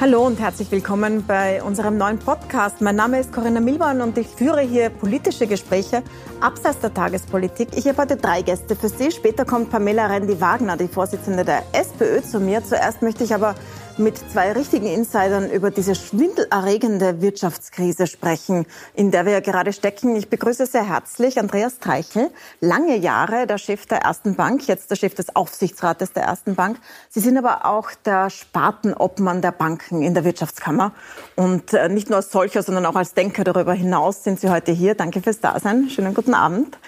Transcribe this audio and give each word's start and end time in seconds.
Hallo 0.00 0.26
und 0.26 0.40
herzlich 0.40 0.70
willkommen 0.70 1.26
bei 1.26 1.62
unserem 1.62 1.98
neuen 1.98 2.18
Podcast. 2.18 2.80
Mein 2.80 2.96
Name 2.96 3.20
ist 3.20 3.34
Corinna 3.34 3.60
Milborn 3.60 4.00
und 4.00 4.16
ich 4.16 4.28
führe 4.28 4.62
hier 4.62 4.88
politische 4.88 5.46
Gespräche 5.46 6.02
abseits 6.40 6.78
der 6.78 6.94
Tagespolitik. 6.94 7.76
Ich 7.76 7.86
habe 7.86 7.98
heute 7.98 8.16
drei 8.16 8.40
Gäste 8.40 8.76
für 8.76 8.88
Sie. 8.88 9.10
Später 9.10 9.44
kommt 9.44 9.68
Pamela 9.68 10.06
Rendi-Wagner, 10.06 10.78
die 10.78 10.88
Vorsitzende 10.88 11.44
der 11.44 11.64
SPÖ, 11.72 12.22
zu 12.22 12.40
mir. 12.40 12.64
Zuerst 12.64 13.02
möchte 13.02 13.24
ich 13.24 13.34
aber 13.34 13.54
mit 14.00 14.18
zwei 14.32 14.52
richtigen 14.52 14.86
Insidern 14.86 15.50
über 15.50 15.70
diese 15.70 15.94
schwindelerregende 15.94 17.20
Wirtschaftskrise 17.20 18.06
sprechen, 18.06 18.66
in 18.94 19.10
der 19.10 19.26
wir 19.26 19.32
ja 19.32 19.40
gerade 19.40 19.72
stecken. 19.72 20.16
Ich 20.16 20.30
begrüße 20.30 20.66
sehr 20.66 20.88
herzlich 20.88 21.38
Andreas 21.38 21.78
Teichel, 21.78 22.30
lange 22.60 22.96
Jahre 22.96 23.46
der 23.46 23.58
Chef 23.58 23.86
der 23.86 23.98
Ersten 23.98 24.36
Bank, 24.36 24.66
jetzt 24.66 24.90
der 24.90 24.96
Chef 24.96 25.14
des 25.14 25.36
Aufsichtsrates 25.36 26.12
der 26.12 26.24
Ersten 26.24 26.54
Bank. 26.54 26.78
Sie 27.10 27.20
sind 27.20 27.36
aber 27.36 27.66
auch 27.66 27.90
der 28.04 28.30
Spartenobmann 28.30 29.42
der 29.42 29.52
Banken 29.52 30.02
in 30.02 30.14
der 30.14 30.24
Wirtschaftskammer. 30.24 30.92
Und 31.36 31.74
äh, 31.74 31.88
nicht 31.88 32.08
nur 32.08 32.16
als 32.16 32.30
solcher, 32.30 32.62
sondern 32.62 32.86
auch 32.86 32.96
als 32.96 33.14
Denker 33.14 33.44
darüber 33.44 33.74
hinaus 33.74 34.24
sind 34.24 34.40
Sie 34.40 34.48
heute 34.48 34.72
hier. 34.72 34.94
Danke 34.94 35.20
fürs 35.20 35.40
Dasein. 35.40 35.90
Schönen 35.90 36.14
guten 36.14 36.34
Abend 36.34 36.78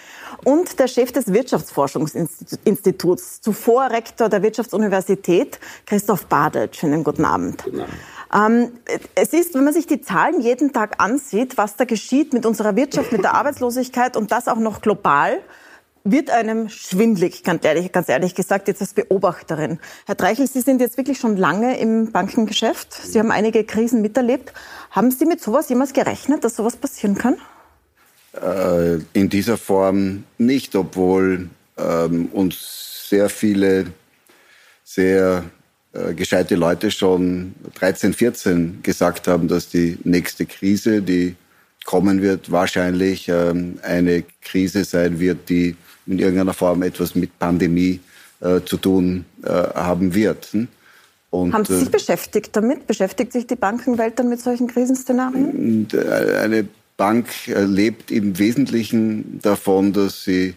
und 0.44 0.78
der 0.78 0.88
Chef 0.88 1.12
des 1.12 1.32
Wirtschaftsforschungsinstituts, 1.32 3.40
zuvor 3.40 3.90
Rektor 3.90 4.28
der 4.28 4.42
Wirtschaftsuniversität, 4.42 5.58
Christoph 5.86 6.26
Badelt. 6.26 6.76
Schönen 6.76 7.04
guten 7.04 7.24
Abend. 7.24 7.64
Guten 7.64 7.80
Abend. 7.80 7.94
Ähm, 8.34 8.72
es 9.14 9.32
ist, 9.32 9.54
wenn 9.54 9.64
man 9.64 9.74
sich 9.74 9.86
die 9.86 10.00
Zahlen 10.00 10.40
jeden 10.40 10.72
Tag 10.72 11.02
ansieht, 11.02 11.58
was 11.58 11.76
da 11.76 11.84
geschieht 11.84 12.32
mit 12.32 12.46
unserer 12.46 12.76
Wirtschaft, 12.76 13.12
mit 13.12 13.22
der 13.22 13.34
Arbeitslosigkeit 13.34 14.16
und 14.16 14.32
das 14.32 14.48
auch 14.48 14.56
noch 14.56 14.80
global, 14.80 15.38
wird 16.04 16.30
einem 16.30 16.68
schwindlig, 16.68 17.44
ganz 17.44 17.64
ehrlich, 17.64 17.92
ganz 17.92 18.08
ehrlich 18.08 18.34
gesagt, 18.34 18.68
jetzt 18.68 18.80
als 18.80 18.94
Beobachterin. 18.94 19.78
Herr 20.06 20.16
Treichel, 20.16 20.48
Sie 20.48 20.60
sind 20.60 20.80
jetzt 20.80 20.96
wirklich 20.96 21.18
schon 21.18 21.36
lange 21.36 21.78
im 21.78 22.10
Bankengeschäft. 22.10 22.92
Sie 22.92 23.18
haben 23.18 23.30
einige 23.30 23.64
Krisen 23.64 24.02
miterlebt. 24.02 24.52
Haben 24.90 25.10
Sie 25.10 25.26
mit 25.26 25.40
sowas 25.40 25.68
jemals 25.68 25.92
gerechnet, 25.92 26.42
dass 26.42 26.56
sowas 26.56 26.76
passieren 26.76 27.16
kann? 27.16 27.36
Äh, 28.40 28.98
in 29.12 29.28
dieser 29.28 29.58
Form 29.58 30.24
nicht, 30.38 30.74
obwohl 30.74 31.50
ähm, 31.76 32.26
uns 32.32 33.08
sehr 33.08 33.28
viele 33.28 33.86
sehr 34.84 35.44
äh, 35.92 36.14
gescheite 36.14 36.54
Leute 36.54 36.90
schon 36.90 37.54
13, 37.74 38.14
14 38.14 38.82
gesagt 38.82 39.28
haben, 39.28 39.48
dass 39.48 39.68
die 39.68 39.98
nächste 40.04 40.46
Krise, 40.46 41.02
die 41.02 41.36
kommen 41.84 42.22
wird, 42.22 42.50
wahrscheinlich 42.50 43.28
ähm, 43.28 43.78
eine 43.82 44.24
Krise 44.40 44.84
sein 44.84 45.20
wird, 45.20 45.48
die 45.48 45.76
in 46.06 46.18
irgendeiner 46.18 46.54
Form 46.54 46.82
etwas 46.82 47.14
mit 47.14 47.38
Pandemie 47.38 48.00
äh, 48.40 48.60
zu 48.64 48.76
tun 48.78 49.24
äh, 49.42 49.48
haben 49.48 50.14
wird. 50.14 50.46
Hm? 50.52 50.68
Und, 51.30 51.52
haben 51.54 51.64
Sie 51.64 51.78
sich 51.78 51.88
äh, 51.88 51.90
beschäftigt 51.90 52.56
damit? 52.56 52.86
Beschäftigt 52.86 53.32
sich 53.32 53.46
die 53.46 53.56
Bankenwelt 53.56 54.18
dann 54.18 54.28
mit 54.28 54.40
solchen 54.40 54.68
Krisenszenarien? 54.68 55.88
Äh, 55.92 56.36
eine 56.36 56.68
Bank 57.02 57.26
lebt 57.48 58.12
im 58.12 58.38
Wesentlichen 58.38 59.40
davon, 59.42 59.92
dass 59.92 60.22
sie 60.22 60.54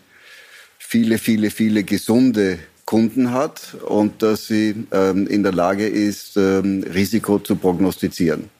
viele, 0.77 1.17
viele, 1.17 1.49
viele 1.49 1.83
gesunde 1.83 2.59
Kunden 2.85 3.31
hat 3.31 3.75
und 3.83 4.21
dass 4.21 4.45
sie 4.45 4.85
ähm, 4.91 5.25
in 5.25 5.41
der 5.41 5.53
Lage 5.53 5.87
ist, 5.87 6.37
ähm, 6.37 6.83
Risiko 6.93 7.39
zu 7.39 7.55
prognostizieren. 7.55 8.51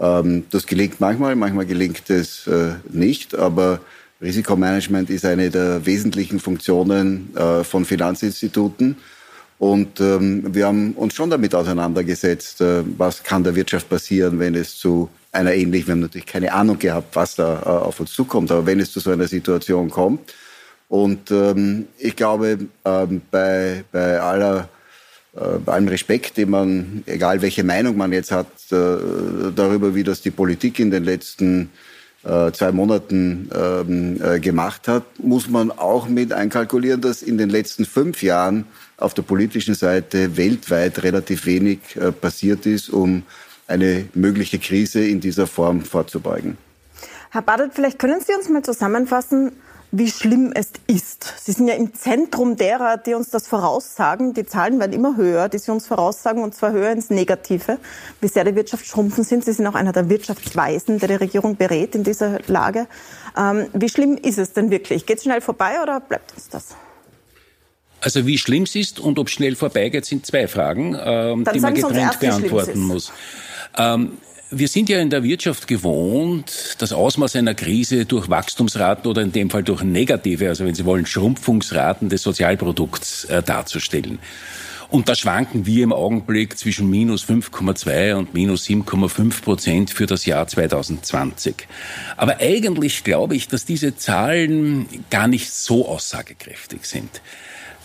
Ähm, 0.00 0.42
das 0.50 0.66
gelingt 0.66 0.98
manchmal, 0.98 1.36
manchmal 1.36 1.66
gelingt 1.66 2.10
es 2.10 2.48
äh, 2.48 2.72
nicht, 2.90 3.36
aber 3.36 3.78
Risikomanagement 4.20 5.08
ist 5.08 5.24
eine 5.24 5.50
der 5.50 5.86
wesentlichen 5.86 6.40
Funktionen 6.40 7.30
äh, 7.36 7.62
von 7.62 7.84
Finanzinstituten. 7.84 8.96
Und 9.60 10.00
ähm, 10.00 10.52
wir 10.52 10.66
haben 10.66 10.94
uns 10.94 11.14
schon 11.14 11.30
damit 11.30 11.54
auseinandergesetzt, 11.54 12.60
äh, 12.60 12.82
was 12.98 13.22
kann 13.22 13.44
der 13.44 13.54
Wirtschaft 13.54 13.88
passieren, 13.88 14.40
wenn 14.40 14.56
es 14.56 14.76
zu 14.76 15.08
einer 15.32 15.54
ähnlichen, 15.54 15.86
wir 15.88 15.92
haben 15.92 16.00
natürlich 16.00 16.26
keine 16.26 16.52
Ahnung 16.52 16.78
gehabt, 16.78 17.14
was 17.14 17.36
da 17.36 17.60
äh, 17.60 17.66
auf 17.66 18.00
uns 18.00 18.12
zukommt, 18.12 18.50
aber 18.50 18.66
wenn 18.66 18.80
es 18.80 18.92
zu 18.92 19.00
so 19.00 19.10
einer 19.10 19.28
Situation 19.28 19.90
kommt. 19.90 20.34
Und 20.88 21.30
ähm, 21.30 21.86
ich 21.98 22.16
glaube, 22.16 22.58
ähm, 22.84 23.22
bei, 23.30 23.84
bei 23.92 24.20
aller 24.20 24.68
äh, 25.36 25.58
bei 25.64 25.74
allem 25.74 25.88
Respekt, 25.88 26.36
den 26.36 26.50
man, 26.50 27.04
egal 27.06 27.42
welche 27.42 27.62
Meinung 27.62 27.96
man 27.96 28.12
jetzt 28.12 28.32
hat, 28.32 28.48
äh, 28.72 29.52
darüber, 29.54 29.94
wie 29.94 30.02
das 30.02 30.22
die 30.22 30.32
Politik 30.32 30.80
in 30.80 30.90
den 30.90 31.04
letzten 31.04 31.70
äh, 32.24 32.50
zwei 32.52 32.72
Monaten 32.72 33.48
ähm, 33.54 34.20
äh, 34.22 34.40
gemacht 34.40 34.88
hat, 34.88 35.04
muss 35.22 35.48
man 35.48 35.70
auch 35.70 36.08
mit 36.08 36.32
einkalkulieren, 36.32 37.00
dass 37.00 37.22
in 37.22 37.38
den 37.38 37.48
letzten 37.48 37.84
fünf 37.84 38.22
Jahren 38.22 38.64
auf 38.96 39.14
der 39.14 39.22
politischen 39.22 39.74
Seite 39.74 40.36
weltweit 40.36 41.02
relativ 41.02 41.46
wenig 41.46 41.78
äh, 41.94 42.12
passiert 42.12 42.66
ist, 42.66 42.90
um 42.90 43.22
eine 43.70 44.08
mögliche 44.14 44.58
Krise 44.58 45.06
in 45.06 45.20
dieser 45.20 45.46
Form 45.46 45.82
vorzubeugen. 45.82 46.58
Herr 47.30 47.42
Badelt, 47.42 47.72
vielleicht 47.74 47.98
können 47.98 48.20
Sie 48.20 48.34
uns 48.34 48.48
mal 48.48 48.62
zusammenfassen, 48.62 49.52
wie 49.92 50.10
schlimm 50.10 50.52
es 50.54 50.68
ist. 50.86 51.34
Sie 51.44 51.52
sind 51.52 51.66
ja 51.66 51.74
im 51.74 51.94
Zentrum 51.94 52.56
derer, 52.56 52.96
die 52.96 53.14
uns 53.14 53.30
das 53.30 53.48
voraussagen. 53.48 54.34
Die 54.34 54.46
Zahlen 54.46 54.78
werden 54.78 54.92
immer 54.92 55.16
höher, 55.16 55.48
die 55.48 55.58
Sie 55.58 55.70
uns 55.72 55.86
voraussagen, 55.86 56.42
und 56.42 56.54
zwar 56.54 56.72
höher 56.72 56.92
ins 56.92 57.10
Negative, 57.10 57.78
wie 58.20 58.28
sehr 58.28 58.44
die 58.44 58.54
Wirtschaft 58.54 58.86
schrumpfen 58.86 59.24
sind. 59.24 59.44
Sie 59.44 59.52
sind 59.52 59.66
auch 59.66 59.74
einer 59.74 59.92
der 59.92 60.08
Wirtschaftsweisen, 60.08 60.98
der 60.98 61.08
die 61.08 61.14
Regierung 61.14 61.56
berät 61.56 61.94
in 61.94 62.04
dieser 62.04 62.38
Lage. 62.46 62.86
Ähm, 63.36 63.66
wie 63.72 63.88
schlimm 63.88 64.16
ist 64.16 64.38
es 64.38 64.52
denn 64.52 64.70
wirklich? 64.70 65.06
Geht 65.06 65.18
es 65.18 65.24
schnell 65.24 65.40
vorbei 65.40 65.82
oder 65.82 66.00
bleibt 66.00 66.32
uns 66.34 66.48
das? 66.48 66.76
Also 68.00 68.26
wie 68.26 68.38
schlimm 68.38 68.62
es 68.62 68.74
ist 68.76 68.98
und 68.98 69.18
ob 69.18 69.28
schnell 69.28 69.56
vorbeigeht, 69.56 70.06
sind 70.06 70.24
zwei 70.24 70.48
Fragen, 70.48 70.96
ähm, 70.98 71.44
die 71.52 71.60
man 71.60 71.74
getrennt 71.74 72.18
beantworten 72.20 72.80
muss. 72.80 73.12
Ähm, 73.76 74.18
wir 74.52 74.66
sind 74.66 74.88
ja 74.88 74.98
in 74.98 75.10
der 75.10 75.22
Wirtschaft 75.22 75.68
gewohnt, 75.68 76.76
das 76.78 76.92
Ausmaß 76.92 77.36
einer 77.36 77.54
Krise 77.54 78.04
durch 78.04 78.28
Wachstumsraten 78.28 79.08
oder 79.08 79.22
in 79.22 79.30
dem 79.30 79.48
Fall 79.48 79.62
durch 79.62 79.82
negative, 79.82 80.48
also 80.48 80.64
wenn 80.64 80.74
Sie 80.74 80.84
wollen, 80.84 81.06
Schrumpfungsraten 81.06 82.08
des 82.08 82.22
Sozialprodukts 82.22 83.26
äh, 83.26 83.42
darzustellen. 83.42 84.18
Und 84.90 85.08
da 85.08 85.14
schwanken 85.14 85.66
wir 85.66 85.84
im 85.84 85.92
Augenblick 85.92 86.58
zwischen 86.58 86.90
minus 86.90 87.24
5,2 87.24 88.14
und 88.14 88.34
minus 88.34 88.64
7,5 88.64 89.40
Prozent 89.40 89.90
für 89.90 90.06
das 90.06 90.26
Jahr 90.26 90.48
2020. 90.48 91.68
Aber 92.16 92.38
eigentlich 92.40 93.04
glaube 93.04 93.36
ich, 93.36 93.46
dass 93.46 93.64
diese 93.64 93.94
Zahlen 93.94 94.88
gar 95.08 95.28
nicht 95.28 95.52
so 95.52 95.86
aussagekräftig 95.86 96.86
sind. 96.86 97.22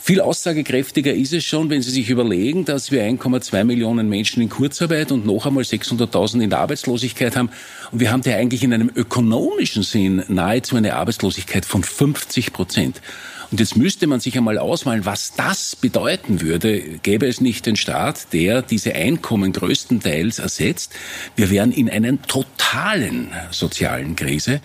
Viel 0.08 0.22
aussagekräftiger 0.22 1.16
ist 1.16 1.34
es 1.34 1.44
schon, 1.46 1.72
wenn 1.72 1.82
Sie 1.82 1.90
sich 1.90 2.12
überlegen, 2.12 2.64
dass 2.64 2.92
wir 2.92 3.02
1,2 3.02 3.64
Millionen 3.64 4.08
Menschen 4.08 4.40
in 4.44 4.50
Kurzarbeit 4.50 5.12
und 5.12 5.26
noch 5.26 5.48
einmal 5.48 5.64
600.000 5.64 6.44
in 6.44 6.52
der 6.52 6.60
Arbeitslosigkeit 6.60 7.36
haben. 7.36 7.50
Und 7.92 8.02
wir 8.02 8.12
haben 8.12 8.22
da 8.22 8.36
eigentlich 8.36 8.62
in 8.62 8.72
einem 8.72 8.92
ökonomischen 8.94 9.82
Sinn 9.82 10.24
nahezu 10.28 10.76
eine 10.76 10.94
Arbeitslosigkeit 10.94 11.66
von 11.66 11.84
50 11.84 12.54
Prozent. 12.54 13.02
Und 13.50 13.60
jetzt 13.60 13.78
müsste 13.78 14.06
man 14.06 14.20
sich 14.20 14.38
einmal 14.38 14.60
ausmalen, 14.60 15.06
was 15.06 15.34
das 15.34 15.76
bedeuten 15.76 16.40
würde, 16.40 16.82
gäbe 17.02 17.26
es 17.26 17.42
nicht 17.42 17.66
den 17.66 17.76
Staat, 17.76 18.32
der 18.32 18.62
diese 18.62 18.94
Einkommen 18.94 19.54
größtenteils 19.54 20.38
ersetzt. 20.38 20.94
Wir 21.36 21.50
wären 21.50 21.72
in 21.72 21.90
einer 21.90 22.22
totalen 22.22 23.32
sozialen 23.50 24.16
Krise. 24.16 24.62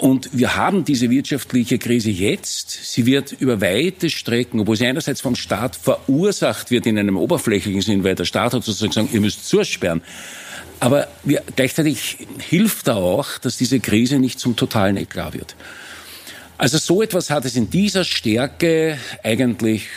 Und 0.00 0.30
wir 0.32 0.56
haben 0.56 0.86
diese 0.86 1.10
wirtschaftliche 1.10 1.78
Krise 1.78 2.08
jetzt. 2.08 2.70
Sie 2.70 3.04
wird 3.04 3.32
über 3.32 3.60
weite 3.60 4.08
Strecken, 4.08 4.58
obwohl 4.58 4.74
sie 4.74 4.86
einerseits 4.86 5.20
vom 5.20 5.36
Staat 5.36 5.76
verursacht 5.76 6.70
wird 6.70 6.86
in 6.86 6.98
einem 6.98 7.18
oberflächlichen 7.18 7.82
Sinn, 7.82 8.02
weil 8.02 8.14
der 8.14 8.24
Staat 8.24 8.54
hat 8.54 8.64
sozusagen 8.64 8.92
gesagt, 8.92 9.12
ihr 9.12 9.20
müsst 9.20 9.46
zusperren. 9.46 10.00
Aber 10.80 11.06
wir, 11.22 11.42
gleichzeitig 11.54 12.16
hilft 12.38 12.88
da 12.88 12.94
auch, 12.94 13.36
dass 13.36 13.58
diese 13.58 13.78
Krise 13.78 14.18
nicht 14.18 14.40
zum 14.40 14.56
totalen 14.56 14.96
Eklat 14.96 15.34
wird. 15.34 15.54
Also 16.56 16.78
so 16.78 17.02
etwas 17.02 17.28
hat 17.28 17.44
es 17.44 17.54
in 17.54 17.68
dieser 17.68 18.04
Stärke 18.04 18.96
eigentlich 19.22 19.88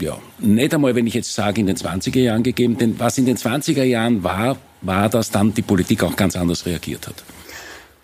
ja, 0.00 0.18
nicht 0.40 0.74
einmal, 0.74 0.96
wenn 0.96 1.06
ich 1.06 1.14
jetzt 1.14 1.32
sage, 1.32 1.60
in 1.60 1.68
den 1.68 1.76
20er 1.76 2.18
Jahren 2.18 2.42
gegeben. 2.42 2.76
Denn 2.76 2.98
was 2.98 3.18
in 3.18 3.26
den 3.26 3.36
20er 3.36 3.84
Jahren 3.84 4.24
war, 4.24 4.58
war, 4.80 5.08
dass 5.08 5.30
dann 5.30 5.54
die 5.54 5.62
Politik 5.62 6.02
auch 6.02 6.16
ganz 6.16 6.34
anders 6.34 6.66
reagiert 6.66 7.06
hat. 7.06 7.22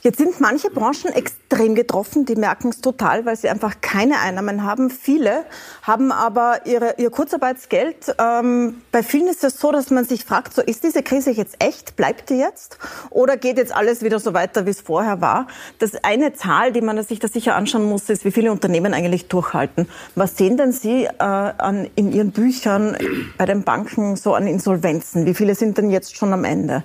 Jetzt 0.07 0.19
sind 0.19 0.39
manche 0.39 0.69
Branchen 0.69 1.15
extrem 1.15 1.75
getroffen, 1.75 2.27
die 2.27 2.37
merken 2.37 2.69
es 2.69 2.83
total, 2.83 3.25
weil 3.25 3.37
sie 3.37 3.49
einfach 3.49 3.81
keine 3.81 4.21
Einnahmen 4.21 4.63
haben. 4.63 4.91
Viele 4.91 5.47
haben 5.81 6.13
aber 6.13 6.67
ihre, 6.67 6.97
ihr 6.99 7.09
Kurzarbeitsgeld. 7.09 8.15
Ähm, 8.19 8.83
bei 8.93 9.03
vielen 9.03 9.29
ist 9.29 9.43
es 9.45 9.59
so, 9.59 9.73
dass 9.73 9.91
man 9.91 10.05
sich 10.05 10.27
fragt, 10.27 10.53
so 10.53 10.61
ist 10.61 10.85
diese 10.85 11.03
Krise 11.03 11.31
jetzt 11.31 11.57
echt? 11.59 11.97
Bleibt 11.97 12.29
die 12.29 12.35
jetzt? 12.35 12.77
Oder 13.09 13.39
geht 13.39 13.57
jetzt 13.57 13.75
alles 13.75 14.03
wieder 14.03 14.21
so 14.21 14.35
weiter, 14.35 14.67
wie 14.67 14.71
es 14.73 14.83
vorher 14.83 15.23
war? 15.23 15.47
Das 15.79 15.93
eine 16.05 16.35
Zahl, 16.35 16.73
die 16.73 16.83
man 16.83 17.03
sich 17.03 17.19
da 17.19 17.29
sicher 17.29 17.55
anschauen 17.55 17.89
muss, 17.89 18.11
ist, 18.11 18.27
wie 18.27 18.31
viele 18.31 18.53
Unternehmen 18.53 18.93
eigentlich 18.93 19.29
durchhalten. 19.29 19.89
Was 20.17 20.37
sehen 20.37 20.59
denn 20.59 20.73
Sie 20.73 21.05
äh, 21.05 21.13
an, 21.19 21.89
in 21.97 22.13
Ihren 22.13 22.31
Büchern 22.31 22.95
bei 23.39 23.47
den 23.47 23.63
Banken 23.63 24.17
so 24.17 24.35
an 24.35 24.47
Insolvenzen? 24.49 25.25
Wie 25.25 25.33
viele 25.33 25.55
sind 25.55 25.79
denn 25.79 25.91
jetzt 25.91 26.15
schon 26.15 26.35
am 26.35 26.45
Ende? 26.45 26.85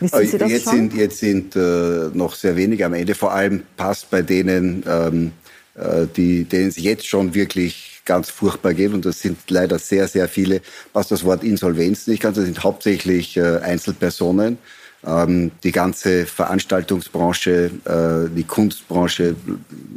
Wissen 0.00 0.26
Sie 0.26 0.38
das 0.38 0.50
jetzt 0.50 0.64
schon? 0.64 0.74
Sind, 0.74 0.94
jetzt 0.94 1.18
sind 1.18 1.56
äh, 1.56 2.10
noch 2.12 2.34
sehr 2.34 2.56
wenige 2.56 2.86
am 2.86 2.94
Ende. 2.94 3.14
Vor 3.14 3.32
allem 3.32 3.62
passt 3.76 4.10
bei 4.10 4.22
denen, 4.22 4.82
ähm, 4.88 5.32
äh, 5.74 6.06
die, 6.16 6.44
denen 6.44 6.68
es 6.68 6.76
jetzt 6.78 7.06
schon 7.06 7.34
wirklich 7.34 8.02
ganz 8.04 8.30
furchtbar 8.30 8.74
geht, 8.74 8.92
und 8.92 9.04
das 9.04 9.20
sind 9.20 9.38
leider 9.50 9.78
sehr, 9.78 10.08
sehr 10.08 10.26
viele, 10.26 10.62
was 10.92 11.08
das 11.08 11.24
Wort 11.24 11.44
Insolvenz 11.44 12.06
nicht 12.06 12.22
kann, 12.22 12.34
das 12.34 12.44
sind 12.44 12.64
hauptsächlich 12.64 13.36
äh, 13.36 13.58
Einzelpersonen, 13.58 14.58
ähm, 15.06 15.52
die 15.62 15.72
ganze 15.72 16.26
Veranstaltungsbranche, 16.26 17.70
äh, 17.84 18.34
die 18.34 18.44
Kunstbranche, 18.44 19.36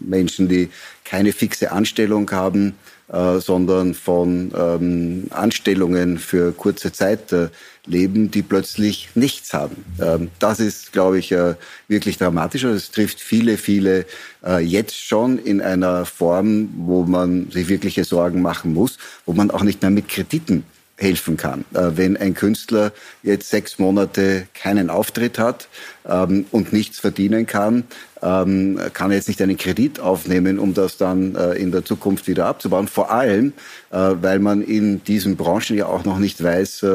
Menschen, 0.05 0.47
die 0.47 0.69
keine 1.03 1.31
fixe 1.31 1.71
Anstellung 1.71 2.29
haben, 2.31 2.75
äh, 3.11 3.39
sondern 3.39 3.93
von 3.93 4.53
ähm, 4.55 5.27
Anstellungen 5.29 6.17
für 6.17 6.51
kurze 6.53 6.91
Zeit 6.91 7.31
äh, 7.33 7.49
leben, 7.85 8.31
die 8.31 8.41
plötzlich 8.41 9.09
nichts 9.15 9.53
haben. 9.53 9.83
Ähm, 10.01 10.29
das 10.39 10.59
ist, 10.59 10.93
glaube 10.93 11.19
ich, 11.19 11.31
äh, 11.31 11.55
wirklich 11.87 12.17
dramatisch. 12.17 12.63
Es 12.63 12.91
trifft 12.91 13.19
viele, 13.19 13.57
viele 13.57 14.05
äh, 14.45 14.59
jetzt 14.63 14.95
schon 14.95 15.37
in 15.37 15.61
einer 15.61 16.05
Form, 16.05 16.69
wo 16.77 17.03
man 17.03 17.51
sich 17.51 17.67
wirkliche 17.67 18.05
Sorgen 18.05 18.41
machen 18.41 18.73
muss, 18.73 18.97
wo 19.25 19.33
man 19.33 19.51
auch 19.51 19.63
nicht 19.63 19.81
mehr 19.81 19.91
mit 19.91 20.07
Krediten 20.07 20.63
helfen 20.95 21.35
kann. 21.35 21.65
Äh, 21.73 21.91
wenn 21.95 22.15
ein 22.15 22.35
Künstler 22.35 22.93
jetzt 23.21 23.49
sechs 23.49 23.79
Monate 23.79 24.47
keinen 24.53 24.89
Auftritt 24.89 25.37
hat 25.37 25.67
ähm, 26.07 26.45
und 26.51 26.71
nichts 26.71 26.99
verdienen 26.99 27.47
kann, 27.47 27.83
ähm, 28.21 28.79
kann 28.93 29.11
er 29.11 29.17
jetzt 29.17 29.27
nicht 29.27 29.41
einen 29.41 29.57
Kredit 29.57 29.99
aufnehmen, 29.99 30.57
um 30.57 30.73
das 30.73 30.95
dann 30.95 31.35
in 31.57 31.73
der 31.73 31.83
Zukunft 31.83 32.27
wieder 32.27 32.45
abzubauen. 32.45 32.87
Vor 32.87 33.11
allem, 33.11 33.51
weil 33.89 34.39
man 34.39 34.61
in 34.61 35.03
diesen 35.03 35.35
Branchen 35.35 35.75
ja 35.75 35.87
auch 35.87 36.05
noch 36.05 36.19
nicht 36.19 36.41
weiß, 36.41 36.85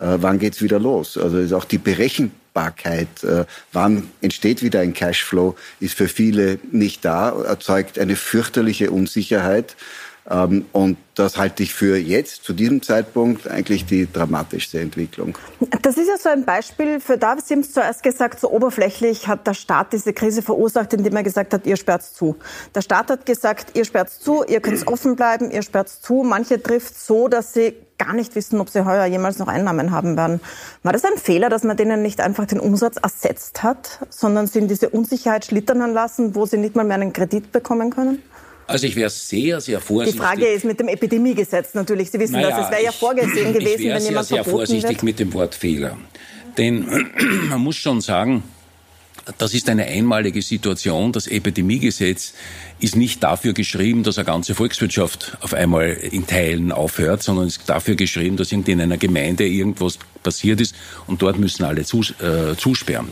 wann 0.00 0.38
geht's 0.38 0.62
wieder 0.62 0.78
los. 0.78 1.16
Also 1.16 1.38
ist 1.38 1.52
auch 1.52 1.64
die 1.64 1.78
Berechenbarkeit, 1.78 3.22
äh, 3.22 3.44
wann 3.72 4.10
entsteht 4.20 4.62
wieder 4.62 4.80
ein 4.80 4.94
Cashflow, 4.94 5.56
ist 5.78 5.94
für 5.94 6.08
viele 6.08 6.58
nicht 6.72 7.04
da, 7.04 7.30
erzeugt 7.42 7.98
eine 7.98 8.16
fürchterliche 8.16 8.90
Unsicherheit. 8.90 9.76
Ähm, 10.28 10.66
und 10.72 10.96
das 11.14 11.36
halte 11.36 11.62
ich 11.62 11.74
für 11.74 11.96
jetzt, 11.96 12.44
zu 12.44 12.52
diesem 12.52 12.82
Zeitpunkt, 12.82 13.48
eigentlich 13.48 13.84
die 13.86 14.10
dramatischste 14.10 14.80
Entwicklung. 14.80 15.36
Das 15.82 15.96
ist 15.96 16.08
ja 16.08 16.16
so 16.18 16.28
ein 16.28 16.44
Beispiel 16.44 17.00
für 17.00 17.18
da, 17.18 17.36
Sie 17.44 17.54
haben 17.54 17.60
es 17.60 17.72
zuerst 17.72 18.02
gesagt, 18.02 18.40
so 18.40 18.50
oberflächlich 18.50 19.28
hat 19.28 19.46
der 19.46 19.54
Staat 19.54 19.92
diese 19.92 20.12
Krise 20.12 20.42
verursacht, 20.42 20.92
indem 20.92 21.16
er 21.16 21.22
gesagt 21.22 21.52
hat, 21.54 21.66
ihr 21.66 21.76
sperrt 21.76 22.02
zu. 22.02 22.36
Der 22.74 22.82
Staat 22.82 23.10
hat 23.10 23.26
gesagt, 23.26 23.76
ihr 23.76 23.84
sperrt 23.84 24.10
zu, 24.10 24.44
ihr 24.44 24.60
könnt 24.60 24.86
offen 24.86 25.16
bleiben, 25.16 25.50
ihr 25.50 25.62
sperrt 25.62 25.88
zu. 25.88 26.22
Manche 26.22 26.62
trifft 26.62 26.98
so, 26.98 27.28
dass 27.28 27.52
sie 27.52 27.74
gar 27.98 28.14
nicht 28.14 28.34
wissen, 28.34 28.60
ob 28.60 28.70
sie 28.70 28.84
heuer 28.86 29.04
jemals 29.04 29.38
noch 29.38 29.48
Einnahmen 29.48 29.90
haben 29.90 30.16
werden. 30.16 30.40
War 30.82 30.92
das 30.92 31.04
ein 31.04 31.18
Fehler, 31.18 31.50
dass 31.50 31.64
man 31.64 31.76
denen 31.76 32.00
nicht 32.00 32.20
einfach 32.20 32.46
den 32.46 32.58
Umsatz 32.58 32.96
ersetzt 32.96 33.62
hat, 33.62 34.06
sondern 34.08 34.46
sie 34.46 34.60
in 34.60 34.68
diese 34.68 34.88
Unsicherheit 34.88 35.44
schlittern 35.44 35.92
lassen, 35.92 36.34
wo 36.34 36.46
sie 36.46 36.56
nicht 36.56 36.76
mal 36.76 36.84
mehr 36.84 36.96
einen 36.96 37.12
Kredit 37.12 37.52
bekommen 37.52 37.90
können? 37.90 38.22
Also 38.70 38.86
ich 38.86 38.96
wäre 38.96 39.10
sehr, 39.10 39.60
sehr 39.60 39.80
vorsichtig. 39.80 40.20
Die 40.20 40.26
Frage 40.26 40.46
ist 40.46 40.64
mit 40.64 40.78
dem 40.78 40.88
Epidemiegesetz 40.88 41.74
natürlich. 41.74 42.10
Sie 42.10 42.18
wissen 42.18 42.32
naja, 42.32 42.50
das. 42.50 42.66
Es 42.66 42.70
wäre 42.70 42.84
ja 42.84 42.92
vorgesehen 42.92 43.52
gewesen, 43.52 43.80
ich 43.80 43.92
wenn 43.92 44.02
jemand 44.02 44.26
sehr, 44.26 44.42
sehr 44.42 44.44
vorsichtig 44.44 44.90
wird. 44.90 45.02
mit 45.02 45.18
dem 45.18 45.32
Wort 45.34 45.54
Fehler. 45.54 45.96
Denn 46.56 46.86
man 47.48 47.60
muss 47.60 47.76
schon 47.76 48.00
sagen, 48.00 48.42
das 49.38 49.54
ist 49.54 49.68
eine 49.68 49.84
einmalige 49.84 50.42
Situation. 50.42 51.12
Das 51.12 51.26
Epidemiegesetz 51.26 52.34
ist 52.78 52.96
nicht 52.96 53.22
dafür 53.22 53.52
geschrieben, 53.52 54.02
dass 54.02 54.18
eine 54.18 54.24
ganze 54.24 54.54
Volkswirtschaft 54.54 55.36
auf 55.40 55.54
einmal 55.54 55.90
in 55.90 56.26
Teilen 56.26 56.72
aufhört, 56.72 57.22
sondern 57.22 57.46
ist 57.46 57.68
dafür 57.68 57.96
geschrieben, 57.96 58.36
dass 58.36 58.52
irgendwie 58.52 58.72
in 58.72 58.80
einer 58.80 58.96
Gemeinde 58.96 59.46
irgendwas 59.46 59.98
passiert 60.22 60.60
ist 60.60 60.74
und 61.06 61.22
dort 61.22 61.38
müssen 61.38 61.64
alle 61.64 61.84
zus 61.84 62.14
äh, 62.20 62.56
zusperren. 62.56 63.08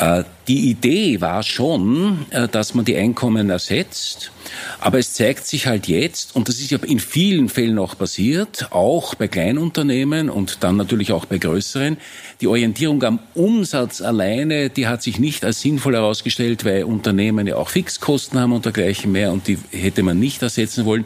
Äh, 0.00 0.24
die 0.48 0.70
Idee 0.70 1.20
war 1.20 1.42
schon, 1.42 2.26
äh, 2.30 2.48
dass 2.48 2.74
man 2.74 2.84
die 2.86 2.96
Einkommen 2.96 3.50
ersetzt. 3.50 4.32
Aber 4.80 4.98
es 4.98 5.12
zeigt 5.12 5.46
sich 5.46 5.66
halt 5.66 5.86
jetzt, 5.86 6.34
und 6.34 6.48
das 6.48 6.58
ist 6.58 6.70
ja 6.70 6.78
in 6.78 6.98
vielen 6.98 7.48
Fällen 7.50 7.78
auch 7.78 7.96
passiert, 7.96 8.68
auch 8.72 9.14
bei 9.14 9.28
Kleinunternehmen 9.28 10.30
und 10.30 10.64
dann 10.64 10.76
natürlich 10.76 11.12
auch 11.12 11.26
bei 11.26 11.38
größeren, 11.38 11.98
die 12.40 12.46
Orientierung 12.46 13.02
am 13.04 13.18
Umsatz 13.34 14.00
alleine, 14.00 14.70
die 14.70 14.88
hat 14.88 15.02
sich 15.02 15.18
nicht 15.18 15.44
als 15.44 15.60
sinnvoll 15.60 15.94
herausgestellt, 15.94 16.64
weil 16.64 16.84
Unternehmen 16.84 17.46
ja 17.46 17.56
auch 17.56 17.68
Fixkosten 17.68 18.40
haben 18.40 18.52
und 18.52 18.64
dergleichen 18.64 19.12
mehr 19.12 19.32
und 19.32 19.46
die 19.46 19.58
hätte 19.70 20.02
man 20.02 20.18
nicht 20.18 20.42
ersetzen 20.42 20.86
wollen. 20.86 21.04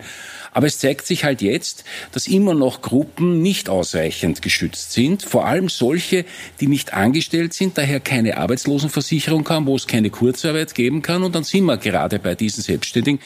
Aber 0.55 0.69
es 0.69 0.79
zeigt 0.79 1.07
sich 1.07 1.25
halt 1.25 1.43
jetzt, 1.43 1.85
dass 2.13 2.29
immer 2.29 2.55
noch 2.55 2.81
Gruppen 2.81 3.43
nicht 3.43 3.69
ausreichend 3.69 4.41
geschützt 4.41 4.93
sind. 4.93 5.23
Vor 5.23 5.47
allem 5.47 5.69
solche, 5.69 6.25
die 6.61 6.69
nicht 6.69 6.95
angestellt 6.95 7.53
sind, 7.53 7.77
daher 7.77 8.01
keine 8.01 8.39
Arbeitslosenversicherung 8.39 9.47
haben, 9.49 9.67
wo 9.67 9.75
es 9.75 9.87
keine 9.87 10.11
Kurzarbeit 10.11 10.75
geben 10.75 11.03
kann. 11.03 11.25
Und 11.25 11.35
dann 11.35 11.45
sind 11.45 11.65
wir 11.65 11.77
gerade 11.77 12.21
bei 12.21 12.37
diesen 12.37 12.63
Selbstständigen, 12.63 13.21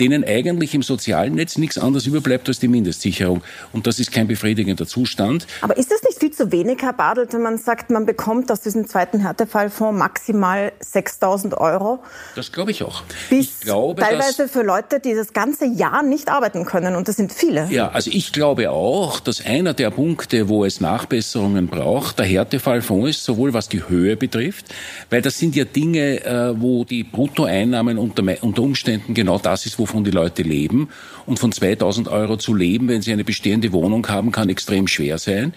denen 0.00 0.24
eigentlich 0.24 0.74
im 0.74 0.82
sozialen 0.82 1.34
Netz 1.34 1.56
nichts 1.56 1.78
anderes 1.78 2.06
überbleibt 2.06 2.48
als 2.48 2.58
die 2.58 2.68
Mindestsicherung. 2.68 3.42
Und 3.72 3.86
das 3.86 4.00
ist 4.00 4.10
kein 4.10 4.26
befriedigender 4.26 4.86
Zustand. 4.86 5.46
Aber 5.60 5.76
ist 5.76 5.92
das 5.92 6.02
nicht 6.02 6.18
viel 6.18 6.32
zu 6.32 6.50
wenig, 6.50 6.82
Herr 6.82 6.92
Badelt, 6.92 7.32
wenn 7.32 7.42
man 7.42 7.58
sagt, 7.58 7.90
man 7.90 8.04
bekommt 8.04 8.50
aus 8.50 8.60
diesem 8.60 8.88
zweiten 8.88 9.20
Härtefallfonds 9.20 9.96
maximal 9.96 10.72
6.000 10.82 11.56
Euro? 11.56 12.02
Das 12.34 12.50
glaube 12.50 12.72
ich 12.72 12.82
auch. 12.82 13.04
Bis 13.30 13.46
ich 13.46 13.60
glaube, 13.60 14.02
teilweise 14.02 14.48
für 14.48 14.62
Leute, 14.62 14.98
die 14.98 15.14
das 15.14 15.32
ganze 15.32 15.66
Jahr 15.66 16.02
nicht 16.02 16.28
arbeiten 16.28 16.63
können. 16.64 16.96
Und 16.96 17.08
das 17.08 17.16
sind 17.16 17.32
viele. 17.32 17.68
Ja, 17.70 17.88
also 17.88 18.10
ich 18.12 18.32
glaube 18.32 18.70
auch, 18.70 19.20
dass 19.20 19.44
einer 19.44 19.74
der 19.74 19.90
Punkte, 19.90 20.48
wo 20.48 20.64
es 20.64 20.80
Nachbesserungen 20.80 21.68
braucht, 21.68 22.18
der 22.18 22.26
Härtefallfonds 22.26 23.10
ist, 23.10 23.24
sowohl 23.24 23.54
was 23.54 23.68
die 23.68 23.88
Höhe 23.88 24.16
betrifft, 24.16 24.66
weil 25.10 25.22
das 25.22 25.38
sind 25.38 25.56
ja 25.56 25.64
Dinge, 25.64 26.24
äh, 26.24 26.60
wo 26.60 26.84
die 26.84 27.04
Bruttoeinnahmen 27.04 27.98
unter, 27.98 28.22
unter 28.42 28.62
Umständen 28.62 29.14
genau 29.14 29.38
das 29.38 29.66
ist, 29.66 29.78
wovon 29.78 30.04
die 30.04 30.10
Leute 30.10 30.42
leben. 30.42 30.88
Und 31.26 31.38
von 31.38 31.52
2000 31.52 32.08
Euro 32.08 32.36
zu 32.36 32.54
leben, 32.54 32.88
wenn 32.88 33.00
sie 33.00 33.12
eine 33.12 33.24
bestehende 33.24 33.72
Wohnung 33.72 34.06
haben, 34.08 34.30
kann 34.30 34.50
extrem 34.50 34.86
schwer 34.88 35.18
sein. 35.18 35.54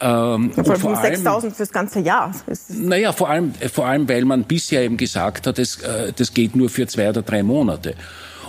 Ähm, 0.00 0.52
und 0.56 0.78
vor 0.78 0.96
allem 0.96 1.16
6000 1.16 1.56
fürs 1.56 1.72
ganze 1.72 2.00
Jahr. 2.00 2.32
Naja, 2.68 3.12
vor 3.12 3.28
allem, 3.28 3.52
vor 3.72 3.86
allem, 3.86 4.08
weil 4.08 4.24
man 4.24 4.44
bisher 4.44 4.82
eben 4.82 4.96
gesagt 4.96 5.46
hat, 5.46 5.58
das, 5.58 5.82
äh, 5.82 6.12
das 6.14 6.34
geht 6.34 6.54
nur 6.54 6.68
für 6.68 6.86
zwei 6.86 7.08
oder 7.08 7.22
drei 7.22 7.42
Monate. 7.42 7.94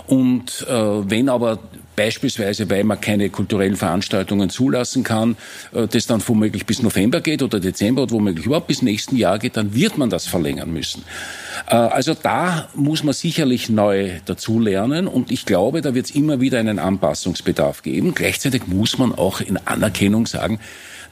Und 0.06 0.66
äh, 0.68 0.72
wenn 1.10 1.28
aber 1.28 1.58
beispielsweise, 1.96 2.70
weil 2.70 2.84
man 2.84 3.00
keine 3.00 3.30
kulturellen 3.30 3.76
Veranstaltungen 3.76 4.50
zulassen 4.50 5.02
kann, 5.02 5.36
äh, 5.72 5.86
das 5.86 6.06
dann 6.06 6.22
womöglich 6.26 6.66
bis 6.66 6.82
November 6.82 7.20
geht 7.20 7.42
oder 7.42 7.60
Dezember 7.60 8.02
oder 8.02 8.12
womöglich 8.12 8.46
überhaupt 8.46 8.68
bis 8.68 8.82
nächsten 8.82 9.16
Jahr 9.16 9.38
geht, 9.38 9.56
dann 9.56 9.74
wird 9.74 9.98
man 9.98 10.10
das 10.10 10.26
verlängern 10.26 10.72
müssen. 10.72 11.04
Äh, 11.68 11.74
also 11.74 12.14
da 12.14 12.68
muss 12.74 13.02
man 13.02 13.14
sicherlich 13.14 13.68
neu 13.68 14.20
dazulernen 14.24 15.06
und 15.08 15.30
ich 15.30 15.46
glaube, 15.46 15.80
da 15.82 15.94
wird 15.94 16.06
es 16.06 16.14
immer 16.14 16.40
wieder 16.40 16.58
einen 16.58 16.78
Anpassungsbedarf 16.78 17.82
geben. 17.82 18.14
Gleichzeitig 18.14 18.66
muss 18.66 18.98
man 18.98 19.14
auch 19.14 19.40
in 19.40 19.58
Anerkennung 19.66 20.26
sagen, 20.26 20.60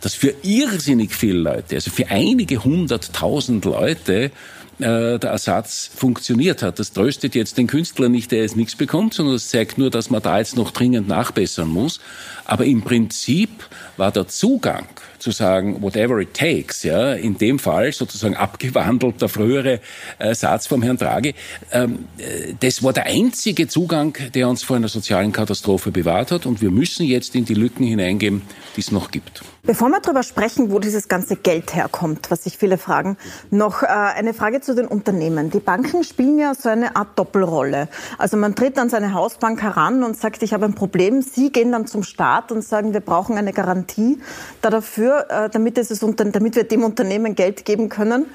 dass 0.00 0.14
für 0.14 0.35
irrsinnig 0.43 1.14
viele 1.14 1.38
Leute, 1.38 1.75
also 1.75 1.91
für 1.91 2.09
einige 2.09 2.62
hunderttausend 2.62 3.64
Leute, 3.64 4.31
äh, 4.79 5.19
der 5.19 5.31
Ersatz 5.31 5.91
funktioniert 5.95 6.63
hat. 6.63 6.79
Das 6.79 6.93
tröstet 6.93 7.35
jetzt 7.35 7.59
den 7.59 7.67
Künstler 7.67 8.09
nicht, 8.09 8.31
der 8.31 8.43
jetzt 8.43 8.57
nichts 8.57 8.77
bekommt, 8.77 9.15
sondern 9.15 9.35
das 9.35 9.49
zeigt 9.49 9.79
nur, 9.79 9.91
dass 9.91 10.11
man 10.11 10.23
da 10.23 10.39
jetzt 10.39 10.57
noch 10.57 10.71
dringend 10.71 11.09
nachbessern 11.09 11.69
muss. 11.69 12.01
Aber 12.45 12.65
im 12.65 12.83
Prinzip 12.83 13.51
war 13.97 14.13
der 14.13 14.29
Zugang 14.29 14.87
zu 15.19 15.33
sagen, 15.33 15.83
whatever 15.83 16.19
it 16.21 16.35
takes, 16.35 16.85
ja, 16.85 17.13
in 17.13 17.37
dem 17.39 17.59
Fall 17.59 17.93
sozusagen 17.93 18.37
abgewandelt 18.37 19.21
der 19.21 19.29
frühere 19.29 19.81
äh, 20.19 20.35
Satz 20.35 20.67
vom 20.67 20.83
Herrn 20.83 20.97
Draghi, 20.97 21.35
ähm, 21.73 22.07
äh, 22.19 22.55
das 22.61 22.83
war 22.83 22.93
der 22.93 23.07
einzige 23.07 23.67
Zugang, 23.67 24.17
der 24.35 24.49
uns 24.49 24.63
vor 24.63 24.77
einer 24.77 24.89
sozialen 24.89 25.33
Katastrophe 25.33 25.91
bewahrt 25.91 26.31
hat 26.31 26.47
und 26.47 26.63
wir 26.63 26.71
müssen 26.71 27.05
jetzt 27.05 27.35
in 27.35 27.45
die 27.45 27.55
Lücken 27.55 27.85
hineingehen, 27.85 28.43
die 28.77 28.81
es 28.81 28.93
noch 28.93 29.11
gibt. 29.11 29.43
Bevor 29.65 29.88
wir 29.88 30.00
darüber 30.00 30.23
sprechen, 30.23 30.71
wo 30.71 30.79
dieses 30.79 31.09
ganze 31.09 31.37
Geld 31.37 31.75
herkommt, 31.75 32.31
was 32.31 32.45
sich 32.45 32.57
viele 32.57 32.79
fragen, 32.79 33.17
noch 33.50 33.83
äh, 33.83 33.87
eine 33.87 34.33
Frage 34.33 34.61
zu 34.61 34.75
den 34.75 34.87
Unternehmen. 34.87 35.50
Die 35.50 35.59
Banken 35.59 36.05
spielen 36.05 36.38
ja 36.38 36.55
so 36.55 36.69
eine 36.69 36.97
Art 36.97 37.19
Doppelrolle. 37.19 37.88
Also 38.19 38.37
man 38.37 38.55
tritt 38.55 38.79
an 38.79 38.88
seine 38.88 39.15
Hausbank 39.15 39.61
heran 39.61 40.05
und 40.05 40.17
sagt, 40.17 40.43
ich 40.43 40.55
habe 40.55 40.65
ein 40.65 40.75
Problem. 40.75 41.23
Sie 41.23 41.50
gehen 41.50 41.73
dann 41.73 41.87
zum 41.87 42.05
Staat 42.05 42.53
und 42.53 42.62
sagen, 42.62 42.93
wir 42.93 43.00
brauchen 43.00 43.37
eine 43.37 43.53
Garantie 43.53 44.21
dafür, 44.62 45.27
äh, 45.29 45.50
damit, 45.50 45.77
es, 45.77 45.88
damit 45.88 46.57
wir 46.57 46.65
dem 46.65 46.85
Unternehmen 46.85 47.35
Geld 47.35 47.65
geben 47.65 47.88
können. 47.88 48.27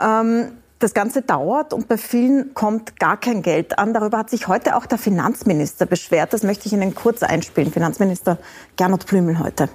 Ähm, 0.00 0.52
das 0.78 0.94
Ganze 0.94 1.22
dauert 1.22 1.72
und 1.72 1.88
bei 1.88 1.98
vielen 1.98 2.54
kommt 2.54 3.00
gar 3.00 3.18
kein 3.18 3.42
Geld 3.42 3.80
an. 3.80 3.92
Darüber 3.92 4.18
hat 4.18 4.30
sich 4.30 4.46
heute 4.46 4.76
auch 4.76 4.86
der 4.86 4.98
Finanzminister 4.98 5.86
beschwert. 5.86 6.32
Das 6.32 6.44
möchte 6.44 6.66
ich 6.66 6.72
Ihnen 6.72 6.94
kurz 6.94 7.24
einspielen. 7.24 7.72
Finanzminister 7.72 8.38
Gernot 8.76 9.06
Blümel 9.06 9.40
heute. 9.40 9.68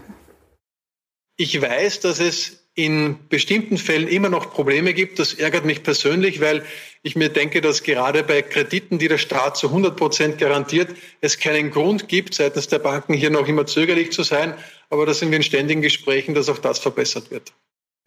Ich 1.35 1.61
weiß, 1.61 2.01
dass 2.01 2.19
es 2.19 2.63
in 2.75 3.17
bestimmten 3.29 3.77
Fällen 3.77 4.07
immer 4.07 4.29
noch 4.29 4.51
Probleme 4.51 4.93
gibt. 4.93 5.19
Das 5.19 5.33
ärgert 5.33 5.65
mich 5.65 5.83
persönlich, 5.83 6.41
weil 6.41 6.63
ich 7.03 7.15
mir 7.15 7.29
denke, 7.29 7.61
dass 7.61 7.83
gerade 7.83 8.23
bei 8.23 8.41
Krediten, 8.41 8.97
die 8.97 9.07
der 9.07 9.19
Staat 9.19 9.57
zu 9.57 9.67
100 9.67 9.95
Prozent 9.95 10.37
garantiert, 10.39 10.89
es 11.21 11.39
keinen 11.39 11.69
Grund 11.69 12.07
gibt, 12.07 12.33
seitens 12.33 12.67
der 12.67 12.79
Banken 12.79 13.13
hier 13.13 13.29
noch 13.29 13.47
immer 13.47 13.67
zögerlich 13.67 14.11
zu 14.11 14.23
sein. 14.23 14.55
Aber 14.89 15.05
da 15.05 15.13
sind 15.13 15.29
wir 15.29 15.37
in 15.37 15.43
ständigen 15.43 15.81
Gesprächen, 15.81 16.33
dass 16.33 16.49
auch 16.49 16.57
das 16.57 16.79
verbessert 16.79 17.29
wird. 17.29 17.53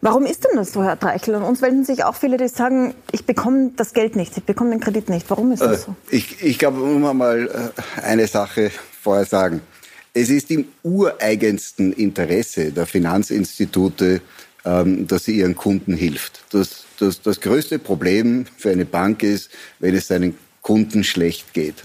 Warum 0.01 0.27
ist 0.27 0.45
denn 0.45 0.57
das 0.57 0.73
so, 0.73 0.83
Herr 0.83 0.99
Treichel? 0.99 1.37
Und 1.37 1.43
uns 1.43 1.63
wenden 1.63 1.85
sich 1.85 2.05
auch 2.05 2.17
viele, 2.17 2.37
die 2.37 2.49
sagen, 2.49 2.95
ich 3.13 3.25
bekomme 3.25 3.73
das 3.77 3.95
Geld 3.95 4.15
nicht, 4.15 4.37
ich 4.37 4.45
bekomme 4.45 4.71
den 4.71 4.81
Kredit 4.81 5.09
nicht. 5.09 5.31
Warum 5.31 5.53
ist 5.53 5.63
das 5.63 5.83
äh, 5.83 5.87
so? 5.87 5.97
Ich, 6.11 6.43
ich 6.43 6.59
glaube, 6.59 6.81
um 6.83 7.01
mal 7.17 7.73
äh, 7.77 8.03
eine 8.03 8.27
Sache 8.27 8.71
vorher 9.01 9.25
sagen. 9.25 9.63
Es 10.19 10.31
ist 10.31 10.51
im 10.51 10.65
ureigensten 10.83 11.93
Interesse 11.93 12.73
der 12.73 12.87
Finanzinstitute, 12.87 14.23
ähm, 14.65 15.07
dass 15.07 15.27
sie 15.27 15.37
ihren 15.37 15.55
Kunden 15.55 15.95
hilft. 15.95 16.41
Das, 16.53 16.87
das, 16.99 17.21
das 17.21 17.39
größte 17.43 17.79
Problem 17.79 18.47
für 18.57 18.71
eine 18.71 18.87
Bank 18.87 19.23
ist, 19.23 19.51
wenn 19.79 19.95
es 19.95 20.09
seinen 20.09 20.35
Kunden 20.63 21.05
schlecht 21.05 21.53
geht. 21.53 21.83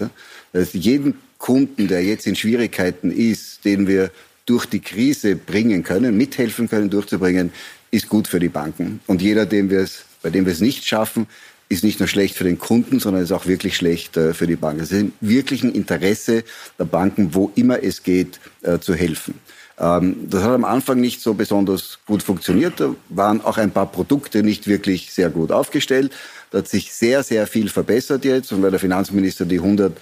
Also 0.54 0.78
jeden 0.78 1.12
Kunden, 1.36 1.88
der 1.88 2.02
jetzt 2.02 2.26
in 2.26 2.34
Schwierigkeiten 2.34 3.10
ist, 3.10 3.66
den 3.66 3.86
wir 3.86 4.10
durch 4.46 4.64
die 4.64 4.80
Krise 4.80 5.36
bringen 5.36 5.82
können, 5.82 6.16
mithelfen 6.16 6.70
können, 6.70 6.88
durchzubringen, 6.88 7.52
ist 7.90 8.08
gut 8.08 8.28
für 8.28 8.40
die 8.40 8.48
Banken. 8.48 9.00
Und 9.06 9.20
jeder, 9.20 9.44
dem 9.44 9.68
wir 9.68 9.80
es, 9.80 10.06
bei 10.22 10.30
dem 10.30 10.46
wir 10.46 10.54
es 10.54 10.60
nicht 10.62 10.86
schaffen, 10.86 11.26
ist 11.72 11.84
nicht 11.84 11.98
nur 11.98 12.08
schlecht 12.08 12.36
für 12.36 12.44
den 12.44 12.58
Kunden, 12.58 13.00
sondern 13.00 13.22
ist 13.22 13.32
auch 13.32 13.46
wirklich 13.46 13.76
schlecht 13.76 14.16
äh, 14.16 14.34
für 14.34 14.46
die 14.46 14.56
Banken. 14.56 14.82
Es 14.82 14.92
ist 14.92 15.00
im 15.00 15.12
wirklichen 15.20 15.72
Interesse 15.72 16.44
der 16.78 16.84
Banken, 16.84 17.34
wo 17.34 17.50
immer 17.54 17.82
es 17.82 18.02
geht, 18.02 18.40
äh, 18.62 18.78
zu 18.78 18.94
helfen. 18.94 19.34
Ähm, 19.78 20.28
das 20.28 20.42
hat 20.42 20.52
am 20.52 20.64
Anfang 20.64 21.00
nicht 21.00 21.20
so 21.20 21.34
besonders 21.34 21.98
gut 22.06 22.22
funktioniert. 22.22 22.78
Da 22.78 22.94
waren 23.08 23.40
auch 23.40 23.58
ein 23.58 23.70
paar 23.70 23.90
Produkte 23.90 24.42
nicht 24.42 24.66
wirklich 24.66 25.12
sehr 25.12 25.30
gut 25.30 25.50
aufgestellt. 25.50 26.12
Da 26.50 26.58
hat 26.58 26.68
sich 26.68 26.92
sehr, 26.92 27.22
sehr 27.22 27.46
viel 27.46 27.68
verbessert 27.68 28.24
jetzt. 28.24 28.52
Und 28.52 28.62
weil 28.62 28.70
der 28.70 28.80
Finanzminister 28.80 29.46
die 29.46 29.58
100 29.58 29.96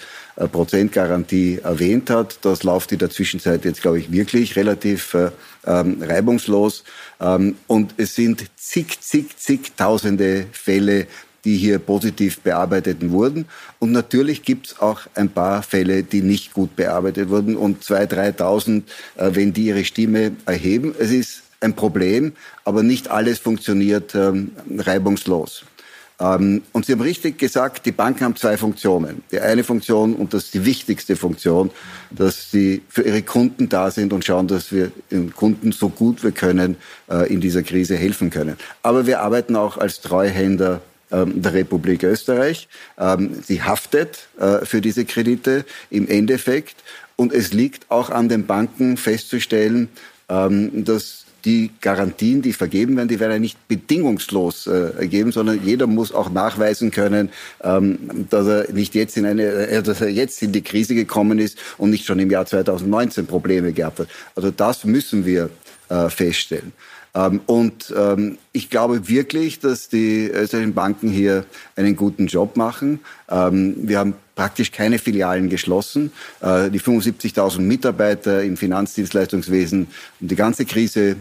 Prozent 0.52 0.92
Garantie 0.92 1.60
erwähnt 1.62 2.10
hat, 2.10 2.38
das 2.42 2.62
läuft 2.62 2.92
in 2.92 2.98
der 2.98 3.10
Zwischenzeit 3.10 3.64
jetzt, 3.64 3.82
glaube 3.82 3.98
ich, 3.98 4.10
wirklich 4.10 4.56
relativ 4.56 5.14
äh, 5.14 5.30
ähm, 5.66 6.02
reibungslos. 6.02 6.84
Ähm, 7.20 7.56
und 7.66 7.94
es 7.96 8.14
sind 8.14 8.44
zig, 8.56 9.00
zig, 9.00 9.36
zigtausende 9.36 10.46
Fälle, 10.52 11.06
die 11.44 11.56
hier 11.56 11.78
positiv 11.78 12.40
bearbeitet 12.40 12.98
wurden. 13.10 13.46
Und 13.78 13.92
natürlich 13.92 14.42
gibt 14.42 14.68
es 14.68 14.80
auch 14.80 15.02
ein 15.14 15.30
paar 15.30 15.62
Fälle, 15.62 16.02
die 16.02 16.22
nicht 16.22 16.52
gut 16.52 16.76
bearbeitet 16.76 17.28
wurden. 17.30 17.56
Und 17.56 17.82
2.000, 17.82 18.36
3.000, 18.38 18.82
äh, 19.16 19.34
wenn 19.34 19.52
die 19.52 19.66
ihre 19.66 19.84
Stimme 19.84 20.32
erheben. 20.46 20.94
Es 20.98 21.10
ist 21.10 21.42
ein 21.60 21.74
Problem, 21.74 22.32
aber 22.64 22.82
nicht 22.82 23.08
alles 23.08 23.38
funktioniert 23.38 24.14
ähm, 24.14 24.52
reibungslos. 24.78 25.64
Ähm, 26.20 26.62
und 26.72 26.84
Sie 26.84 26.92
haben 26.92 27.00
richtig 27.00 27.38
gesagt, 27.38 27.86
die 27.86 27.92
Banken 27.92 28.24
haben 28.24 28.36
zwei 28.36 28.56
Funktionen. 28.56 29.22
Die 29.32 29.40
eine 29.40 29.64
Funktion, 29.64 30.14
und 30.14 30.34
das 30.34 30.44
ist 30.44 30.54
die 30.54 30.64
wichtigste 30.64 31.16
Funktion, 31.16 31.70
dass 32.10 32.50
sie 32.50 32.82
für 32.88 33.02
ihre 33.02 33.22
Kunden 33.22 33.68
da 33.68 33.90
sind 33.90 34.12
und 34.12 34.24
schauen, 34.24 34.46
dass 34.46 34.70
wir 34.70 34.92
den 35.10 35.34
Kunden 35.34 35.72
so 35.72 35.88
gut 35.88 36.22
wir 36.22 36.32
können 36.32 36.76
äh, 37.10 37.32
in 37.32 37.40
dieser 37.40 37.62
Krise 37.62 37.96
helfen 37.96 38.30
können. 38.30 38.56
Aber 38.82 39.06
wir 39.06 39.20
arbeiten 39.20 39.56
auch 39.56 39.78
als 39.78 40.00
Treuhänder 40.00 40.82
der 41.10 41.54
Republik 41.54 42.02
Österreich. 42.04 42.68
Ähm, 42.98 43.34
sie 43.42 43.62
haftet 43.62 44.28
äh, 44.38 44.64
für 44.64 44.80
diese 44.80 45.04
Kredite 45.04 45.64
im 45.90 46.08
Endeffekt. 46.08 46.76
Und 47.16 47.32
es 47.32 47.52
liegt 47.52 47.90
auch 47.90 48.10
an 48.10 48.28
den 48.28 48.46
Banken 48.46 48.96
festzustellen, 48.96 49.88
dass 50.28 51.26
die 51.44 51.70
Garantien, 51.80 52.42
die 52.42 52.52
vergeben 52.52 52.96
werden, 52.96 53.08
die 53.08 53.20
werden 53.20 53.32
ja 53.32 53.38
nicht 53.38 53.68
bedingungslos 53.68 54.66
äh, 54.66 55.06
geben, 55.06 55.32
sondern 55.32 55.64
jeder 55.64 55.86
muss 55.86 56.12
auch 56.12 56.30
nachweisen 56.30 56.90
können, 56.90 57.30
ähm, 57.62 58.26
dass 58.28 58.46
er 58.46 58.72
nicht 58.72 58.94
jetzt 58.94 59.16
in 59.16 59.26
eine, 59.26 59.44
äh, 59.44 59.82
dass 59.82 60.00
er 60.00 60.08
jetzt 60.08 60.42
in 60.42 60.52
die 60.52 60.62
Krise 60.62 60.94
gekommen 60.94 61.38
ist 61.38 61.58
und 61.78 61.90
nicht 61.90 62.04
schon 62.04 62.18
im 62.18 62.30
Jahr 62.30 62.46
2019 62.46 63.26
Probleme 63.26 63.72
gehabt 63.72 64.00
hat. 64.00 64.08
Also 64.34 64.50
das 64.50 64.84
müssen 64.84 65.24
wir 65.24 65.50
äh, 65.88 66.08
feststellen. 66.08 66.72
Ähm, 67.14 67.40
und 67.46 67.92
ähm, 67.96 68.38
ich 68.52 68.70
glaube 68.70 69.08
wirklich, 69.08 69.58
dass 69.58 69.88
die 69.88 70.28
österreichischen 70.28 70.74
Banken 70.74 71.08
hier 71.08 71.44
einen 71.76 71.96
guten 71.96 72.26
Job 72.26 72.56
machen. 72.56 73.00
Ähm, 73.28 73.74
wir 73.82 73.98
haben 73.98 74.14
praktisch 74.36 74.72
keine 74.72 74.98
Filialen 74.98 75.48
geschlossen. 75.48 76.12
Äh, 76.40 76.70
die 76.70 76.80
75.000 76.80 77.60
Mitarbeiter 77.60 78.42
im 78.42 78.56
Finanzdienstleistungswesen 78.56 79.88
haben 80.20 80.28
die 80.28 80.36
ganze 80.36 80.64
Krise 80.64 81.16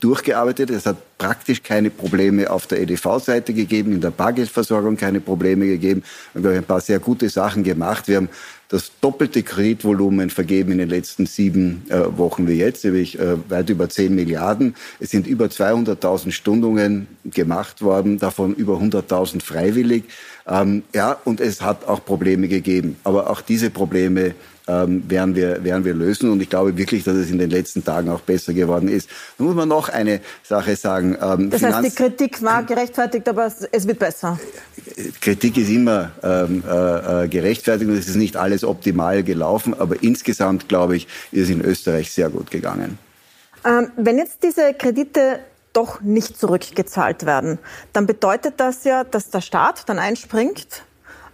durchgearbeitet. 0.00 0.70
Es 0.70 0.86
hat 0.86 0.96
praktisch 1.18 1.62
keine 1.62 1.90
Probleme 1.90 2.50
auf 2.50 2.66
der 2.66 2.80
EDV-Seite 2.80 3.52
gegeben, 3.54 3.92
in 3.92 4.00
der 4.00 4.10
Bargeldversorgung 4.10 4.96
keine 4.96 5.20
Probleme 5.20 5.66
gegeben. 5.66 6.02
Wir 6.34 6.50
haben 6.50 6.58
ein 6.58 6.64
paar 6.64 6.80
sehr 6.80 6.98
gute 6.98 7.28
Sachen 7.28 7.62
gemacht. 7.62 8.08
Wir 8.08 8.16
haben 8.16 8.28
das 8.72 8.90
doppelte 9.02 9.42
Kreditvolumen 9.42 10.30
vergeben 10.30 10.72
in 10.72 10.78
den 10.78 10.88
letzten 10.88 11.26
sieben 11.26 11.82
äh, 11.90 12.16
Wochen 12.16 12.48
wie 12.48 12.54
jetzt, 12.54 12.84
nämlich 12.84 13.18
äh, 13.18 13.36
weit 13.50 13.68
über 13.68 13.90
10 13.90 14.14
Milliarden. 14.14 14.74
Es 14.98 15.10
sind 15.10 15.26
über 15.26 15.46
200.000 15.46 16.32
Stundungen 16.32 17.06
gemacht 17.26 17.82
worden, 17.82 18.18
davon 18.18 18.54
über 18.54 18.78
100.000 18.78 19.42
freiwillig. 19.42 20.04
Ähm, 20.46 20.84
ja, 20.94 21.18
und 21.24 21.40
es 21.40 21.60
hat 21.60 21.86
auch 21.86 22.02
Probleme 22.02 22.48
gegeben. 22.48 22.96
Aber 23.04 23.28
auch 23.28 23.42
diese 23.42 23.68
Probleme 23.68 24.34
ähm, 24.68 25.08
werden, 25.08 25.34
wir, 25.34 25.64
werden 25.64 25.84
wir 25.84 25.94
lösen. 25.94 26.30
Und 26.30 26.40
ich 26.40 26.50
glaube 26.50 26.76
wirklich, 26.76 27.04
dass 27.04 27.16
es 27.16 27.30
in 27.30 27.38
den 27.38 27.50
letzten 27.50 27.84
Tagen 27.84 28.08
auch 28.10 28.20
besser 28.20 28.52
geworden 28.52 28.88
ist. 28.88 29.08
Da 29.38 29.44
muss 29.44 29.54
man 29.54 29.68
noch 29.68 29.88
eine 29.88 30.20
Sache 30.42 30.76
sagen. 30.76 31.16
Ähm, 31.20 31.50
das 31.50 31.60
Finanz 31.60 31.86
heißt, 31.86 31.98
die 31.98 32.02
Kritik 32.02 32.42
war 32.42 32.62
gerechtfertigt, 32.62 33.28
aber 33.28 33.46
es, 33.46 33.66
es 33.70 33.86
wird 33.86 33.98
besser. 33.98 34.38
Kritik 35.20 35.56
ist 35.56 35.68
immer 35.68 36.12
ähm, 36.22 36.62
äh, 36.68 37.24
äh, 37.24 37.28
gerechtfertigt 37.28 37.90
und 37.90 37.96
es 37.96 38.08
ist 38.08 38.16
nicht 38.16 38.36
alles 38.36 38.64
optimal 38.64 39.22
gelaufen. 39.22 39.74
Aber 39.78 40.02
insgesamt, 40.02 40.68
glaube 40.68 40.96
ich, 40.96 41.08
ist 41.30 41.44
es 41.44 41.50
in 41.50 41.60
Österreich 41.64 42.12
sehr 42.12 42.30
gut 42.30 42.50
gegangen. 42.50 42.98
Ähm, 43.64 43.90
wenn 43.96 44.18
jetzt 44.18 44.42
diese 44.42 44.74
Kredite 44.74 45.40
doch 45.72 46.00
nicht 46.00 46.38
zurückgezahlt 46.38 47.24
werden, 47.24 47.58
dann 47.92 48.06
bedeutet 48.06 48.54
das 48.58 48.84
ja, 48.84 49.04
dass 49.04 49.30
der 49.30 49.40
Staat 49.40 49.88
dann 49.88 49.98
einspringt 49.98 50.82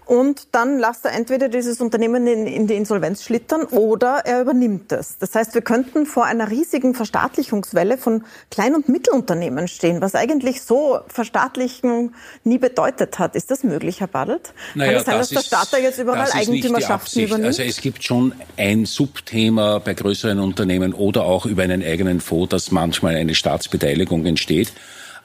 und 0.08 0.48
dann 0.52 0.78
lasst 0.78 1.04
er 1.04 1.12
entweder 1.12 1.50
dieses 1.50 1.82
Unternehmen 1.82 2.26
in, 2.26 2.46
in, 2.46 2.66
die 2.66 2.76
Insolvenz 2.76 3.22
schlittern 3.22 3.64
oder 3.64 4.22
er 4.24 4.40
übernimmt 4.40 4.90
es. 4.90 5.18
Das 5.18 5.34
heißt, 5.34 5.52
wir 5.52 5.60
könnten 5.60 6.06
vor 6.06 6.24
einer 6.24 6.50
riesigen 6.50 6.94
Verstaatlichungswelle 6.94 7.98
von 7.98 8.24
Klein- 8.50 8.74
und 8.74 8.88
Mittelunternehmen 8.88 9.68
stehen, 9.68 10.00
was 10.00 10.14
eigentlich 10.14 10.62
so 10.62 11.00
Verstaatlichen 11.08 12.14
nie 12.42 12.56
bedeutet 12.56 13.18
hat. 13.18 13.36
Ist 13.36 13.50
das 13.50 13.64
möglich, 13.64 14.00
Herr 14.00 14.06
Badelt? 14.06 14.54
Naja, 14.74 14.92
Kann 14.92 15.00
es 15.00 15.04
sein, 15.04 15.18
das 15.18 15.28
dass 15.28 15.42
der 15.42 15.56
Staat 15.56 15.72
da 15.72 15.76
jetzt 15.76 15.98
überall 15.98 16.32
Eigentümerschaften 16.32 17.22
übernimmt? 17.24 17.46
Also 17.48 17.62
es 17.64 17.82
gibt 17.82 18.02
schon 18.02 18.32
ein 18.56 18.86
Subthema 18.86 19.78
bei 19.78 19.92
größeren 19.92 20.40
Unternehmen 20.40 20.94
oder 20.94 21.24
auch 21.24 21.44
über 21.44 21.64
einen 21.64 21.84
eigenen 21.84 22.22
Fonds, 22.22 22.48
dass 22.48 22.70
manchmal 22.70 23.16
eine 23.16 23.34
Staatsbeteiligung 23.34 24.24
entsteht. 24.24 24.72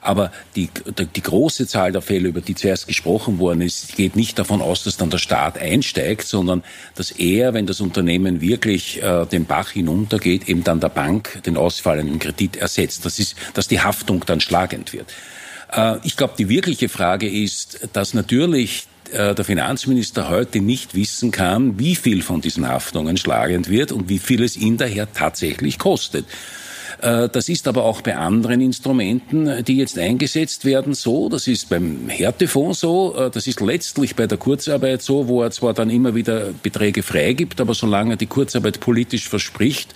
Aber 0.04 0.30
die, 0.54 0.68
die 1.16 1.22
große 1.22 1.66
Zahl 1.66 1.90
der 1.90 2.02
Fälle, 2.02 2.28
über 2.28 2.42
die 2.42 2.54
zuerst 2.54 2.86
gesprochen 2.86 3.38
worden 3.38 3.62
ist, 3.62 3.96
geht 3.96 4.16
nicht 4.16 4.38
davon 4.38 4.60
aus, 4.60 4.84
dass 4.84 4.98
dann 4.98 5.08
der 5.08 5.18
Staat 5.18 5.56
einsteigt, 5.56 6.26
sondern 6.26 6.62
dass 6.94 7.10
er, 7.10 7.54
wenn 7.54 7.66
das 7.66 7.80
Unternehmen 7.80 8.42
wirklich 8.42 9.02
äh, 9.02 9.24
den 9.24 9.46
Bach 9.46 9.70
hinuntergeht, 9.70 10.46
eben 10.46 10.62
dann 10.62 10.78
der 10.78 10.90
Bank 10.90 11.42
den 11.46 11.56
ausfallenden 11.56 12.18
Kredit 12.18 12.56
ersetzt. 12.56 13.06
Das 13.06 13.18
ist, 13.18 13.34
dass 13.54 13.66
die 13.66 13.80
Haftung 13.80 14.24
dann 14.26 14.40
schlagend 14.40 14.92
wird. 14.92 15.06
Äh, 15.72 15.96
ich 16.04 16.18
glaube, 16.18 16.34
die 16.36 16.50
wirkliche 16.50 16.90
Frage 16.90 17.26
ist, 17.26 17.88
dass 17.94 18.12
natürlich 18.12 18.86
äh, 19.10 19.34
der 19.34 19.44
Finanzminister 19.46 20.28
heute 20.28 20.60
nicht 20.60 20.94
wissen 20.94 21.30
kann, 21.30 21.78
wie 21.78 21.96
viel 21.96 22.20
von 22.20 22.42
diesen 22.42 22.68
Haftungen 22.68 23.16
schlagend 23.16 23.70
wird 23.70 23.90
und 23.90 24.10
wie 24.10 24.18
viel 24.18 24.42
es 24.42 24.56
ihn 24.56 24.76
daher 24.76 25.10
tatsächlich 25.14 25.78
kostet. 25.78 26.26
Äh, 27.00 27.28
das 27.28 27.48
ist 27.48 27.68
aber 27.68 27.84
auch 27.84 28.00
bei 28.00 28.16
anderen 28.16 28.60
Instrumenten, 28.60 29.64
die 29.64 29.76
jetzt 29.76 29.98
eingesetzt 29.98 30.64
werden, 30.64 30.94
so. 30.94 31.28
Das 31.28 31.46
ist 31.46 31.68
beim 31.68 32.08
Härtefonds 32.08 32.80
so. 32.80 33.14
Äh, 33.16 33.30
das 33.30 33.46
ist 33.46 33.60
letztlich 33.60 34.16
bei 34.16 34.26
der 34.26 34.38
Kurzarbeit 34.38 35.02
so, 35.02 35.28
wo 35.28 35.42
er 35.42 35.50
zwar 35.50 35.74
dann 35.74 35.90
immer 35.90 36.14
wieder 36.14 36.50
Beträge 36.62 37.02
freigibt, 37.02 37.60
aber 37.60 37.74
solange 37.74 38.14
er 38.14 38.16
die 38.16 38.26
Kurzarbeit 38.26 38.80
politisch 38.80 39.28
verspricht, 39.28 39.94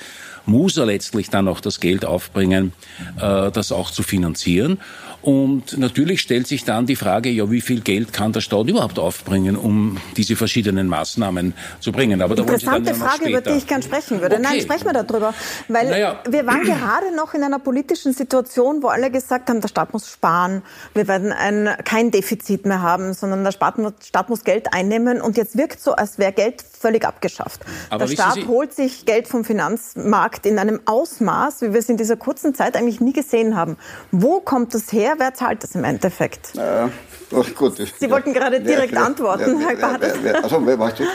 muss 0.48 0.76
er 0.76 0.86
letztlich 0.86 1.28
dann 1.30 1.46
auch 1.46 1.60
das 1.60 1.78
Geld 1.78 2.04
aufbringen, 2.04 2.72
äh, 3.20 3.50
das 3.50 3.70
auch 3.70 3.90
zu 3.90 4.02
finanzieren. 4.02 4.78
Und 5.20 5.76
natürlich 5.78 6.20
stellt 6.20 6.46
sich 6.46 6.64
dann 6.64 6.86
die 6.86 6.94
Frage, 6.94 7.28
ja, 7.28 7.50
wie 7.50 7.60
viel 7.60 7.80
Geld 7.80 8.12
kann 8.12 8.32
der 8.32 8.40
Staat 8.40 8.68
überhaupt 8.68 8.98
aufbringen, 9.00 9.56
um 9.56 9.98
diese 10.16 10.36
verschiedenen 10.36 10.86
Maßnahmen 10.86 11.54
zu 11.80 11.90
bringen? 11.90 12.22
Aber 12.22 12.36
da 12.36 12.42
Interessante 12.42 12.94
Frage, 12.94 13.28
über 13.28 13.40
die 13.40 13.58
ich 13.58 13.66
gern 13.66 13.82
sprechen 13.82 14.20
würde. 14.20 14.36
Okay. 14.36 14.44
Nein, 14.48 14.60
sprechen 14.60 14.86
wir 14.86 14.92
darüber. 14.92 15.34
Weil 15.66 15.90
naja. 15.90 16.22
wir 16.28 16.46
waren 16.46 16.62
gerade 16.62 17.14
noch 17.16 17.34
in 17.34 17.42
einer 17.42 17.58
politischen 17.58 18.12
Situation, 18.12 18.82
wo 18.82 18.88
alle 18.88 19.10
gesagt 19.10 19.50
haben, 19.50 19.60
der 19.60 19.68
Staat 19.68 19.92
muss 19.92 20.08
sparen, 20.08 20.62
wir 20.94 21.08
werden 21.08 21.32
ein, 21.32 21.68
kein 21.84 22.12
Defizit 22.12 22.64
mehr 22.64 22.80
haben, 22.80 23.12
sondern 23.12 23.42
der 23.42 23.52
Staat, 23.52 23.74
Staat 24.04 24.28
muss 24.28 24.44
Geld 24.44 24.72
einnehmen. 24.72 25.20
Und 25.20 25.36
jetzt 25.36 25.56
wirkt 25.56 25.80
so, 25.80 25.92
als 25.92 26.18
wäre 26.18 26.32
Geld 26.32 26.62
völlig 26.78 27.04
abgeschafft. 27.04 27.60
Aber 27.90 28.06
der 28.06 28.12
Staat 28.12 28.46
holt 28.46 28.74
sich 28.74 29.04
Geld 29.04 29.28
vom 29.28 29.44
Finanzmarkt 29.44 30.46
in 30.46 30.58
einem 30.58 30.80
Ausmaß, 30.84 31.62
wie 31.62 31.72
wir 31.72 31.80
es 31.80 31.88
in 31.88 31.96
dieser 31.96 32.16
kurzen 32.16 32.54
Zeit 32.54 32.76
eigentlich 32.76 33.00
nie 33.00 33.12
gesehen 33.12 33.56
haben. 33.56 33.76
Wo 34.10 34.40
kommt 34.40 34.74
das 34.74 34.92
her? 34.92 35.14
wer 35.18 35.34
zahlt 35.34 35.62
das 35.62 35.74
im 35.74 35.84
Endeffekt? 35.84 36.54
Ja, 36.54 36.90
oh, 37.32 37.44
gut. 37.54 37.76
Sie 37.76 38.10
wollten 38.10 38.32
gerade 38.32 38.60
direkt 38.60 38.92
wer, 38.92 39.04
antworten, 39.04 39.56
wer, 39.58 39.68
Herr 39.68 39.98
wer, 40.22 40.44
also, 40.44 40.56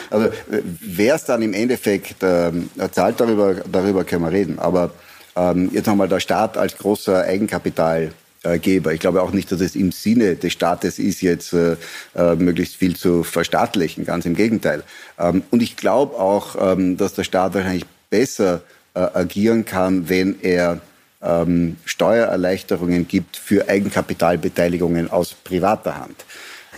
also 0.10 0.30
wer 0.48 1.16
es 1.16 1.26
dann 1.26 1.42
im 1.42 1.54
Endeffekt 1.54 2.18
ähm, 2.22 2.70
zahlt, 2.92 3.20
darüber, 3.20 3.56
darüber 3.72 4.04
können 4.04 4.24
wir 4.24 4.32
reden. 4.32 4.60
Aber 4.60 4.92
ähm, 5.36 5.70
jetzt 5.72 5.88
nochmal 5.88 6.08
der 6.08 6.20
Staat 6.20 6.58
als 6.58 6.78
großer 6.78 7.24
Eigenkapitalgeber 7.24 8.14
Geber. 8.62 8.94
Ich 8.94 9.00
glaube 9.00 9.22
auch 9.22 9.32
nicht, 9.32 9.52
dass 9.52 9.62
es 9.62 9.76
im 9.76 9.92
Sinne 9.92 10.36
des 10.36 10.52
Staates 10.54 11.00
ist, 11.00 11.22
jetzt 11.22 11.54
äh, 11.54 11.78
äh, 12.16 12.36
möglichst 12.36 12.76
viel 12.76 12.96
zu 12.96 13.24
verstaatlichen. 13.24 14.06
Ganz 14.06 14.26
im 14.26 14.36
Gegenteil. 14.36 14.84
Ähm, 15.18 15.44
und 15.50 15.62
ich 15.62 15.78
glaube 15.78 16.18
auch, 16.18 16.56
ähm, 16.60 16.98
dass 16.98 17.14
der 17.14 17.24
Staat 17.24 17.54
wahrscheinlich 17.54 17.86
besser 18.10 18.62
äh, 18.96 19.00
agieren 19.00 19.66
kann, 19.66 20.10
wenn 20.10 20.36
er 20.42 20.82
ähm, 21.22 21.78
Steuererleichterungen 21.86 23.08
gibt 23.08 23.38
für 23.38 23.70
Eigenkapitalbeteiligungen 23.70 25.10
aus 25.10 25.34
privater 25.34 25.98
Hand. 25.98 26.26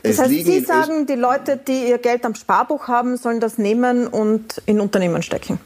Das 0.04 0.20
heißt, 0.20 0.30
Sie 0.30 0.60
sagen, 0.60 1.08
die 1.08 1.16
Leute, 1.16 1.58
die 1.58 1.90
ihr 1.90 1.98
Geld 1.98 2.26
am 2.26 2.36
Sparbuch 2.36 2.88
haben, 2.88 3.18
sollen 3.18 3.40
das 3.40 3.58
nehmen 3.58 4.06
und 4.06 4.62
in 4.68 4.80
Unternehmen 4.80 5.24
stecken? 5.24 5.60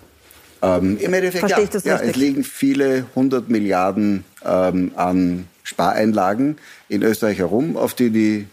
Ähm, 0.61 0.97
Im 0.97 1.13
Endeffekt, 1.13 1.39
Verstehe 1.39 1.59
ja, 1.59 1.63
ich 1.65 1.69
das 1.69 1.83
ja, 1.83 1.97
es 1.97 2.15
liegen 2.15 2.43
viele 2.43 3.05
hundert 3.15 3.49
Milliarden 3.49 4.23
ähm, 4.45 4.91
an 4.95 5.47
Spareinlagen 5.69 6.57
in 6.89 7.03
Österreich 7.03 7.37
herum, 7.37 7.77
auf 7.77 7.93
die 7.93 8.09
die 8.09 8.47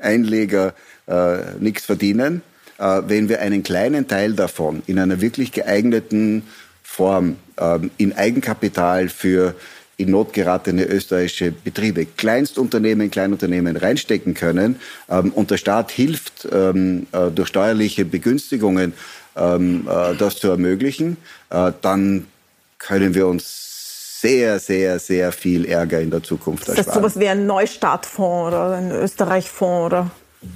Einleger 0.00 0.74
äh, 1.06 1.36
nichts 1.60 1.84
verdienen. 1.84 2.42
Äh, 2.78 3.02
wenn 3.06 3.28
wir 3.28 3.40
einen 3.40 3.62
kleinen 3.62 4.08
Teil 4.08 4.32
davon 4.34 4.82
in 4.86 4.98
einer 4.98 5.20
wirklich 5.20 5.52
geeigneten 5.52 6.42
Form 6.82 7.36
äh, 7.56 7.78
in 7.96 8.12
Eigenkapital 8.16 9.08
für 9.08 9.54
in 9.98 10.10
Not 10.10 10.32
geratene 10.32 10.84
österreichische 10.84 11.52
Betriebe, 11.52 12.06
Kleinstunternehmen, 12.06 13.10
Kleinunternehmen 13.10 13.76
reinstecken 13.76 14.34
können 14.34 14.80
ähm, 15.08 15.30
und 15.32 15.52
der 15.52 15.58
Staat 15.58 15.92
hilft 15.92 16.48
ähm, 16.50 17.06
äh, 17.12 17.30
durch 17.30 17.48
steuerliche 17.48 18.04
Begünstigungen 18.04 18.94
ähm, 19.36 19.86
äh, 19.88 20.16
das 20.16 20.38
zu 20.38 20.48
ermöglichen, 20.48 21.18
äh, 21.50 21.70
dann 21.82 22.26
können 22.78 23.14
wir 23.14 23.28
uns 23.28 23.71
sehr, 24.22 24.60
sehr, 24.60 25.00
sehr 25.00 25.32
viel 25.32 25.64
Ärger 25.64 26.00
in 26.00 26.10
der 26.10 26.22
Zukunft 26.22 26.68
ersparen. 26.68 26.76
Das 26.76 26.86
heißt 26.86 26.94
sowas 26.94 27.18
wie 27.18 27.28
ein 27.28 27.44
Neustartfonds 27.46 28.48
oder 28.48 28.76
ein 28.76 28.92
Österreich-Fonds 28.92 29.86
oder? 29.86 30.10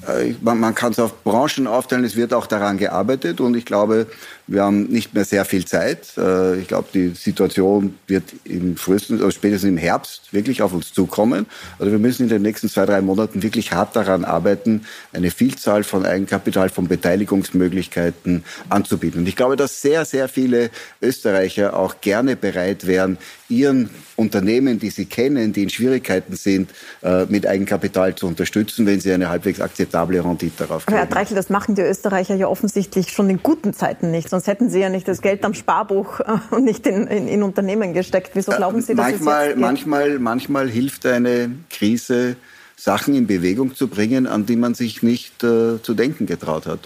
Äh, 0.06 0.34
man, 0.40 0.60
man 0.60 0.74
kann 0.74 0.92
es 0.92 1.00
auf 1.00 1.24
Branchen 1.24 1.66
aufteilen, 1.66 2.04
es 2.04 2.14
wird 2.14 2.32
auch 2.32 2.46
daran 2.46 2.78
gearbeitet 2.78 3.40
und 3.40 3.56
ich 3.56 3.64
glaube, 3.64 4.06
wir 4.46 4.62
haben 4.62 4.84
nicht 4.84 5.14
mehr 5.14 5.24
sehr 5.24 5.44
viel 5.44 5.64
Zeit. 5.64 6.16
Äh, 6.16 6.60
ich 6.60 6.68
glaube, 6.68 6.88
die 6.94 7.08
Situation 7.10 7.98
wird 8.06 8.24
im 8.44 8.76
frühesten, 8.76 9.14
also 9.14 9.30
spätestens 9.30 9.70
im 9.70 9.76
Herbst 9.76 10.32
wirklich 10.32 10.62
auf 10.62 10.72
uns 10.72 10.92
zukommen. 10.92 11.46
Also 11.78 11.90
wir 11.90 11.98
müssen 11.98 12.24
in 12.24 12.28
den 12.28 12.42
nächsten 12.42 12.68
zwei, 12.68 12.86
drei 12.86 13.00
Monaten 13.00 13.42
wirklich 13.42 13.72
hart 13.72 13.96
daran 13.96 14.24
arbeiten, 14.24 14.86
eine 15.12 15.30
Vielzahl 15.30 15.82
von 15.82 16.06
Eigenkapital, 16.06 16.68
von 16.68 16.86
Beteiligungsmöglichkeiten 16.86 18.44
anzubieten. 18.68 19.20
Und 19.20 19.28
ich 19.28 19.36
glaube, 19.36 19.56
dass 19.56 19.82
sehr, 19.82 20.04
sehr 20.04 20.28
viele 20.28 20.70
Österreicher 21.02 21.76
auch 21.76 22.00
gerne 22.00 22.36
bereit 22.36 22.86
wären, 22.86 23.18
ihren 23.48 23.90
Unternehmen, 24.16 24.78
die 24.78 24.90
sie 24.90 25.06
kennen, 25.06 25.52
die 25.52 25.64
in 25.64 25.70
Schwierigkeiten 25.70 26.36
sind, 26.36 26.70
äh, 27.02 27.26
mit 27.26 27.46
Eigenkapital 27.46 28.14
zu 28.14 28.26
unterstützen, 28.26 28.86
wenn 28.86 29.00
sie 29.00 29.12
eine 29.12 29.28
halbwegs 29.28 29.60
akzeptable 29.60 30.24
Rendite 30.24 30.64
darauf 30.64 30.86
kriegen. 30.86 30.98
Aber 30.98 31.06
Herr 31.06 31.14
Dreichel, 31.14 31.36
das 31.36 31.50
machen 31.50 31.74
die 31.74 31.82
Österreicher 31.82 32.34
ja 32.34 32.48
offensichtlich 32.48 33.10
schon 33.10 33.28
in 33.28 33.42
guten 33.42 33.72
Zeiten 33.72 34.10
nicht 34.10 34.32
sonst 34.36 34.48
hätten 34.48 34.68
Sie 34.68 34.80
ja 34.80 34.90
nicht 34.90 35.08
das 35.08 35.22
Geld 35.22 35.44
am 35.44 35.54
Sparbuch 35.54 36.20
äh, 36.20 36.24
und 36.50 36.64
nicht 36.64 36.86
in, 36.86 37.06
in, 37.06 37.26
in 37.26 37.42
Unternehmen 37.42 37.94
gesteckt. 37.94 38.32
Wieso 38.34 38.52
äh, 38.52 38.56
glauben 38.56 38.82
Sie, 38.82 38.94
dass 38.94 39.10
manchmal, 39.10 39.42
es 39.42 39.48
jetzt 39.50 39.58
manchmal, 39.58 40.18
manchmal 40.18 40.68
hilft 40.68 41.06
eine 41.06 41.50
Krise, 41.70 42.36
Sachen 42.76 43.14
in 43.14 43.26
Bewegung 43.26 43.74
zu 43.74 43.88
bringen, 43.88 44.26
an 44.26 44.44
die 44.44 44.56
man 44.56 44.74
sich 44.74 45.02
nicht 45.02 45.42
äh, 45.42 45.80
zu 45.82 45.94
denken 45.94 46.26
getraut 46.26 46.66
hat. 46.66 46.80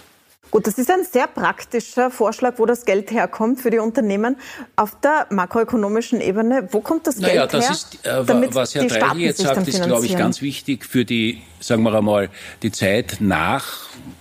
Gut, 0.49 0.67
das 0.67 0.77
ist 0.77 0.89
ein 0.89 1.03
sehr 1.03 1.27
praktischer 1.27 2.09
Vorschlag, 2.11 2.53
wo 2.57 2.65
das 2.65 2.85
Geld 2.85 3.11
herkommt 3.11 3.59
für 3.59 3.69
die 3.69 3.79
Unternehmen. 3.79 4.37
Auf 4.77 4.97
der 5.01 5.27
makroökonomischen 5.29 6.21
Ebene, 6.21 6.69
wo 6.71 6.79
kommt 6.79 7.07
das 7.07 7.17
naja, 7.17 7.45
Geld 7.45 7.53
das 7.53 7.65
her? 7.65 7.71
Ist, 7.71 8.05
äh, 8.05 8.53
was 8.53 8.75
Herr 8.75 8.85
Dreigl 8.85 9.19
jetzt 9.19 9.41
sagt, 9.41 9.67
ist, 9.67 9.83
glaube 9.83 10.05
ich, 10.05 10.17
ganz 10.17 10.41
wichtig 10.41 10.85
für 10.85 11.03
die, 11.03 11.41
sagen 11.59 11.83
wir 11.83 11.93
einmal, 11.93 12.29
die 12.63 12.71
Zeit 12.71 13.17
nach 13.19 13.65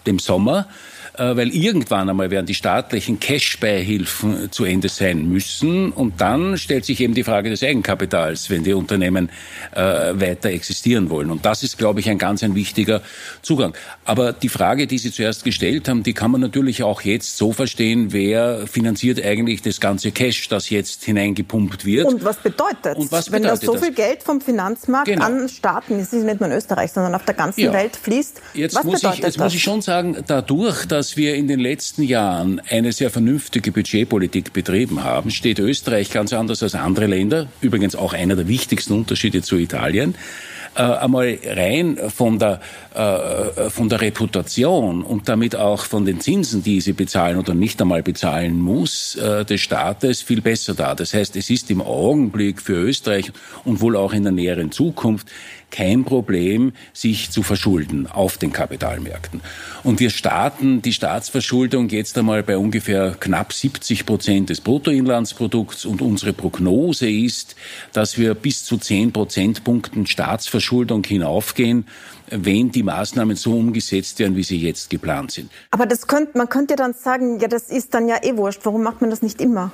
dem 0.07 0.19
Sommer. 0.19 0.67
Äh, 1.15 1.37
weil 1.37 1.49
irgendwann 1.49 2.09
einmal 2.09 2.31
werden 2.31 2.47
die 2.47 2.55
staatlichen 2.55 3.19
Cash-Beihilfen 3.19 4.53
zu 4.53 4.65
Ende 4.65 4.89
sein 4.89 5.29
müssen 5.29 5.93
und 5.93 6.21
dann 6.21 6.57
stellt 6.57 6.85
sich 6.85 7.01
eben 7.01 7.15
die 7.15 7.25
Frage 7.25 7.51
des 7.51 7.63
Eigenkapitals, 7.63 8.49
wenn 8.51 8.63
die 8.63 8.73
Unternehmen 8.73 9.31
äh, 9.73 9.81
weiter 9.81 10.51
existieren 10.51 11.11
wollen. 11.11 11.31
Und 11.31 11.45
das 11.45 11.63
ist, 11.63 11.79
glaube 11.79 12.01
ich, 12.01 12.09
ein 12.09 12.19
ganz 12.19 12.43
ein 12.43 12.55
wichtiger 12.55 13.03
Zugang. 13.43 13.75
Aber 14.05 14.33
die 14.33 14.49
Frage, 14.49 14.87
die 14.87 14.99
Sie 14.99 15.11
zuerst 15.11 15.45
gestellt 15.45 15.89
haben, 15.89 16.03
die 16.03 16.13
kann 16.13 16.31
man 16.31 16.41
natürlich 16.41 16.83
auch 16.83 17.03
jetzt 17.03 17.37
so 17.37 17.53
verstehen, 17.53 18.13
wer 18.13 18.67
finanziert 18.67 19.23
eigentlich 19.25 19.63
das 19.63 19.81
ganze 19.81 20.13
Cash, 20.13 20.49
das 20.49 20.71
jetzt 20.71 21.05
hineingepumpt 21.05 21.85
wird. 21.85 22.07
Und 22.07 22.25
was 22.25 22.37
bedeutet 22.37 22.97
und 22.97 23.11
was 23.11 23.33
Wenn 23.33 23.43
bedeutet 23.43 23.69
da 23.69 23.73
so 23.73 23.79
viel 23.79 23.93
Geld 23.93 24.23
vom 24.23 24.41
Finanzmarkt 24.41 25.09
genau. 25.09 25.25
an 25.25 25.49
Staaten, 25.49 25.99
es 25.99 26.13
ist 26.13 26.25
nicht 26.25 26.41
nur 26.41 26.49
in 26.49 26.57
Österreich, 26.57 26.93
sondern 26.93 27.15
auf 27.15 27.25
der 27.25 27.35
ganzen 27.35 27.61
ja. 27.61 27.73
Welt 27.73 27.97
fließt, 27.97 28.41
jetzt 28.55 28.77
was 28.77 28.85
muss 28.85 29.01
bedeutet 29.01 29.19
ich, 29.19 29.25
Jetzt 29.25 29.37
das? 29.37 29.45
muss 29.45 29.55
ich 29.55 29.63
schon 29.63 29.83
sagen, 29.83 30.17
dadurch, 30.27 30.87
dass 30.87 31.00
dass 31.01 31.17
wir 31.17 31.35
in 31.35 31.49
den 31.49 31.61
letzten 31.61 32.03
Jahren 32.03 32.61
eine 32.69 32.93
sehr 32.93 33.09
vernünftige 33.09 33.73
Budgetpolitik 33.73 34.53
betrieben 34.53 35.03
haben, 35.03 35.31
steht 35.31 35.59
Österreich 35.59 36.11
ganz 36.11 36.35
anders 36.35 36.63
als 36.63 36.75
andere 36.75 37.07
Länder, 37.07 37.47
übrigens 37.63 37.97
auch 37.97 38.13
einer 38.13 38.37
der 38.37 38.49
wichtigsten 38.49 38.93
Unterschiede 38.93 39.41
zu 39.41 39.57
Italien, 39.57 40.15
äh, 40.77 40.83
einmal 40.83 41.39
rein 41.43 41.99
von 42.15 42.39
der, 42.39 42.61
äh, 42.95 43.71
von 43.71 43.89
der 43.89 44.03
Reputation 44.03 45.03
und 45.03 45.27
damit 45.27 45.57
auch 45.57 45.85
von 45.85 46.05
den 46.05 46.21
Zinsen, 46.21 46.63
die 46.63 46.83
sie 46.83 46.93
bezahlen 46.93 47.39
oder 47.39 47.55
nicht 47.55 47.81
einmal 47.81 48.03
bezahlen 48.03 48.59
muss, 48.61 49.17
äh, 49.17 49.47
des 49.47 49.63
Staates 49.63 50.21
viel 50.21 50.43
besser 50.43 50.75
da. 50.75 50.95
Das 50.95 51.15
heißt, 51.15 51.35
es 51.35 51.49
ist 51.49 51.71
im 51.71 51.81
Augenblick 51.81 52.61
für 52.61 52.75
Österreich 52.75 53.33
und 53.65 53.81
wohl 53.81 53.97
auch 53.97 54.13
in 54.13 54.23
der 54.23 54.33
näheren 54.33 54.71
Zukunft 54.71 55.29
kein 55.71 56.05
Problem, 56.05 56.73
sich 56.93 57.31
zu 57.31 57.43
verschulden 57.43 58.07
auf 58.07 58.39
den 58.39 58.53
Kapitalmärkten. 58.53 59.41
Und 59.83 60.01
wir 60.01 60.11
starten 60.11 60.83
die 60.83 60.93
Staatsverschuldung 60.93 61.89
jetzt 61.89 62.17
einmal 62.19 62.43
bei 62.43 62.57
ungefähr 62.57 63.17
knapp 63.19 63.53
70 63.53 64.07
Prozent 64.07 64.51
des 64.51 64.61
Bruttoinlandsprodukts 64.61 65.85
und 65.85 66.03
unsere 66.03 66.33
Prognose 66.33 67.11
ist, 67.11 67.57
dass 67.93 68.19
wir 68.19 68.35
bis 68.35 68.65
zu 68.65 68.77
10 68.77 69.13
Prozentpunkten 69.13 70.07
Staatsverschuldung 70.07 71.05
hinaufgehen 71.05 71.87
wenn 72.31 72.71
die 72.71 72.83
Maßnahmen 72.83 73.37
so 73.37 73.57
umgesetzt 73.57 74.19
werden, 74.19 74.37
wie 74.37 74.45
sie 74.45 74.59
jetzt 74.59 74.91
geplant 74.91 75.33
sind. 75.33 75.51
Aber 75.71 75.87
das 75.87 76.07
könnte, 76.07 76.39
man 76.39 76.49
könnte 76.49 76.77
dann 76.77 76.95
sagen, 76.95 77.41
ja, 77.41 77.49
das 77.49 77.71
ist 77.71 77.93
dann 77.95 78.09
ja 78.09 78.23
eh 78.23 78.37
wurscht. 78.37 78.61
Warum 78.65 78.83
macht 78.83 79.01
man 79.01 79.11
das 79.11 79.23
nicht 79.23 79.41
immer? 79.41 79.73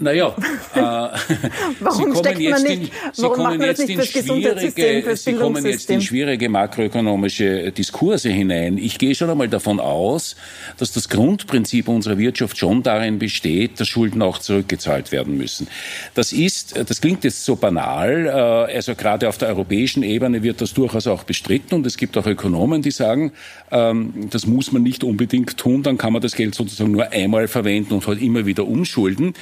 Naja, 0.00 0.34
äh, 0.74 0.80
warum 1.80 2.14
Sie 2.14 2.22
kommen 2.22 2.40
jetzt 2.40 2.64
in, 2.64 2.90
Sie 3.12 3.28
kommen 3.28 3.60
jetzt 3.60 3.80
in 3.80 4.02
schwierige, 4.02 5.16
Sie 5.16 5.32
kommen 5.34 5.66
jetzt 5.66 5.90
in 5.90 6.00
schwierige 6.00 6.48
makroökonomische 6.48 7.72
Diskurse 7.72 8.30
hinein. 8.30 8.78
Ich 8.78 8.98
gehe 8.98 9.14
schon 9.14 9.30
einmal 9.30 9.48
davon 9.48 9.80
aus, 9.80 10.36
dass 10.78 10.92
das 10.92 11.08
Grundprinzip 11.08 11.88
unserer 11.88 12.18
Wirtschaft 12.18 12.58
schon 12.58 12.82
darin 12.82 13.18
besteht, 13.18 13.80
dass 13.80 13.88
Schulden 13.88 14.22
auch 14.22 14.38
zurückgezahlt 14.38 15.12
werden 15.12 15.36
müssen. 15.36 15.68
Das 16.14 16.32
ist, 16.32 16.76
das 16.76 17.00
klingt 17.00 17.24
jetzt 17.24 17.44
so 17.44 17.56
banal, 17.56 18.26
äh, 18.26 18.74
also 18.74 18.94
gerade 18.94 19.28
auf 19.28 19.38
der 19.38 19.48
europäischen 19.48 20.02
Ebene 20.02 20.42
wird 20.42 20.60
das 20.60 20.72
durchaus 20.74 21.06
auch 21.06 21.24
bestritten 21.24 21.74
und 21.74 21.86
es 21.86 21.96
gibt 21.96 22.16
auch 22.16 22.26
Ökonomen, 22.26 22.82
die 22.82 22.90
sagen, 22.90 23.32
ähm, 23.70 24.28
das 24.30 24.46
muss 24.46 24.72
man 24.72 24.82
nicht 24.82 25.04
unbedingt 25.04 25.56
tun, 25.56 25.82
dann 25.82 25.98
kann 25.98 26.12
man 26.12 26.22
das 26.22 26.34
Geld 26.34 26.54
sozusagen 26.54 26.92
nur 26.92 27.10
einmal 27.12 27.48
verwenden 27.48 27.94
und 27.94 28.06
halt 28.06 28.20
immer 28.20 28.46
wieder 28.46 28.66
umschulden 28.66 29.34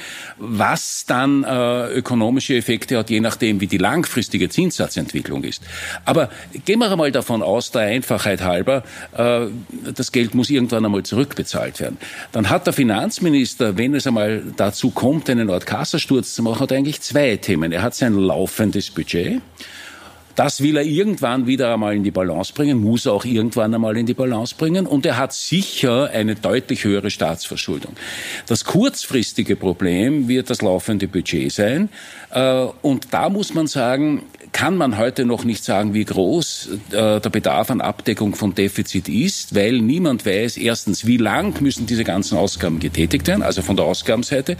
was 0.43 1.05
dann 1.05 1.43
äh, 1.43 1.93
ökonomische 1.93 2.55
Effekte 2.55 2.97
hat, 2.97 3.11
je 3.11 3.19
nachdem, 3.19 3.61
wie 3.61 3.67
die 3.67 3.77
langfristige 3.77 4.49
Zinssatzentwicklung 4.49 5.43
ist. 5.43 5.61
Aber 6.03 6.29
gehen 6.65 6.79
wir 6.79 6.91
einmal 6.91 7.11
davon 7.11 7.43
aus, 7.43 7.69
der 7.71 7.83
Einfachheit 7.83 8.41
halber, 8.41 8.83
äh, 9.15 9.41
das 9.93 10.11
Geld 10.11 10.33
muss 10.33 10.49
irgendwann 10.49 10.83
einmal 10.83 11.03
zurückbezahlt 11.03 11.79
werden. 11.79 11.97
Dann 12.31 12.49
hat 12.49 12.65
der 12.65 12.73
Finanzminister, 12.73 13.77
wenn 13.77 13.93
es 13.93 14.07
einmal 14.07 14.41
dazu 14.57 14.89
kommt, 14.89 15.29
einen 15.29 15.51
Art 15.51 15.67
Kassasturz 15.67 16.33
zu 16.33 16.41
machen, 16.41 16.59
hat 16.59 16.71
eigentlich 16.71 17.01
zwei 17.01 17.37
Themen. 17.37 17.71
Er 17.71 17.83
hat 17.83 17.93
sein 17.93 18.15
laufendes 18.15 18.89
Budget 18.89 19.41
das 20.35 20.61
will 20.61 20.77
er 20.77 20.83
irgendwann 20.83 21.47
wieder 21.47 21.73
einmal 21.73 21.95
in 21.95 22.03
die 22.03 22.11
Balance 22.11 22.53
bringen, 22.53 22.81
muss 22.81 23.05
er 23.05 23.13
auch 23.13 23.25
irgendwann 23.25 23.73
einmal 23.73 23.97
in 23.97 24.05
die 24.05 24.13
Balance 24.13 24.55
bringen. 24.57 24.85
Und 24.87 25.05
er 25.05 25.17
hat 25.17 25.33
sicher 25.33 26.09
eine 26.11 26.35
deutlich 26.35 26.83
höhere 26.83 27.09
Staatsverschuldung. 27.09 27.93
Das 28.47 28.65
kurzfristige 28.65 29.55
Problem 29.55 30.27
wird 30.27 30.49
das 30.49 30.61
laufende 30.61 31.07
Budget 31.07 31.51
sein. 31.51 31.89
Äh, 32.31 32.65
und 32.81 33.13
da 33.13 33.29
muss 33.29 33.53
man 33.53 33.67
sagen, 33.67 34.23
kann 34.51 34.75
man 34.75 34.97
heute 34.97 35.25
noch 35.25 35.43
nicht 35.43 35.63
sagen, 35.63 35.93
wie 35.93 36.03
groß 36.03 36.69
äh, 36.91 37.19
der 37.19 37.29
Bedarf 37.29 37.71
an 37.71 37.81
Abdeckung 37.81 38.35
von 38.35 38.53
Defizit 38.53 39.07
ist, 39.07 39.55
weil 39.55 39.79
niemand 39.79 40.25
weiß, 40.25 40.57
erstens, 40.57 41.05
wie 41.05 41.17
lang 41.17 41.61
müssen 41.61 41.85
diese 41.85 42.03
ganzen 42.03 42.37
Ausgaben 42.37 42.79
getätigt 42.79 43.27
werden, 43.27 43.43
also 43.43 43.61
von 43.61 43.75
der 43.75 43.85
Ausgabenseite, 43.85 44.57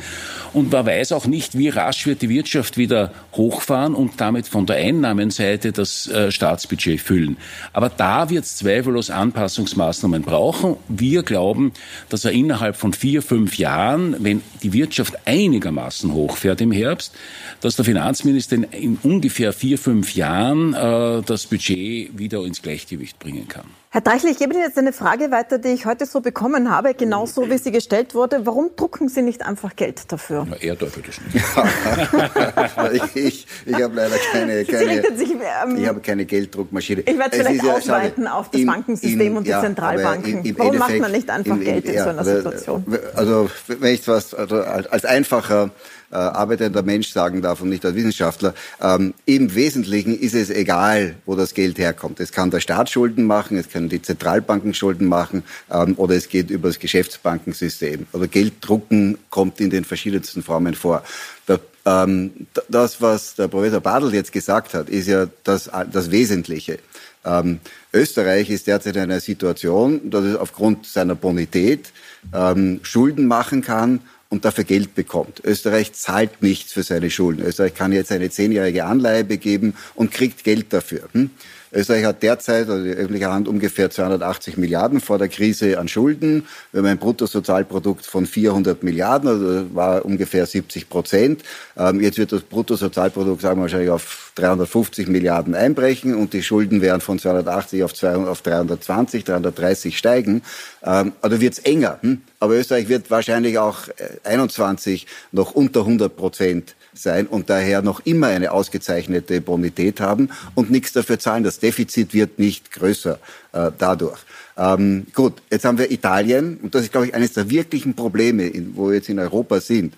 und 0.54 0.72
man 0.72 0.86
weiß 0.86 1.12
auch 1.12 1.28
nicht, 1.28 1.58
wie 1.58 1.70
rasch 1.70 2.06
wird 2.06 2.22
die 2.22 2.30
Wirtschaft 2.30 2.78
wieder 2.78 3.12
hochfahren 3.34 3.94
und 3.94 4.20
damit 4.20 4.48
von 4.48 4.66
der 4.66 4.78
Einnahmenseite 4.78 5.61
Seite 5.62 5.72
das 5.72 6.08
äh, 6.08 6.32
Staatsbudget 6.32 7.00
füllen. 7.00 7.38
Aber 7.74 7.90
da 7.90 8.30
wird 8.30 8.46
es 8.46 8.58
zweifellos 8.58 9.10
Anpassungsmaßnahmen 9.10 10.24
brauchen. 10.24 10.78
Wir 10.88 11.24
glauben, 11.24 11.72
dass 12.10 12.26
er 12.26 12.32
innerhalb 12.32 12.76
von 12.76 12.94
vier, 12.94 13.22
fünf 13.22 13.58
Jahren, 13.58 14.16
wenn 14.20 14.42
die 14.64 14.74
Wirtschaft 14.74 15.16
einigermaßen 15.26 16.14
hochfährt 16.14 16.62
im 16.62 16.72
Herbst, 16.72 17.14
dass 17.62 17.76
der 17.76 17.86
Finanzminister 17.86 18.56
in, 18.56 18.64
in 18.64 18.98
ungefähr 19.04 19.54
vier, 19.54 19.78
fünf 19.78 20.16
Jahren 20.16 20.74
äh, 20.74 21.22
das 21.26 21.46
Budget 21.46 22.18
wieder 22.18 22.44
ins 22.44 22.62
Gleichgewicht 22.62 23.20
bringen 23.20 23.48
kann. 23.48 23.81
Herr 23.94 24.00
Dreichel, 24.00 24.30
ich 24.30 24.38
gebe 24.38 24.54
Ihnen 24.54 24.64
jetzt 24.64 24.78
eine 24.78 24.94
Frage 24.94 25.32
weiter, 25.32 25.58
die 25.58 25.68
ich 25.68 25.86
heute 25.86 26.06
so 26.06 26.22
bekommen 26.22 26.72
habe, 26.72 26.94
genauso 26.94 27.50
wie 27.50 27.58
sie 27.58 27.74
gestellt 27.74 28.16
wurde. 28.16 28.46
Warum 28.46 28.70
drucken 28.78 29.10
Sie 29.10 29.22
nicht 29.22 29.46
einfach 29.46 29.76
Geld 29.76 30.10
dafür? 30.10 30.48
Na, 30.50 30.56
er 30.56 30.78
dürfte 30.78 31.02
das 31.02 31.20
nicht. 31.20 33.14
ich, 33.16 33.16
ich, 33.18 33.48
ich 33.66 33.74
habe 33.74 33.94
leider 33.94 34.16
keine, 34.32 34.64
keine, 34.64 35.18
sich, 35.18 35.32
ähm, 35.32 35.76
ich 35.76 35.86
habe 35.90 36.00
keine 36.00 36.24
Gelddruckmaschine. 36.24 37.02
Ich 37.02 37.18
werde 37.18 37.36
es 37.36 37.46
vielleicht 37.46 37.66
ja, 37.66 37.74
ausweiten 37.74 38.28
auf 38.28 38.50
das 38.50 38.62
in, 38.62 38.68
Bankensystem 38.68 39.20
in, 39.20 39.36
und 39.36 39.44
die 39.44 39.50
ja, 39.50 39.60
Zentralbanken. 39.60 40.38
Im, 40.38 40.46
im 40.46 40.58
Warum 40.58 40.78
macht 40.78 40.98
man 40.98 41.12
nicht 41.12 41.30
einfach 41.30 41.58
in, 41.58 41.64
Geld 41.66 41.84
in 41.84 41.94
ja, 41.94 42.04
so 42.06 42.10
einer 42.12 42.24
Situation? 42.24 42.86
Also 43.14 43.50
wenn 43.68 43.94
ich 43.94 44.08
was 44.08 44.34
also 44.34 44.56
als 44.62 45.04
einfacher 45.04 45.70
äh, 46.12 46.16
arbeitender 46.16 46.84
Mensch 46.84 47.10
sagen 47.12 47.42
darf 47.42 47.62
und 47.62 47.70
nicht 47.70 47.86
als 47.86 47.96
Wissenschaftler. 47.96 48.54
Ähm, 48.82 49.14
Im 49.26 49.56
Wesentlichen 49.56 50.18
ist 50.18 50.36
es 50.36 50.50
egal, 50.50 51.16
wo 51.26 51.36
das 51.36 51.54
Geld 51.54 51.78
herkommt. 51.78 52.20
Es 52.20 52.32
kann 52.32 52.52
der 52.52 52.60
Staat 52.60 52.90
Schulden 52.90 53.26
machen, 53.26 53.58
es 53.58 53.68
können 53.82 53.90
die 53.90 54.02
Zentralbanken 54.02 54.74
Schulden 54.74 55.08
machen 55.08 55.44
ähm, 55.72 55.96
oder 55.98 56.16
es 56.16 56.30
geht 56.30 56.50
über 56.50 56.70
das 56.70 56.80
Geschäftsbankensystem. 56.80 58.06
Oder 58.14 58.28
Geld 58.28 58.54
drucken 58.62 59.18
kommt 59.30 59.60
in 59.60 59.70
den 59.70 59.86
verschiedensten 59.86 60.44
Formen 60.44 60.76
vor. 60.76 61.04
Der, 61.48 61.60
ähm, 61.86 62.48
das, 62.70 63.02
was 63.02 63.36
der 63.36 63.48
Professor 63.48 63.82
Badl 63.82 64.14
jetzt 64.14 64.32
gesagt 64.32 64.74
hat, 64.74 64.90
ist 64.90 65.08
ja 65.08 65.28
das, 65.44 65.70
das 65.92 66.12
Wesentliche. 66.12 66.78
Ähm, 67.26 67.60
Österreich 67.94 68.50
ist 68.50 68.68
derzeit 68.68 68.96
in 68.96 69.04
einer 69.04 69.20
Situation, 69.20 70.10
dass 70.10 70.24
es 70.26 70.36
aufgrund 70.36 70.86
seiner 70.86 71.16
Bonität 71.16 71.92
ähm, 72.34 72.80
Schulden 72.84 73.26
machen 73.26 73.62
kann 73.62 74.02
und 74.30 74.46
dafür 74.46 74.64
Geld 74.64 74.96
bekommt. 74.96 75.42
Österreich 75.44 75.94
zahlt 75.94 76.42
nichts 76.42 76.72
für 76.72 76.84
seine 76.84 77.10
Schulden. 77.10 77.44
Österreich 77.44 77.74
kann 77.74 77.92
jetzt 77.92 78.12
eine 78.12 78.30
zehnjährige 78.30 78.86
Anleihe 78.86 79.24
begeben 79.24 79.74
und 79.96 80.12
kriegt 80.12 80.44
Geld 80.44 80.72
dafür. 80.72 81.10
Hm? 81.14 81.32
Österreich 81.74 82.04
hat 82.04 82.22
derzeit, 82.22 82.70
also 82.70 82.84
die 82.84 82.92
öffentliche 82.92 83.32
Hand, 83.32 83.48
ungefähr 83.48 83.90
280 83.90 84.58
Milliarden 84.58 85.00
vor 85.00 85.18
der 85.18 85.30
Krise 85.30 85.80
an 85.80 85.88
Schulden. 85.88 86.46
Wir 86.72 86.80
haben 86.80 86.88
ein 86.88 86.98
Bruttosozialprodukt 86.98 88.06
von 88.06 88.26
400 88.26 88.84
Milliarden, 88.84 89.30
also 89.30 89.76
war 89.76 90.04
ungefähr 90.04 90.46
70 90.46 90.90
Prozent. 90.90 91.44
Ähm, 91.78 92.02
jetzt 92.02 92.18
wird 92.18 92.34
das 92.34 92.42
Bruttosozialprodukt, 92.42 93.42
sagen 93.42 93.60
wir 93.60 93.64
wahrscheinlich, 93.64 93.90
auf 93.90 94.34
350 94.36 95.08
Milliarden 95.08 95.56
einbrechen 95.56 96.16
und 96.16 96.34
die 96.34 96.44
Schulden 96.44 96.82
werden 96.82 97.02
von 97.02 97.20
280 97.20 97.84
auf, 97.84 97.94
200, 97.94 98.30
auf 98.30 98.42
320, 98.42 99.24
330 99.24 99.98
steigen. 99.98 100.42
Ähm, 100.84 101.14
also 101.22 101.40
wird 101.40 101.54
es 101.54 101.60
enger. 101.60 102.00
Hm? 102.02 102.22
Aber 102.40 102.56
Österreich 102.56 102.90
wird 102.90 103.10
wahrscheinlich 103.10 103.60
auch 103.60 103.88
21 104.24 105.04
äh, 105.04 105.08
noch 105.32 105.52
unter 105.52 105.82
100 105.82 106.16
Prozent 106.16 106.76
sein 106.94 107.28
und 107.28 107.50
daher 107.50 107.82
noch 107.82 108.02
immer 108.06 108.28
eine 108.28 108.52
ausgezeichnete 108.52 109.42
Bonität 109.42 110.00
haben 110.00 110.30
und 110.56 110.72
nichts 110.72 110.92
dafür 110.94 111.20
zahlen. 111.20 111.44
Das 111.44 111.60
Defizit 111.60 112.14
wird 112.14 112.40
nicht 112.40 112.72
größer 112.72 113.20
äh, 113.54 113.72
dadurch. 113.78 114.20
Ähm, 114.58 115.08
gut, 115.14 115.42
jetzt 115.50 115.66
haben 115.66 115.78
wir 115.78 115.92
Italien 115.92 116.58
und 116.62 116.76
das 116.76 116.84
ist, 116.84 116.92
glaube 116.92 117.08
ich, 117.08 117.16
eines 117.16 117.34
der 117.34 117.50
wirklichen 117.50 117.96
Probleme, 117.96 118.48
in, 118.48 118.76
wo 118.76 118.90
wir 118.90 118.96
jetzt 118.96 119.10
in 119.10 119.20
Europa 119.20 119.62
sind, 119.62 119.94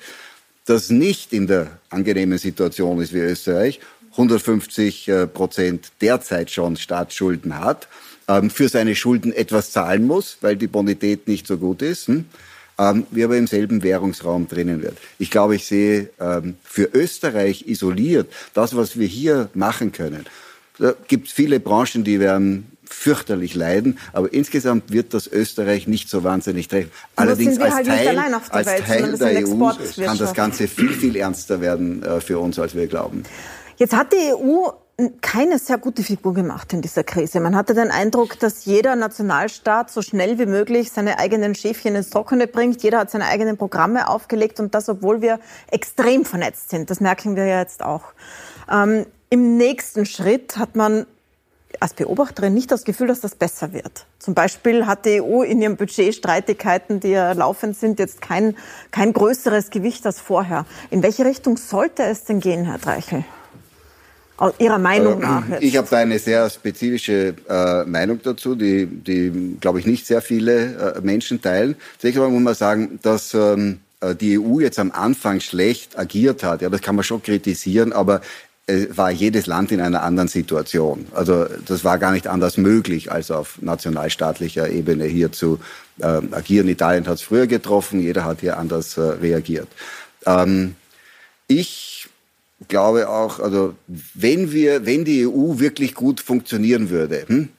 das 0.66 0.90
nicht 0.90 1.34
in 1.34 1.48
der 1.48 1.80
angenehmen 1.90 2.38
Situation 2.38 3.02
ist 3.02 3.14
wie 3.14 3.20
Österreich, 3.20 3.80
150 4.12 5.08
äh, 5.08 5.28
Prozent 5.28 5.92
derzeit 6.02 6.52
schon 6.52 6.78
Staatsschulden 6.78 7.60
hat, 7.60 7.88
ähm, 8.28 8.50
für 8.50 8.70
seine 8.70 8.96
Schulden 8.96 9.34
etwas 9.34 9.72
zahlen 9.72 10.06
muss, 10.06 10.38
weil 10.42 10.56
die 10.56 10.68
Bonität 10.68 11.28
nicht 11.28 11.48
so 11.48 11.58
gut 11.58 11.82
ist. 11.82 12.08
Hm? 12.08 12.26
Ähm, 12.78 13.06
wie 13.12 13.24
aber 13.24 13.38
im 13.38 13.48
selben 13.48 13.84
Währungsraum 13.84 14.48
drinnen 14.48 14.82
wird. 14.82 14.98
Ich 15.20 15.32
glaube, 15.32 15.56
ich 15.56 15.66
sehe 15.66 16.10
ähm, 16.20 16.56
für 16.64 16.90
Österreich 16.94 17.68
isoliert 17.68 18.32
das, 18.54 18.76
was 18.76 18.98
wir 18.98 19.08
hier 19.08 19.50
machen 19.54 19.92
können. 19.92 20.26
Da 20.80 20.94
gibt 21.08 21.28
es 21.28 21.34
viele 21.34 21.60
Branchen, 21.60 22.04
die 22.04 22.20
werden 22.20 22.74
fürchterlich 22.94 23.56
leiden, 23.56 23.98
aber 24.12 24.32
insgesamt 24.34 24.92
wird 24.92 25.14
das 25.14 25.28
Österreich 25.28 25.88
nicht 25.88 26.10
so 26.10 26.24
wahnsinnig 26.24 26.68
treffen. 26.68 26.92
Allerdings 27.16 27.58
als 27.60 27.74
halt 27.74 27.88
Teil, 27.88 28.18
als 28.50 28.68
Welt, 28.68 28.86
Teil 28.86 29.18
der 29.18 29.48
EU 29.48 29.72
kann 30.06 30.18
das 30.18 30.34
Ganze 30.34 30.68
viel, 30.68 30.90
viel 30.90 31.16
ernster 31.16 31.60
werden 31.62 32.04
äh, 32.04 32.22
für 32.22 32.40
uns, 32.40 32.60
als 32.60 32.76
wir 32.76 32.88
glauben. 32.88 33.24
Jetzt 33.78 33.96
hat 33.96 34.14
die 34.14 34.34
EU 34.34 34.70
keine 35.22 35.58
sehr 35.58 35.80
gute 35.80 36.04
Figur 36.04 36.34
gemacht 36.36 36.72
in 36.72 36.82
dieser 36.82 37.04
Krise. 37.04 37.40
Man 37.40 37.56
hatte 37.56 37.74
den 37.74 37.90
Eindruck, 37.90 38.38
dass 38.40 38.66
jeder 38.66 38.96
Nationalstaat 38.96 39.90
so 39.90 40.04
schnell 40.04 40.38
wie 40.38 40.46
möglich 40.46 40.92
seine 40.92 41.18
eigenen 41.18 41.56
Schäfchen 41.56 41.96
ins 41.96 42.12
Trockene 42.12 42.46
bringt. 42.46 42.84
Jeder 42.84 43.00
hat 43.00 43.10
seine 43.10 43.26
eigenen 43.26 43.58
Programme 43.58 44.08
aufgelegt 44.08 44.60
und 44.60 44.76
das, 44.76 44.90
obwohl 44.90 45.22
wir 45.22 45.40
extrem 45.72 46.26
vernetzt 46.26 46.70
sind. 46.70 46.92
Das 46.92 47.00
merken 47.00 47.36
wir 47.36 47.46
ja 47.46 47.60
jetzt 47.60 47.84
auch. 47.84 48.04
Ähm, 48.72 49.08
Im 49.32 49.58
nächsten 49.58 50.06
Schritt 50.06 50.58
hat 50.58 50.76
man 50.76 51.08
als 51.80 51.96
Beobachterin 51.96 52.54
nicht 52.54 52.70
das 52.70 52.84
Gefühl, 52.84 53.08
dass 53.08 53.20
das 53.20 53.34
besser 53.34 53.74
wird. 53.74 54.06
Zum 54.20 54.36
Beispiel 54.36 54.86
hat 54.86 55.06
die 55.06 55.22
EU 55.22 55.42
in 55.42 55.60
ihren 55.60 55.76
Budgetstreitigkeiten, 55.76 57.00
die 57.00 57.10
ja 57.10 57.32
laufend 57.32 57.76
sind, 57.76 57.98
jetzt 57.98 58.22
kein, 58.22 58.56
kein 58.92 59.12
größeres 59.12 59.72
Gewicht 59.72 60.06
als 60.06 60.20
vorher. 60.20 60.68
In 60.92 61.02
welche 61.02 61.26
Richtung 61.26 61.58
sollte 61.58 62.04
es 62.04 62.26
denn 62.26 62.40
gehen, 62.40 62.66
Herr 62.66 62.78
Dreichel? 62.78 63.26
Ihrer 64.58 64.80
Meinung 64.80 65.22
äh, 65.22 65.26
nach? 65.26 65.50
Jetzt? 65.50 65.64
Ich 65.64 65.78
habe 65.78 65.88
da 65.90 65.98
eine 65.98 66.20
sehr 66.20 66.50
spezifische 66.50 67.36
äh, 67.48 67.84
Meinung 67.86 68.20
dazu, 68.24 68.56
die, 68.56 68.86
die 68.86 69.58
glaube 69.60 69.80
ich, 69.80 69.86
nicht 69.86 70.06
sehr 70.06 70.22
viele 70.22 70.96
äh, 70.96 71.02
Menschen 71.02 71.42
teilen. 71.42 71.76
Zunächst 72.00 72.18
einmal 72.18 72.32
muss 72.32 72.44
man 72.44 72.56
sagen, 72.56 73.00
dass 73.02 73.34
ähm, 73.34 73.80
äh, 74.02 74.16
die 74.16 74.40
EU 74.40 74.60
jetzt 74.60 74.80
am 74.80 74.92
Anfang 74.92 75.40
schlecht 75.40 75.98
agiert 75.98 76.44
hat. 76.44 76.62
Ja, 76.62 76.70
das 76.70 76.82
kann 76.82 76.96
man 76.96 77.04
schon 77.04 77.22
kritisieren, 77.22 77.94
aber 77.94 78.22
es 78.66 78.98
war 78.98 79.12
jedes 79.12 79.46
Land 79.46 79.72
in 79.72 79.82
einer 79.82 80.04
anderen 80.04 80.30
Situation. 80.30 81.08
Also 81.14 81.46
das 81.66 81.84
war 81.84 81.98
gar 81.98 82.14
nicht 82.14 82.28
anders 82.28 82.58
möglich, 82.58 83.12
als 83.12 83.30
auf 83.30 83.62
nationalstaatlicher 83.62 84.70
Ebene 84.70 85.06
hier 85.06 85.32
zu 85.34 85.60
äh, 86.00 86.22
agieren. 86.32 86.70
Italien 86.70 87.06
hat 87.08 87.16
es 87.16 87.22
früher 87.24 87.48
getroffen, 87.48 88.00
jeder 88.00 88.24
hat 88.24 88.40
hier 88.40 88.58
anders 88.58 88.98
äh, 88.98 89.02
reagiert. 89.02 89.68
Ähm, 90.26 90.76
ich 91.48 91.93
glaube 92.68 93.10
auch, 93.10 93.40
also 93.40 93.76
wenn 94.14 94.52
wir, 94.52 94.86
wenn 94.86 95.06
die 95.06 95.28
EU 95.28 95.60
wirklich 95.60 95.94
gut 95.96 96.20
funktionieren 96.20 96.90
würde, 96.90 97.26
hm, 97.28 97.50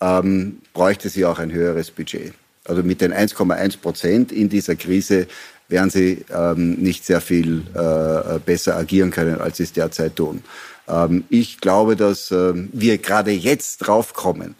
ähm, 0.00 0.58
bräuchte 0.72 1.08
sie 1.08 1.24
auch 1.24 1.38
ein 1.38 1.52
höheres 1.52 1.90
Budget. 1.90 2.32
Also 2.64 2.82
mit 2.82 3.00
den 3.00 3.12
1,1 3.12 3.78
Prozent 3.78 4.32
in 4.32 4.48
dieser 4.48 4.76
Krise 4.76 5.26
werden 5.68 5.90
sie 5.90 6.24
ähm, 6.34 6.74
nicht 6.74 7.04
sehr 7.04 7.20
viel 7.20 7.62
äh, 7.74 8.38
besser 8.44 8.76
agieren 8.76 9.10
können, 9.10 9.40
als 9.40 9.58
sie 9.58 9.64
es 9.64 9.72
derzeit 9.72 10.16
tun. 10.16 10.42
Ähm, 10.88 11.24
ich 11.28 11.60
glaube, 11.60 11.96
dass 11.96 12.30
äh, 12.30 12.52
wir 12.54 12.98
gerade 12.98 13.32
jetzt 13.32 13.78
draufkommen, 13.78 14.54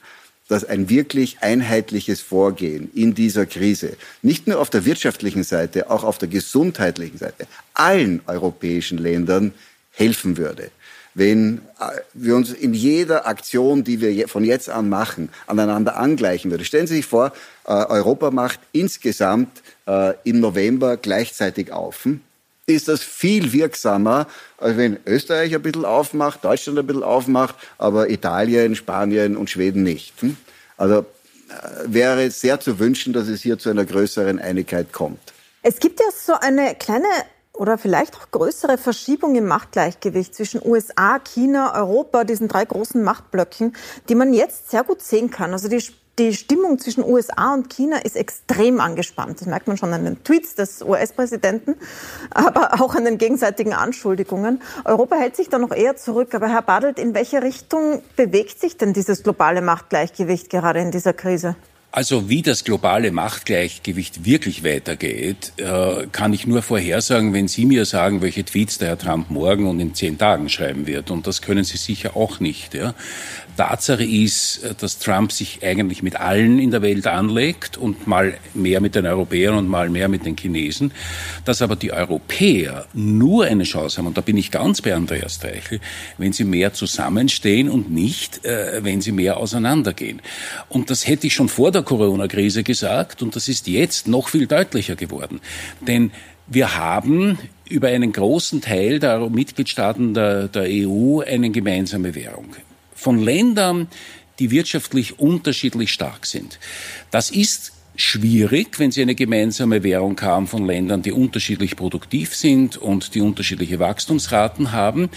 dass 0.48 0.64
ein 0.64 0.88
wirklich 0.88 1.38
einheitliches 1.40 2.20
Vorgehen 2.20 2.90
in 2.94 3.14
dieser 3.14 3.46
Krise, 3.46 3.96
nicht 4.22 4.46
nur 4.46 4.58
auf 4.58 4.70
der 4.70 4.84
wirtschaftlichen 4.86 5.44
Seite, 5.44 5.90
auch 5.90 6.04
auf 6.04 6.18
der 6.18 6.28
gesundheitlichen 6.28 7.18
Seite, 7.18 7.46
allen 7.74 8.22
europäischen 8.26 8.98
Ländern 8.98 9.52
helfen 9.98 10.36
würde. 10.36 10.70
Wenn 11.14 11.58
äh, 11.80 12.00
wir 12.14 12.36
uns 12.36 12.52
in 12.52 12.74
jeder 12.74 13.26
Aktion, 13.26 13.82
die 13.82 14.00
wir 14.00 14.28
von 14.28 14.44
jetzt 14.44 14.68
an 14.68 14.88
machen, 14.88 15.30
aneinander 15.46 15.96
angleichen 15.96 16.50
würden. 16.50 16.64
Stellen 16.64 16.86
Sie 16.86 16.96
sich 16.96 17.06
vor, 17.06 17.32
äh, 17.66 17.72
Europa 17.72 18.30
macht 18.30 18.60
insgesamt 18.72 19.62
äh, 19.86 20.14
im 20.22 20.40
November 20.40 20.96
gleichzeitig 20.96 21.72
auf. 21.72 22.04
Hm? 22.04 22.20
Ist 22.66 22.86
das 22.86 23.02
viel 23.02 23.52
wirksamer, 23.52 24.28
als 24.58 24.76
wenn 24.76 24.98
Österreich 25.06 25.54
ein 25.54 25.62
bisschen 25.62 25.86
aufmacht, 25.86 26.44
Deutschland 26.44 26.78
ein 26.78 26.86
bisschen 26.86 27.02
aufmacht, 27.02 27.56
aber 27.78 28.10
Italien, 28.10 28.76
Spanien 28.76 29.36
und 29.36 29.50
Schweden 29.50 29.82
nicht. 29.82 30.12
Hm? 30.20 30.36
Also 30.76 31.06
wäre 31.84 32.30
sehr 32.30 32.60
zu 32.60 32.78
wünschen, 32.78 33.12
dass 33.12 33.26
es 33.26 33.42
hier 33.42 33.58
zu 33.58 33.70
einer 33.70 33.84
größeren 33.84 34.38
Einigkeit 34.38 34.92
kommt. 34.92 35.20
Es 35.62 35.80
gibt 35.80 35.98
ja 35.98 36.06
so 36.14 36.34
eine 36.34 36.74
kleine 36.74 37.08
oder 37.58 37.76
vielleicht 37.76 38.16
auch 38.16 38.30
größere 38.30 38.78
Verschiebung 38.78 39.34
im 39.34 39.46
Machtgleichgewicht 39.46 40.34
zwischen 40.34 40.60
USA, 40.64 41.18
China, 41.18 41.74
Europa, 41.74 42.24
diesen 42.24 42.48
drei 42.48 42.64
großen 42.64 43.02
Machtblöcken, 43.02 43.74
die 44.08 44.14
man 44.14 44.32
jetzt 44.32 44.70
sehr 44.70 44.84
gut 44.84 45.02
sehen 45.02 45.30
kann. 45.30 45.52
Also 45.52 45.68
die, 45.68 45.82
die 46.18 46.34
Stimmung 46.34 46.78
zwischen 46.78 47.04
USA 47.04 47.54
und 47.54 47.68
China 47.68 47.98
ist 47.98 48.16
extrem 48.16 48.80
angespannt. 48.80 49.40
Das 49.40 49.48
merkt 49.48 49.66
man 49.66 49.76
schon 49.76 49.92
an 49.92 50.04
den 50.04 50.22
Tweets 50.22 50.54
des 50.54 50.82
US-Präsidenten, 50.82 51.74
aber 52.30 52.80
auch 52.80 52.94
an 52.94 53.04
den 53.04 53.18
gegenseitigen 53.18 53.74
Anschuldigungen. 53.74 54.62
Europa 54.84 55.16
hält 55.16 55.36
sich 55.36 55.48
da 55.48 55.58
noch 55.58 55.72
eher 55.72 55.96
zurück. 55.96 56.34
Aber 56.34 56.48
Herr 56.48 56.62
Badelt, 56.62 56.98
in 56.98 57.14
welche 57.14 57.42
Richtung 57.42 58.02
bewegt 58.16 58.60
sich 58.60 58.76
denn 58.76 58.92
dieses 58.92 59.22
globale 59.22 59.62
Machtgleichgewicht 59.62 60.50
gerade 60.50 60.80
in 60.80 60.90
dieser 60.90 61.12
Krise? 61.12 61.56
Also 61.90 62.28
wie 62.28 62.42
das 62.42 62.64
globale 62.64 63.10
Machtgleichgewicht 63.12 64.26
wirklich 64.26 64.62
weitergeht, 64.62 65.52
äh, 65.56 66.06
kann 66.12 66.34
ich 66.34 66.46
nur 66.46 66.60
vorhersagen, 66.60 67.32
wenn 67.32 67.48
Sie 67.48 67.64
mir 67.64 67.86
sagen, 67.86 68.20
welche 68.20 68.44
Tweets 68.44 68.76
der 68.76 68.88
Herr 68.88 68.98
Trump 68.98 69.30
morgen 69.30 69.66
und 69.66 69.80
in 69.80 69.94
zehn 69.94 70.18
Tagen 70.18 70.50
schreiben 70.50 70.86
wird. 70.86 71.10
Und 71.10 71.26
das 71.26 71.40
können 71.40 71.64
Sie 71.64 71.78
sicher 71.78 72.14
auch 72.14 72.40
nicht. 72.40 72.74
Ja. 72.74 72.94
Tatsache 73.58 74.04
ist, 74.04 74.60
dass 74.80 75.00
Trump 75.00 75.32
sich 75.32 75.64
eigentlich 75.64 76.04
mit 76.04 76.14
allen 76.14 76.60
in 76.60 76.70
der 76.70 76.80
Welt 76.80 77.08
anlegt 77.08 77.76
und 77.76 78.06
mal 78.06 78.38
mehr 78.54 78.80
mit 78.80 78.94
den 78.94 79.04
Europäern 79.04 79.56
und 79.56 79.68
mal 79.68 79.90
mehr 79.90 80.06
mit 80.06 80.24
den 80.24 80.36
Chinesen, 80.36 80.92
dass 81.44 81.60
aber 81.60 81.74
die 81.74 81.92
Europäer 81.92 82.86
nur 82.94 83.46
eine 83.46 83.64
Chance 83.64 83.98
haben, 83.98 84.06
und 84.06 84.16
da 84.16 84.20
bin 84.20 84.36
ich 84.36 84.52
ganz 84.52 84.80
bei 84.80 84.94
Andreas 84.94 85.40
Treichel, 85.40 85.80
wenn 86.18 86.32
sie 86.32 86.44
mehr 86.44 86.72
zusammenstehen 86.72 87.68
und 87.68 87.90
nicht, 87.90 88.44
äh, 88.44 88.84
wenn 88.84 89.00
sie 89.00 89.10
mehr 89.10 89.38
auseinandergehen. 89.38 90.22
Und 90.68 90.88
das 90.88 91.08
hätte 91.08 91.26
ich 91.26 91.34
schon 91.34 91.48
vor 91.48 91.72
der 91.72 91.82
Corona-Krise 91.82 92.62
gesagt 92.62 93.22
und 93.22 93.34
das 93.34 93.48
ist 93.48 93.66
jetzt 93.66 94.06
noch 94.06 94.28
viel 94.28 94.46
deutlicher 94.46 94.94
geworden. 94.94 95.40
Denn 95.80 96.12
wir 96.46 96.76
haben 96.76 97.38
über 97.68 97.88
einen 97.88 98.12
großen 98.12 98.60
Teil 98.60 99.00
der 99.00 99.28
Mitgliedstaaten 99.28 100.14
der, 100.14 100.46
der 100.46 100.66
EU 100.68 101.22
eine 101.22 101.50
gemeinsame 101.50 102.14
Währung 102.14 102.54
von 102.98 103.18
Ländern, 103.18 103.88
die 104.38 104.50
wirtschaftlich 104.50 105.18
unterschiedlich 105.18 105.92
stark 105.92 106.26
sind. 106.26 106.58
Das 107.10 107.30
ist 107.30 107.72
schwierig, 107.96 108.78
wenn 108.78 108.90
Sie 108.90 109.02
eine 109.02 109.14
gemeinsame 109.14 109.82
Währung 109.82 110.20
haben 110.20 110.46
von 110.46 110.66
Ländern, 110.66 111.02
die 111.02 111.12
unterschiedlich 111.12 111.76
produktiv 111.76 112.34
sind 112.34 112.76
und 112.76 113.14
die 113.14 113.20
unterschiedliche 113.20 113.78
Wachstumsraten 113.78 114.72
haben. 114.72 115.10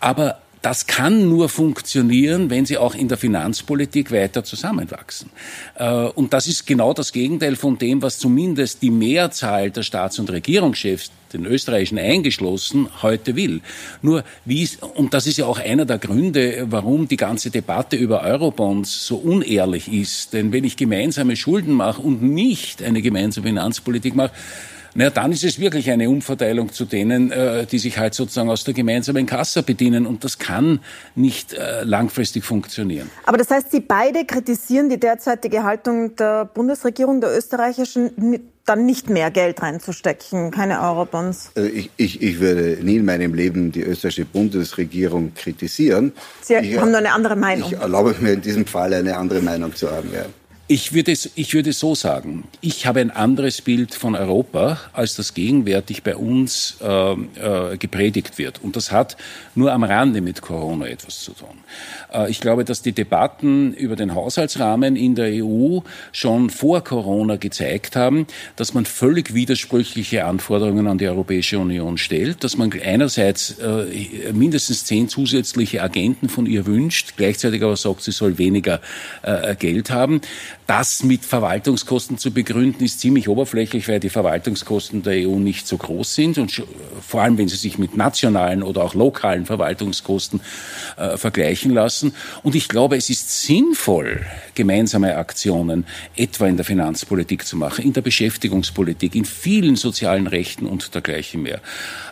Aber 0.00 0.40
das 0.62 0.88
kann 0.88 1.28
nur 1.28 1.48
funktionieren, 1.48 2.50
wenn 2.50 2.66
sie 2.66 2.76
auch 2.76 2.96
in 2.96 3.06
der 3.06 3.16
Finanzpolitik 3.16 4.10
weiter 4.10 4.42
zusammenwachsen. 4.42 5.30
Äh, 5.76 6.06
und 6.06 6.32
das 6.32 6.48
ist 6.48 6.66
genau 6.66 6.92
das 6.92 7.12
Gegenteil 7.12 7.54
von 7.54 7.78
dem, 7.78 8.02
was 8.02 8.18
zumindest 8.18 8.82
die 8.82 8.90
Mehrzahl 8.90 9.70
der 9.70 9.84
Staats- 9.84 10.18
und 10.18 10.28
Regierungschefs 10.28 11.12
den 11.32 11.44
österreichischen 11.46 11.98
eingeschlossen, 11.98 12.88
heute 13.02 13.36
will. 13.36 13.60
Nur 14.02 14.24
wie, 14.44 14.68
und 14.94 15.14
das 15.14 15.26
ist 15.26 15.38
ja 15.38 15.46
auch 15.46 15.58
einer 15.58 15.84
der 15.84 15.98
Gründe, 15.98 16.66
warum 16.70 17.08
die 17.08 17.16
ganze 17.16 17.50
Debatte 17.50 17.96
über 17.96 18.22
Eurobonds 18.22 19.06
so 19.06 19.16
unehrlich 19.16 19.92
ist. 19.92 20.32
Denn 20.32 20.52
wenn 20.52 20.64
ich 20.64 20.76
gemeinsame 20.76 21.36
Schulden 21.36 21.74
mache 21.74 22.00
und 22.02 22.22
nicht 22.22 22.82
eine 22.82 23.02
gemeinsame 23.02 23.46
Finanzpolitik 23.46 24.14
mache, 24.14 24.32
na, 24.96 25.10
dann 25.10 25.30
ist 25.30 25.44
es 25.44 25.60
wirklich 25.60 25.90
eine 25.90 26.08
Umverteilung 26.08 26.72
zu 26.72 26.86
denen, 26.86 27.30
äh, 27.30 27.66
die 27.66 27.78
sich 27.78 27.98
halt 27.98 28.14
sozusagen 28.14 28.48
aus 28.48 28.64
der 28.64 28.72
gemeinsamen 28.72 29.26
Kasse 29.26 29.62
bedienen. 29.62 30.06
Und 30.06 30.24
das 30.24 30.38
kann 30.38 30.80
nicht 31.14 31.52
äh, 31.52 31.84
langfristig 31.84 32.44
funktionieren. 32.44 33.10
Aber 33.26 33.36
das 33.36 33.50
heißt, 33.50 33.70
Sie 33.70 33.80
beide 33.80 34.24
kritisieren 34.24 34.88
die 34.88 34.98
derzeitige 34.98 35.64
Haltung 35.64 36.16
der 36.16 36.46
Bundesregierung, 36.46 37.20
der 37.20 37.36
österreichischen, 37.36 38.40
dann 38.64 38.84
nicht 38.86 39.10
mehr 39.10 39.30
Geld 39.30 39.62
reinzustecken, 39.62 40.50
keine 40.50 40.80
Eurobonds? 40.80 41.50
Also 41.54 41.68
ich, 41.68 41.90
ich, 41.96 42.22
ich 42.22 42.40
würde 42.40 42.78
nie 42.82 42.96
in 42.96 43.04
meinem 43.04 43.34
Leben 43.34 43.72
die 43.72 43.82
österreichische 43.82 44.24
Bundesregierung 44.24 45.34
kritisieren. 45.34 46.12
Sie 46.40 46.54
ich, 46.54 46.78
haben 46.78 46.90
nur 46.90 46.98
eine 46.98 47.12
andere 47.12 47.36
Meinung. 47.36 47.70
Ich 47.70 47.78
erlaube 47.78 48.16
mir 48.20 48.32
in 48.32 48.40
diesem 48.40 48.66
Fall 48.66 48.92
eine 48.94 49.16
andere 49.16 49.40
Meinung 49.40 49.74
zu 49.74 49.90
haben. 49.90 50.10
Ja. 50.12 50.24
Ich 50.68 50.92
würde, 50.92 51.12
ich 51.12 51.54
würde 51.54 51.72
so 51.72 51.94
sagen, 51.94 52.42
ich 52.60 52.86
habe 52.86 52.98
ein 52.98 53.12
anderes 53.12 53.60
Bild 53.60 53.94
von 53.94 54.16
Europa, 54.16 54.80
als 54.92 55.14
das 55.14 55.32
gegenwärtig 55.32 56.02
bei 56.02 56.16
uns 56.16 56.78
äh, 56.82 57.12
äh, 57.12 57.76
gepredigt 57.78 58.36
wird. 58.36 58.60
Und 58.64 58.74
das 58.74 58.90
hat 58.90 59.16
nur 59.54 59.72
am 59.72 59.84
Rande 59.84 60.20
mit 60.20 60.42
Corona 60.42 60.88
etwas 60.88 61.20
zu 61.20 61.34
tun. 61.34 61.58
Äh, 62.12 62.32
ich 62.32 62.40
glaube, 62.40 62.64
dass 62.64 62.82
die 62.82 62.90
Debatten 62.90 63.74
über 63.74 63.94
den 63.94 64.16
Haushaltsrahmen 64.16 64.96
in 64.96 65.14
der 65.14 65.44
EU 65.44 65.82
schon 66.10 66.50
vor 66.50 66.82
Corona 66.82 67.36
gezeigt 67.36 67.94
haben, 67.94 68.26
dass 68.56 68.74
man 68.74 68.86
völlig 68.86 69.34
widersprüchliche 69.34 70.24
Anforderungen 70.24 70.88
an 70.88 70.98
die 70.98 71.06
Europäische 71.06 71.60
Union 71.60 71.96
stellt, 71.96 72.42
dass 72.42 72.56
man 72.56 72.72
einerseits 72.72 73.60
äh, 73.60 74.32
mindestens 74.32 74.84
zehn 74.84 75.08
zusätzliche 75.08 75.80
Agenten 75.80 76.28
von 76.28 76.44
ihr 76.44 76.66
wünscht, 76.66 77.14
gleichzeitig 77.16 77.62
aber 77.62 77.76
sagt, 77.76 78.02
sie 78.02 78.10
soll 78.10 78.36
weniger 78.38 78.80
äh, 79.22 79.54
Geld 79.54 79.90
haben. 79.90 80.20
Das 80.66 81.04
mit 81.04 81.24
Verwaltungskosten 81.24 82.18
zu 82.18 82.32
begründen, 82.32 82.84
ist 82.84 82.98
ziemlich 82.98 83.28
oberflächlich, 83.28 83.86
weil 83.86 84.00
die 84.00 84.08
Verwaltungskosten 84.08 85.04
der 85.04 85.28
EU 85.28 85.38
nicht 85.38 85.68
so 85.68 85.76
groß 85.76 86.12
sind 86.12 86.38
und 86.38 86.60
vor 87.06 87.22
allem, 87.22 87.38
wenn 87.38 87.46
sie 87.46 87.56
sich 87.56 87.78
mit 87.78 87.96
nationalen 87.96 88.64
oder 88.64 88.82
auch 88.82 88.94
lokalen 88.94 89.46
Verwaltungskosten 89.46 90.40
äh, 90.96 91.16
vergleichen 91.16 91.70
lassen. 91.70 92.14
Und 92.42 92.56
ich 92.56 92.68
glaube, 92.68 92.96
es 92.96 93.10
ist 93.10 93.42
sinnvoll, 93.42 94.26
gemeinsame 94.56 95.16
Aktionen 95.16 95.86
etwa 96.16 96.48
in 96.48 96.56
der 96.56 96.64
Finanzpolitik 96.64 97.46
zu 97.46 97.56
machen, 97.56 97.84
in 97.84 97.92
der 97.92 98.02
Beschäftigungspolitik, 98.02 99.14
in 99.14 99.24
vielen 99.24 99.76
sozialen 99.76 100.26
Rechten 100.26 100.66
und 100.66 100.92
dergleichen 100.96 101.42
mehr. 101.42 101.60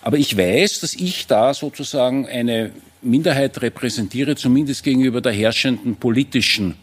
Aber 0.00 0.16
ich 0.16 0.36
weiß, 0.36 0.78
dass 0.78 0.94
ich 0.94 1.26
da 1.26 1.54
sozusagen 1.54 2.28
eine 2.28 2.70
Minderheit 3.02 3.60
repräsentiere, 3.60 4.36
zumindest 4.36 4.84
gegenüber 4.84 5.20
der 5.20 5.32
herrschenden 5.32 5.96
politischen 5.96 6.76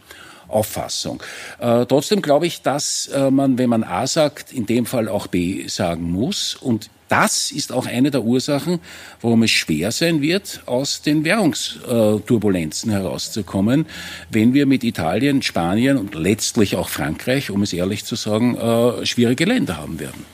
Auffassung. 0.51 1.21
Äh, 1.59 1.85
trotzdem 1.85 2.21
glaube 2.21 2.47
ich, 2.47 2.61
dass 2.61 3.07
äh, 3.07 3.31
man, 3.31 3.57
wenn 3.57 3.69
man 3.69 3.83
A 3.83 4.07
sagt, 4.07 4.53
in 4.53 4.65
dem 4.65 4.85
Fall 4.85 5.07
auch 5.07 5.27
B 5.27 5.67
sagen 5.67 6.11
muss. 6.11 6.55
Und 6.55 6.89
das 7.11 7.51
ist 7.51 7.73
auch 7.73 7.87
eine 7.87 8.09
der 8.09 8.23
Ursachen, 8.23 8.79
warum 9.21 9.43
es 9.43 9.51
schwer 9.51 9.91
sein 9.91 10.21
wird, 10.21 10.61
aus 10.65 11.01
den 11.01 11.25
Währungsturbulenzen 11.25 12.89
herauszukommen, 12.89 13.85
wenn 14.29 14.53
wir 14.53 14.65
mit 14.65 14.85
Italien, 14.85 15.41
Spanien 15.41 15.97
und 15.97 16.15
letztlich 16.15 16.77
auch 16.77 16.87
Frankreich, 16.87 17.51
um 17.51 17.63
es 17.63 17.73
ehrlich 17.73 18.05
zu 18.05 18.15
sagen, 18.15 18.55
äh, 18.55 19.05
schwierige 19.05 19.43
Länder 19.43 19.77
haben 19.77 19.99
werden. 19.99 20.25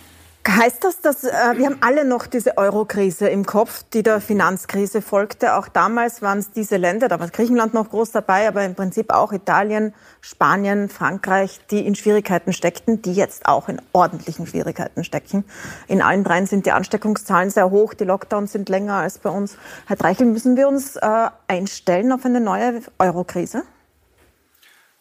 Heißt 0.47 0.81
das, 0.86 1.01
dass 1.01 1.25
äh, 1.25 1.31
wir 1.57 1.65
haben 1.65 1.77
alle 1.81 2.05
noch 2.05 2.25
diese 2.25 2.57
Euro-Krise 2.57 3.27
im 3.27 3.45
Kopf, 3.45 3.83
die 3.91 4.01
der 4.01 4.21
Finanzkrise 4.21 5.01
folgte? 5.01 5.55
Auch 5.55 5.67
damals 5.67 6.21
waren 6.21 6.38
es 6.39 6.51
diese 6.51 6.77
Länder, 6.77 7.10
da 7.10 7.19
war 7.19 7.27
Griechenland 7.27 7.73
noch 7.73 7.89
groß 7.89 8.12
dabei, 8.12 8.47
aber 8.47 8.63
im 8.63 8.73
Prinzip 8.73 9.12
auch 9.12 9.33
Italien, 9.33 9.93
Spanien, 10.21 10.88
Frankreich, 10.88 11.60
die 11.69 11.86
in 11.86 11.95
Schwierigkeiten 11.95 12.53
steckten, 12.53 13.01
die 13.01 13.12
jetzt 13.12 13.45
auch 13.45 13.67
in 13.67 13.81
ordentlichen 13.91 14.47
Schwierigkeiten 14.47 15.03
stecken. 15.03 15.43
In 15.89 16.01
allen 16.01 16.23
dreien 16.23 16.45
sind 16.45 16.65
die 16.65 16.71
Ansteckungszahlen 16.71 17.49
sehr 17.49 17.69
hoch, 17.69 17.93
die 17.93 18.05
Lockdowns 18.05 18.53
sind 18.53 18.69
länger 18.69 18.93
als 18.93 19.17
bei 19.17 19.29
uns. 19.29 19.57
Herr 19.86 19.97
Dreichel, 19.97 20.27
müssen 20.27 20.55
wir 20.55 20.69
uns 20.69 20.95
äh, 20.95 21.27
einstellen 21.49 22.13
auf 22.13 22.23
eine 22.23 22.39
neue 22.39 22.83
Euro-Krise? 22.99 23.63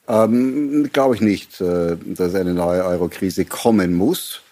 Ähm, 0.08 0.90
Glaube 0.92 1.14
ich 1.14 1.20
nicht, 1.20 1.60
äh, 1.60 1.96
dass 2.04 2.34
eine 2.34 2.52
neue 2.52 2.84
Euro-Krise 2.84 3.44
kommen 3.44 3.94
muss. 3.94 4.42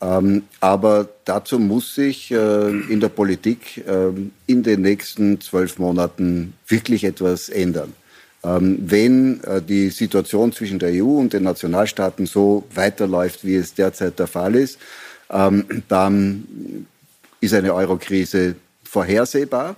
Ähm, 0.00 0.44
aber 0.60 1.08
dazu 1.24 1.58
muss 1.58 1.94
sich 1.94 2.30
äh, 2.30 2.68
in 2.68 3.00
der 3.00 3.08
Politik 3.08 3.78
äh, 3.78 4.10
in 4.46 4.62
den 4.62 4.82
nächsten 4.82 5.40
zwölf 5.40 5.78
Monaten 5.78 6.54
wirklich 6.68 7.02
etwas 7.02 7.48
ändern. 7.48 7.92
Ähm, 8.44 8.78
wenn 8.80 9.42
äh, 9.42 9.60
die 9.60 9.90
Situation 9.90 10.52
zwischen 10.52 10.78
der 10.78 10.90
EU 11.02 11.18
und 11.18 11.32
den 11.32 11.42
Nationalstaaten 11.42 12.26
so 12.26 12.64
weiterläuft, 12.72 13.44
wie 13.44 13.56
es 13.56 13.74
derzeit 13.74 14.18
der 14.18 14.28
Fall 14.28 14.54
ist, 14.54 14.78
ähm, 15.30 15.64
dann 15.88 16.86
ist 17.40 17.54
eine 17.54 17.74
Eurokrise 17.74 18.54
vorhersehbar. 18.84 19.74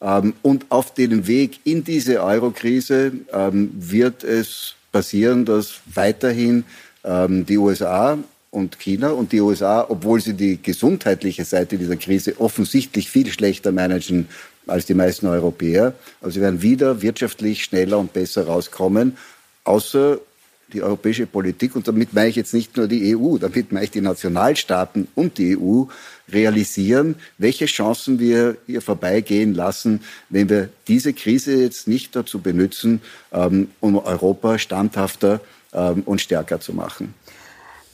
Ähm, 0.00 0.34
und 0.42 0.66
auf 0.68 0.94
dem 0.94 1.26
Weg 1.26 1.58
in 1.64 1.82
diese 1.82 2.22
Eurokrise 2.22 3.12
ähm, 3.32 3.70
wird 3.74 4.22
es 4.22 4.74
passieren, 4.92 5.44
dass 5.44 5.80
weiterhin 5.92 6.64
ähm, 7.04 7.44
die 7.44 7.58
USA 7.58 8.16
und 8.50 8.78
China 8.78 9.10
und 9.10 9.32
die 9.32 9.40
USA, 9.40 9.86
obwohl 9.88 10.20
sie 10.20 10.34
die 10.34 10.60
gesundheitliche 10.60 11.44
Seite 11.44 11.78
dieser 11.78 11.96
Krise 11.96 12.40
offensichtlich 12.40 13.08
viel 13.08 13.30
schlechter 13.30 13.72
managen 13.72 14.28
als 14.66 14.86
die 14.86 14.94
meisten 14.94 15.26
Europäer. 15.26 15.94
Aber 16.20 16.30
sie 16.30 16.40
werden 16.40 16.62
wieder 16.62 17.02
wirtschaftlich 17.02 17.64
schneller 17.64 17.98
und 17.98 18.12
besser 18.12 18.46
rauskommen, 18.46 19.16
außer 19.64 20.18
die 20.72 20.82
europäische 20.82 21.26
Politik, 21.26 21.74
und 21.74 21.88
damit 21.88 22.12
meine 22.12 22.28
ich 22.28 22.36
jetzt 22.36 22.54
nicht 22.54 22.76
nur 22.76 22.86
die 22.86 23.16
EU, 23.16 23.38
damit 23.38 23.72
meine 23.72 23.84
ich 23.84 23.90
die 23.90 24.00
Nationalstaaten 24.00 25.08
und 25.14 25.38
die 25.38 25.56
EU, 25.58 25.84
realisieren, 26.32 27.16
welche 27.38 27.66
Chancen 27.66 28.20
wir 28.20 28.56
hier 28.66 28.80
vorbeigehen 28.80 29.54
lassen, 29.54 30.00
wenn 30.28 30.48
wir 30.48 30.68
diese 30.86 31.12
Krise 31.12 31.60
jetzt 31.60 31.88
nicht 31.88 32.14
dazu 32.14 32.40
benutzen, 32.40 33.00
ähm, 33.32 33.70
um 33.80 33.98
Europa 33.98 34.58
standhafter 34.58 35.40
ähm, 35.72 36.02
und 36.06 36.20
stärker 36.20 36.60
zu 36.60 36.72
machen. 36.72 37.14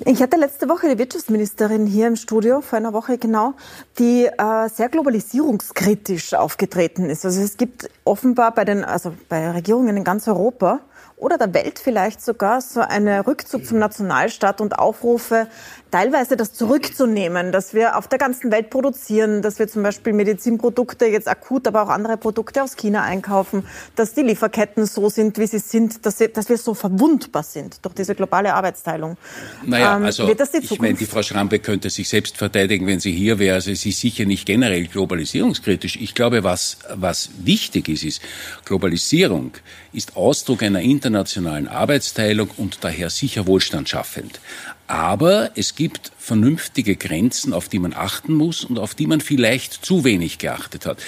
Ich 0.05 0.21
hatte 0.23 0.37
letzte 0.37 0.69
Woche 0.69 0.91
die 0.91 0.99
Wirtschaftsministerin 0.99 1.87
hier 1.87 2.07
im 2.07 2.17
Studio, 2.17 2.61
vor 2.61 2.77
einer 2.77 2.93
Woche 2.93 3.17
genau, 3.17 3.55
die 3.99 4.27
äh, 4.27 4.69
sehr 4.69 4.91
globalisierungskritisch 4.91 6.35
aufgetreten 6.35 7.09
ist. 7.09 7.25
Also 7.25 7.41
es 7.41 7.57
gibt 7.57 7.89
offenbar 8.05 8.53
bei 8.53 8.67
den, 8.67 8.85
also 8.85 9.15
bei 9.31 9.51
Regierungen 9.51 9.97
in 9.97 10.05
ganz 10.05 10.29
Europa 10.29 10.81
oder 11.17 11.39
der 11.39 11.55
Welt 11.55 11.79
vielleicht 11.79 12.21
sogar 12.21 12.61
so 12.61 12.81
eine 12.81 13.27
Rückzug 13.27 13.65
zum 13.65 13.79
Nationalstaat 13.79 14.61
und 14.61 14.79
Aufrufe, 14.79 15.49
teilweise 15.91 16.37
das 16.37 16.53
zurückzunehmen, 16.53 17.53
dass 17.53 17.73
wir 17.73 17.97
auf 17.97 18.09
der 18.09 18.19
ganzen 18.19 18.51
Welt 18.51 18.69
produzieren, 18.71 19.41
dass 19.41 19.59
wir 19.59 19.69
zum 19.69 19.83
Beispiel 19.83 20.13
Medizinprodukte 20.13 21.07
jetzt 21.07 21.29
akut, 21.29 21.67
aber 21.67 21.83
auch 21.83 21.89
andere 21.89 22.17
Produkte 22.17 22.63
aus 22.63 22.77
China 22.77 23.03
einkaufen, 23.03 23.67
dass 23.95 24.13
die 24.13 24.23
Lieferketten 24.23 24.85
so 24.85 25.09
sind, 25.09 25.39
wie 25.39 25.47
sie 25.47 25.59
sind, 25.59 26.05
dass, 26.05 26.19
sie, 26.19 26.29
dass 26.29 26.49
wir 26.49 26.59
so 26.59 26.75
verwundbar 26.75 27.45
sind 27.45 27.85
durch 27.85 27.95
diese 27.95 28.15
globale 28.15 28.53
Arbeitsteilung. 28.53 29.17
Naja, 29.65 29.97
ähm, 29.97 30.05
also 30.05 30.29
ich 30.29 30.81
meine, 30.81 30.95
die 30.95 31.07
Frau 31.07 31.23
Schrampe 31.23 31.61
könnte 31.61 31.89
sich 31.89 32.09
selbst 32.09 32.37
verteidigen, 32.37 32.87
wenn 32.87 33.01
sie 33.01 33.13
hier 33.13 33.39
wäre. 33.39 33.55
Also 33.55 33.73
sie 33.73 33.91
ist 33.91 34.01
sicher 34.01 34.27
nicht 34.27 34.45
generell 34.45 34.87
globalisierungskritisch. 34.89 35.97
Ich 35.97 36.15
glaube, 36.15 36.45
was, 36.45 36.79
was 36.95 37.31
wichtig 37.39 37.89
ist, 37.89 38.05
ist, 38.05 38.21
Globalisierung 38.65 39.53
ist 39.93 40.17
Ausdruck 40.17 40.63
einer 40.63 40.81
internationalen 40.97 41.69
Arbeitsteilung 41.69 42.49
und 42.57 42.79
daher 42.81 43.11
sicher 43.11 43.47
wohlstandsschaffend. 43.47 44.41
Aber 44.87 45.51
es 45.57 45.75
gibt 45.75 46.13
vernünftige 46.17 46.97
Grenzen, 46.97 47.53
auf 47.53 47.69
die 47.69 47.81
man 47.81 47.93
achten 47.93 48.33
muss 48.33 48.65
und 48.65 48.79
auf 48.79 48.95
die 48.95 49.07
man 49.07 49.21
vielleicht 49.21 49.85
zu 49.85 50.05
wenig 50.05 50.39
geachtet 50.39 50.87
hat. 50.87 50.99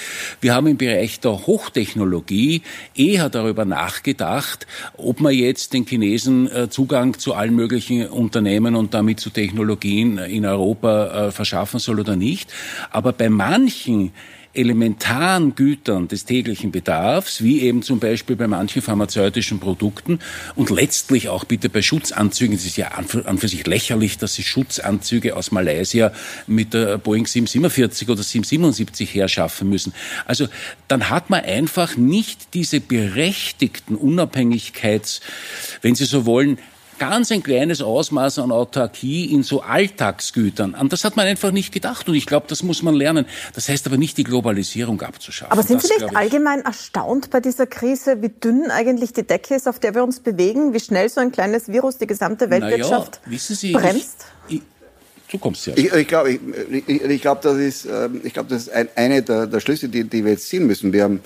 Wir 0.40 0.54
haben 0.54 0.66
im 0.66 0.76
Bereich 0.76 1.20
der 1.20 1.46
Hochtechnologie 1.46 2.62
eher 2.94 3.30
darüber 3.30 3.64
nachgedacht, 3.64 4.66
ob 4.96 5.20
man 5.20 5.32
jetzt 5.32 5.72
den 5.72 5.86
Chinesen 5.86 6.50
äh, 6.50 6.68
Zugang 6.68 7.18
zu 7.18 7.34
allen 7.34 7.54
möglichen 7.54 8.08
Unternehmen 8.08 8.74
und 8.74 8.94
damit 8.94 9.20
zu 9.20 9.30
Technologien 9.30 10.18
in 10.18 10.44
Europa 10.44 11.28
äh, 11.28 11.30
verschaffen 11.30 11.80
soll 11.80 12.00
oder 12.00 12.16
nicht. 12.16 12.52
Aber 12.90 13.12
bei 13.12 13.28
manchen 13.30 14.12
elementaren 14.54 15.54
Gütern 15.54 16.08
des 16.08 16.24
täglichen 16.24 16.72
Bedarfs, 16.72 17.42
wie 17.42 17.60
eben 17.60 17.82
zum 17.82 18.00
Beispiel 18.00 18.36
bei 18.36 18.48
manchen 18.48 18.82
pharmazeutischen 18.82 19.60
Produkten 19.60 20.18
und 20.56 20.70
letztlich 20.70 21.28
auch 21.28 21.44
bitte 21.44 21.68
bei 21.68 21.82
Schutzanzügen. 21.82 22.56
Es 22.56 22.64
ist 22.64 22.76
ja 22.76 22.88
an 22.88 23.38
für 23.38 23.48
sich 23.48 23.66
lächerlich, 23.66 24.18
dass 24.18 24.34
Sie 24.34 24.42
Schutzanzüge 24.42 25.36
aus 25.36 25.52
Malaysia 25.52 26.12
mit 26.46 26.74
der 26.74 26.98
Boeing 26.98 27.26
747 27.26 28.08
oder 28.08 28.22
777 28.22 29.14
herschaffen 29.14 29.68
müssen. 29.68 29.92
Also 30.26 30.48
dann 30.88 31.10
hat 31.10 31.30
man 31.30 31.44
einfach 31.44 31.96
nicht 31.96 32.54
diese 32.54 32.80
berechtigten 32.80 33.94
Unabhängigkeits, 33.94 35.20
wenn 35.82 35.94
Sie 35.94 36.04
so 36.04 36.26
wollen, 36.26 36.58
ganz 36.98 37.30
ein 37.32 37.42
kleines 37.42 37.80
Ausmaß 37.80 38.38
an 38.40 38.52
Autarkie 38.52 39.32
in 39.32 39.42
so 39.42 39.62
Alltagsgütern. 39.62 40.74
An 40.74 40.88
das 40.88 41.04
hat 41.04 41.16
man 41.16 41.26
einfach 41.26 41.50
nicht 41.50 41.72
gedacht 41.72 42.08
und 42.08 42.14
ich 42.14 42.26
glaube, 42.26 42.46
das 42.48 42.62
muss 42.62 42.82
man 42.82 42.94
lernen. 42.94 43.26
Das 43.54 43.68
heißt 43.68 43.86
aber 43.86 43.96
nicht, 43.96 44.18
die 44.18 44.24
Globalisierung 44.24 45.00
abzuschaffen. 45.00 45.52
Aber 45.52 45.62
sind 45.62 45.82
das, 45.82 45.88
Sie 45.88 46.04
nicht 46.04 46.16
allgemein 46.16 46.60
erstaunt 46.62 47.30
bei 47.30 47.40
dieser 47.40 47.66
Krise, 47.66 48.22
wie 48.22 48.28
dünn 48.28 48.70
eigentlich 48.70 49.12
die 49.12 49.22
Decke 49.22 49.54
ist, 49.54 49.68
auf 49.68 49.78
der 49.78 49.94
wir 49.94 50.02
uns 50.02 50.20
bewegen, 50.20 50.74
wie 50.74 50.80
schnell 50.80 51.08
so 51.08 51.20
ein 51.20 51.32
kleines 51.32 51.68
Virus 51.68 51.98
die 51.98 52.06
gesamte 52.06 52.50
Weltwirtschaft 52.50 53.20
ja, 53.30 53.38
Sie, 53.38 53.72
bremst? 53.72 54.26
Ich, 54.48 54.56
ich, 54.56 54.62
du 55.30 55.38
kommst 55.38 55.66
ja. 55.66 55.74
Ich, 55.76 55.92
ich 55.92 56.08
glaube, 56.08 56.32
ich, 56.32 56.88
ich 56.88 57.20
glaub, 57.20 57.40
das 57.42 57.56
ist, 57.58 57.86
ähm, 57.86 58.20
ich 58.24 58.32
glaub, 58.32 58.48
das 58.48 58.62
ist 58.62 58.72
ein, 58.72 58.88
eine 58.94 59.22
der, 59.22 59.46
der 59.46 59.60
Schlüsse, 59.60 59.88
die, 59.88 60.04
die 60.04 60.24
wir 60.24 60.32
jetzt 60.32 60.48
ziehen 60.48 60.66
müssen. 60.66 60.92
Wir 60.92 61.04
haben 61.04 61.20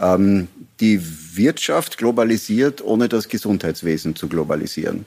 ähm, 0.00 0.48
die 0.80 1.00
Wirtschaft 1.36 1.98
globalisiert, 1.98 2.84
ohne 2.84 3.08
das 3.08 3.28
Gesundheitswesen 3.28 4.16
zu 4.16 4.28
globalisieren. 4.28 5.04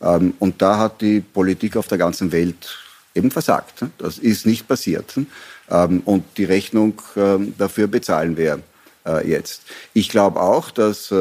Ähm, 0.00 0.34
und 0.38 0.62
da 0.62 0.78
hat 0.78 1.00
die 1.00 1.20
Politik 1.20 1.76
auf 1.76 1.88
der 1.88 1.98
ganzen 1.98 2.32
Welt 2.32 2.78
eben 3.14 3.30
versagt. 3.30 3.84
Das 3.98 4.18
ist 4.18 4.46
nicht 4.46 4.68
passiert. 4.68 5.18
Ähm, 5.70 6.02
und 6.04 6.24
die 6.36 6.44
Rechnung 6.44 7.00
ähm, 7.16 7.54
dafür 7.58 7.86
bezahlen 7.86 8.36
wir 8.36 8.60
äh, 9.06 9.28
jetzt. 9.28 9.62
Ich 9.94 10.08
glaube 10.08 10.40
auch, 10.40 10.70
dass 10.70 11.12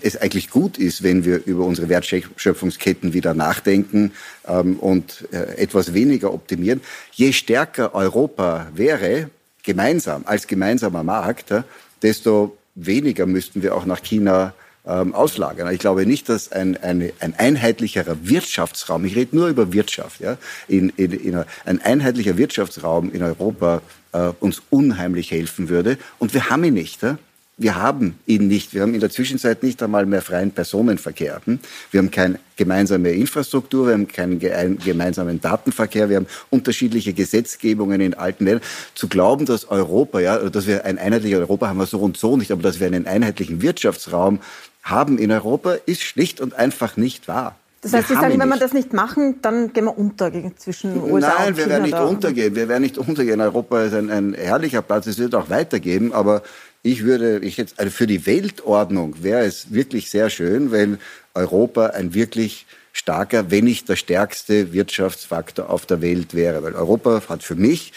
es 0.00 0.16
eigentlich 0.16 0.50
gut 0.50 0.76
ist, 0.76 1.04
wenn 1.04 1.24
wir 1.24 1.46
über 1.46 1.64
unsere 1.64 1.88
Wertschöpfungsketten 1.88 3.12
wieder 3.12 3.32
nachdenken 3.32 4.10
und 4.42 5.28
äh, 5.30 5.56
etwas 5.56 5.94
weniger 5.94 6.34
optimieren. 6.34 6.80
Je 7.12 7.32
stärker 7.32 7.94
Europa 7.94 8.66
wäre, 8.74 9.30
gemeinsam, 9.62 10.22
als 10.26 10.48
gemeinsamer 10.48 11.04
Markt, 11.04 11.54
desto 12.02 12.56
weniger 12.74 13.26
müssten 13.26 13.62
wir 13.62 13.76
auch 13.76 13.86
nach 13.86 14.02
China 14.02 14.52
ähm, 14.86 15.14
auslagern. 15.14 15.72
Ich 15.72 15.80
glaube 15.80 16.06
nicht, 16.06 16.28
dass 16.28 16.50
ein, 16.50 16.76
ein, 16.76 17.12
ein 17.20 17.34
einheitlicherer 17.36 18.16
Wirtschaftsraum, 18.22 19.04
ich 19.04 19.16
rede 19.16 19.36
nur 19.36 19.48
über 19.48 19.72
Wirtschaft, 19.72 20.20
ja, 20.20 20.38
in, 20.68 20.90
in, 20.96 21.12
in 21.12 21.44
ein 21.64 21.80
einheitlicher 21.80 22.36
Wirtschaftsraum 22.36 23.12
in 23.12 23.22
Europa 23.22 23.82
äh, 24.12 24.30
uns 24.40 24.62
unheimlich 24.70 25.30
helfen 25.30 25.68
würde. 25.68 25.98
Und 26.18 26.34
wir 26.34 26.50
haben 26.50 26.64
ihn 26.64 26.74
nicht. 26.74 27.02
Ja? 27.02 27.18
Wir 27.58 27.76
haben 27.76 28.18
ihn 28.26 28.48
nicht. 28.48 28.74
Wir 28.74 28.82
haben 28.82 28.94
in 28.94 29.00
der 29.00 29.10
Zwischenzeit 29.10 29.62
nicht 29.62 29.82
einmal 29.82 30.06
mehr 30.06 30.22
freien 30.22 30.50
Personenverkehr. 30.50 31.42
Hm? 31.44 31.60
Wir 31.90 31.98
haben 31.98 32.10
keine 32.10 32.38
gemeinsame 32.56 33.10
Infrastruktur, 33.10 33.86
wir 33.86 33.92
haben 33.94 34.08
keinen 34.08 34.38
gemeinsamen 34.78 35.40
Datenverkehr, 35.40 36.08
wir 36.08 36.16
haben 36.16 36.26
unterschiedliche 36.50 37.12
Gesetzgebungen 37.12 38.00
in 38.00 38.14
alten 38.14 38.46
Ländern. 38.46 38.64
Zu 38.94 39.06
glauben, 39.06 39.46
dass 39.46 39.70
Europa, 39.70 40.20
ja, 40.20 40.38
dass 40.48 40.66
wir 40.66 40.84
ein 40.84 40.98
einheitliches 40.98 41.38
Europa 41.38 41.68
haben 41.68 41.78
wir 41.78 41.86
so 41.86 42.00
und 42.00 42.16
so 42.16 42.36
nicht, 42.36 42.50
aber 42.50 42.62
dass 42.62 42.80
wir 42.80 42.86
einen 42.86 43.06
einheitlichen 43.06 43.62
Wirtschaftsraum 43.62 44.40
haben 44.82 45.18
in 45.18 45.30
Europa, 45.30 45.74
ist 45.86 46.02
schlicht 46.02 46.40
und 46.40 46.54
einfach 46.54 46.96
nicht 46.96 47.28
wahr. 47.28 47.56
Das 47.82 47.92
heißt, 47.92 48.08
Sie 48.08 48.14
sagen, 48.14 48.38
wenn 48.38 48.48
wir 48.48 48.58
das 48.58 48.72
nicht 48.72 48.92
machen, 48.92 49.42
dann 49.42 49.72
gehen 49.72 49.86
wir 49.86 49.98
unter 49.98 50.30
zwischen 50.56 51.02
USA 51.02 51.34
Nein, 51.36 51.48
und 51.48 51.56
wir 51.56 51.68
werden 51.68 51.82
nicht 51.82 51.98
untergehen. 51.98 52.54
Wir 52.54 52.68
werden 52.68 52.82
nicht 52.82 52.96
untergehen. 52.96 53.40
Europa 53.40 53.82
ist 53.82 53.94
ein, 53.94 54.08
ein 54.08 54.34
herrlicher 54.34 54.82
Platz. 54.82 55.08
Es 55.08 55.18
wird 55.18 55.34
auch 55.34 55.50
weitergeben. 55.50 56.12
Aber 56.12 56.42
ich 56.82 57.02
würde, 57.02 57.40
ich 57.40 57.56
jetzt, 57.56 57.80
also 57.80 57.90
für 57.90 58.06
die 58.06 58.24
Weltordnung 58.24 59.24
wäre 59.24 59.44
es 59.44 59.72
wirklich 59.72 60.10
sehr 60.10 60.30
schön, 60.30 60.70
wenn 60.70 60.98
Europa 61.34 61.86
ein 61.86 62.14
wirklich 62.14 62.66
starker, 62.92 63.50
wenn 63.50 63.64
nicht 63.64 63.88
der 63.88 63.96
stärkste 63.96 64.72
Wirtschaftsfaktor 64.72 65.68
auf 65.68 65.84
der 65.84 66.00
Welt 66.00 66.34
wäre. 66.34 66.62
Weil 66.62 66.76
Europa 66.76 67.22
hat 67.28 67.42
für 67.42 67.56
mich 67.56 67.92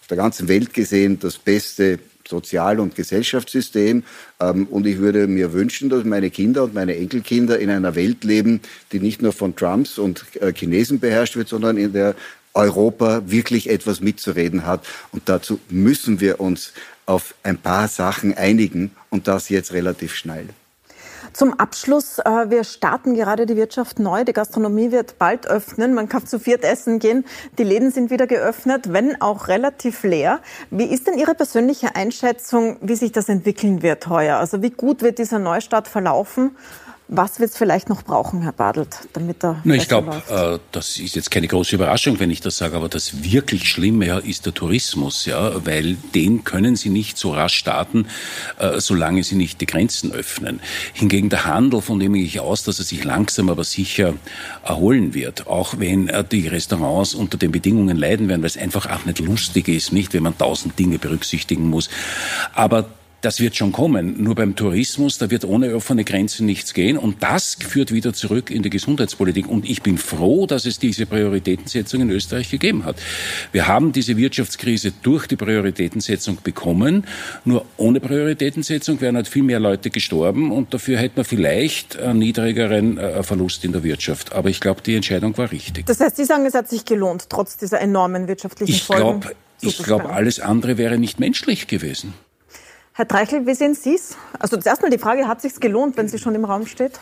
auf 0.00 0.08
der 0.08 0.16
ganzen 0.16 0.48
Welt 0.48 0.74
gesehen 0.74 1.20
das 1.20 1.38
beste 1.38 2.00
Sozial- 2.28 2.80
und 2.80 2.94
Gesellschaftssystem. 2.94 4.04
Ähm, 4.40 4.66
und 4.66 4.86
ich 4.86 4.98
würde 4.98 5.26
mir 5.26 5.52
wünschen, 5.52 5.88
dass 5.88 6.04
meine 6.04 6.30
Kinder 6.30 6.64
und 6.64 6.74
meine 6.74 6.96
Enkelkinder 6.96 7.58
in 7.58 7.70
einer 7.70 7.94
Welt 7.94 8.24
leben, 8.24 8.60
die 8.92 9.00
nicht 9.00 9.22
nur 9.22 9.32
von 9.32 9.56
Trumps 9.56 9.98
und 9.98 10.24
äh, 10.40 10.52
Chinesen 10.52 11.00
beherrscht 11.00 11.36
wird, 11.36 11.48
sondern 11.48 11.76
in 11.76 11.92
der 11.92 12.14
Europa 12.54 13.22
wirklich 13.26 13.70
etwas 13.70 14.00
mitzureden 14.00 14.66
hat. 14.66 14.86
Und 15.12 15.28
dazu 15.28 15.60
müssen 15.70 16.20
wir 16.20 16.40
uns 16.40 16.72
auf 17.06 17.34
ein 17.42 17.56
paar 17.56 17.88
Sachen 17.88 18.36
einigen 18.36 18.90
und 19.10 19.28
das 19.28 19.48
jetzt 19.48 19.72
relativ 19.72 20.14
schnell. 20.14 20.48
Zum 21.38 21.54
Abschluss, 21.54 22.18
äh, 22.18 22.50
wir 22.50 22.64
starten 22.64 23.14
gerade 23.14 23.46
die 23.46 23.54
Wirtschaft 23.54 24.00
neu. 24.00 24.24
Die 24.24 24.32
Gastronomie 24.32 24.90
wird 24.90 25.20
bald 25.20 25.46
öffnen. 25.46 25.94
Man 25.94 26.08
kann 26.08 26.26
zu 26.26 26.40
viert 26.40 26.64
essen 26.64 26.98
gehen. 26.98 27.24
Die 27.58 27.62
Läden 27.62 27.92
sind 27.92 28.10
wieder 28.10 28.26
geöffnet, 28.26 28.92
wenn 28.92 29.22
auch 29.22 29.46
relativ 29.46 30.02
leer. 30.02 30.40
Wie 30.72 30.86
ist 30.86 31.06
denn 31.06 31.16
Ihre 31.16 31.36
persönliche 31.36 31.94
Einschätzung, 31.94 32.78
wie 32.80 32.96
sich 32.96 33.12
das 33.12 33.28
entwickeln 33.28 33.82
wird 33.82 34.08
heuer? 34.08 34.38
Also 34.38 34.62
wie 34.62 34.70
gut 34.70 35.00
wird 35.02 35.18
dieser 35.18 35.38
Neustart 35.38 35.86
verlaufen? 35.86 36.56
Was 37.10 37.40
wird 37.40 37.50
es 37.50 37.56
vielleicht 37.56 37.88
noch 37.88 38.02
brauchen, 38.02 38.42
Herr 38.42 38.52
Badelt, 38.52 39.08
damit 39.14 39.42
er 39.42 39.62
Na, 39.64 39.74
Ich 39.74 39.88
glaube, 39.88 40.22
äh, 40.28 40.58
das 40.72 40.98
ist 40.98 41.16
jetzt 41.16 41.30
keine 41.30 41.48
große 41.48 41.74
Überraschung, 41.74 42.20
wenn 42.20 42.30
ich 42.30 42.42
das 42.42 42.58
sage, 42.58 42.76
aber 42.76 42.90
das 42.90 43.24
wirklich 43.24 43.66
Schlimme 43.70 44.06
ja, 44.06 44.18
ist 44.18 44.44
der 44.44 44.52
Tourismus, 44.52 45.24
ja, 45.24 45.64
weil 45.64 45.96
den 46.14 46.44
können 46.44 46.76
Sie 46.76 46.90
nicht 46.90 47.16
so 47.16 47.32
rasch 47.32 47.54
starten, 47.54 48.08
äh, 48.58 48.78
solange 48.78 49.24
Sie 49.24 49.36
nicht 49.36 49.62
die 49.62 49.66
Grenzen 49.66 50.12
öffnen. 50.12 50.60
Hingegen 50.92 51.30
der 51.30 51.46
Handel, 51.46 51.80
von 51.80 51.98
dem 51.98 52.12
gehe 52.12 52.24
ich 52.24 52.40
aus, 52.40 52.62
dass 52.64 52.78
er 52.78 52.84
sich 52.84 53.02
langsam 53.04 53.48
aber 53.48 53.64
sicher 53.64 54.12
erholen 54.62 55.14
wird, 55.14 55.46
auch 55.46 55.78
wenn 55.78 56.08
äh, 56.08 56.22
die 56.22 56.46
Restaurants 56.46 57.14
unter 57.14 57.38
den 57.38 57.52
Bedingungen 57.52 57.96
leiden 57.96 58.28
werden, 58.28 58.42
weil 58.42 58.48
es 58.48 58.58
einfach 58.58 58.84
auch 58.84 59.06
nicht 59.06 59.20
lustig 59.20 59.68
ist, 59.68 59.94
nicht, 59.94 60.12
wenn 60.12 60.24
man 60.24 60.36
tausend 60.36 60.78
Dinge 60.78 60.98
berücksichtigen 60.98 61.70
muss. 61.70 61.88
Aber 62.52 62.84
das 63.20 63.40
wird 63.40 63.56
schon 63.56 63.72
kommen. 63.72 64.22
Nur 64.22 64.36
beim 64.36 64.54
Tourismus, 64.54 65.18
da 65.18 65.30
wird 65.30 65.44
ohne 65.44 65.74
offene 65.74 66.04
Grenzen 66.04 66.46
nichts 66.46 66.72
gehen. 66.72 66.96
Und 66.96 67.22
das 67.22 67.56
führt 67.56 67.92
wieder 67.92 68.12
zurück 68.12 68.50
in 68.50 68.62
die 68.62 68.70
Gesundheitspolitik. 68.70 69.48
Und 69.48 69.68
ich 69.68 69.82
bin 69.82 69.98
froh, 69.98 70.46
dass 70.46 70.66
es 70.66 70.78
diese 70.78 71.04
Prioritätensetzung 71.04 72.02
in 72.02 72.10
Österreich 72.10 72.50
gegeben 72.50 72.84
hat. 72.84 72.96
Wir 73.50 73.66
haben 73.66 73.92
diese 73.92 74.16
Wirtschaftskrise 74.16 74.92
durch 75.02 75.26
die 75.26 75.34
Prioritätensetzung 75.34 76.38
bekommen. 76.44 77.06
Nur 77.44 77.64
ohne 77.76 77.98
Prioritätensetzung 77.98 79.00
wären 79.00 79.16
halt 79.16 79.26
viel 79.26 79.42
mehr 79.42 79.58
Leute 79.58 79.90
gestorben. 79.90 80.52
Und 80.52 80.72
dafür 80.72 80.98
hätte 80.98 81.16
man 81.16 81.24
vielleicht 81.24 81.98
einen 81.98 82.20
niedrigeren 82.20 82.98
äh, 82.98 83.22
Verlust 83.24 83.64
in 83.64 83.72
der 83.72 83.82
Wirtschaft. 83.82 84.32
Aber 84.32 84.48
ich 84.48 84.60
glaube, 84.60 84.82
die 84.82 84.94
Entscheidung 84.94 85.36
war 85.36 85.50
richtig. 85.50 85.86
Das 85.86 85.98
heißt, 85.98 86.16
Sie 86.16 86.24
sagen, 86.24 86.46
es 86.46 86.54
hat 86.54 86.68
sich 86.68 86.84
gelohnt, 86.84 87.28
trotz 87.28 87.56
dieser 87.56 87.80
enormen 87.80 88.28
wirtschaftlichen 88.28 88.72
ich 88.72 88.84
Folgen? 88.84 89.20
Glaub, 89.20 89.34
ich 89.60 89.78
glaube, 89.78 90.10
alles 90.10 90.38
andere 90.38 90.78
wäre 90.78 90.98
nicht 90.98 91.18
menschlich 91.18 91.66
gewesen. 91.66 92.14
Herr 92.98 93.06
Treichel, 93.06 93.46
wie 93.46 93.54
sehen 93.54 93.76
Sie 93.76 93.94
es? 93.94 94.16
Also 94.40 94.56
zuerst 94.56 94.82
mal 94.82 94.90
die 94.90 94.98
Frage, 94.98 95.28
hat 95.28 95.44
es 95.44 95.60
gelohnt, 95.60 95.96
wenn 95.96 96.08
sie 96.08 96.18
schon 96.18 96.34
im 96.34 96.44
Raum 96.44 96.66
steht? 96.66 96.98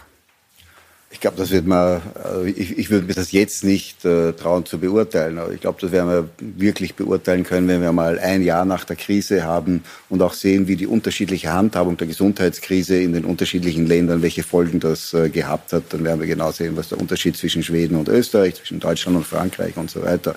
Ich 1.11 1.21
glaube, 1.21 1.39
das 1.39 1.51
wird 1.51 1.67
man, 1.67 2.03
also 2.23 2.45
ich, 2.45 2.77
ich 2.77 2.91
würde 2.91 3.07
mir 3.07 3.15
das 3.15 3.33
jetzt 3.33 3.65
nicht 3.65 4.05
äh, 4.05 4.35
trauen 4.35 4.67
zu 4.67 4.79
beurteilen. 4.79 5.39
Aber 5.39 5.53
ich 5.53 5.61
glaube, 5.63 5.81
das 5.81 5.93
werden 5.93 6.11
wir 6.11 6.29
wirklich 6.39 6.97
beurteilen 6.97 7.45
können, 7.45 7.67
wenn 7.67 7.81
wir 7.81 7.93
mal 7.93 8.19
ein 8.19 8.43
Jahr 8.43 8.67
nach 8.67 8.85
der 8.85 8.97
Krise 8.97 9.45
haben 9.45 9.85
und 10.11 10.21
auch 10.21 10.35
sehen, 10.35 10.69
wie 10.69 10.77
die 10.77 10.87
unterschiedliche 10.87 11.51
Handhabung 11.55 11.97
der 11.97 12.09
Gesundheitskrise 12.09 13.01
in 13.01 13.15
den 13.15 13.25
unterschiedlichen 13.25 13.87
Ländern, 13.87 14.21
welche 14.21 14.43
Folgen 14.43 14.81
das 14.81 15.15
äh, 15.15 15.31
gehabt 15.31 15.73
hat. 15.73 15.85
Dann 15.89 16.05
werden 16.05 16.21
wir 16.21 16.27
genau 16.27 16.53
sehen, 16.53 16.77
was 16.77 16.91
der 16.91 17.01
Unterschied 17.01 17.39
zwischen 17.39 17.63
Schweden 17.63 17.97
und 17.97 18.11
Österreich, 18.11 18.57
zwischen 18.57 18.81
Deutschland 18.81 19.17
und 19.17 19.27
Frankreich 19.27 19.79
und 19.79 19.91
so 19.91 20.03
weiter. 20.03 20.35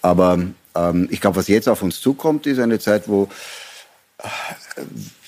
Aber 0.00 0.38
ähm, 0.74 1.06
ich 1.10 1.20
glaube, 1.20 1.36
was 1.36 1.48
jetzt 1.48 1.68
auf 1.68 1.82
uns 1.82 2.00
zukommt, 2.00 2.46
ist 2.46 2.60
eine 2.60 2.78
Zeit, 2.78 3.08
wo 3.08 3.28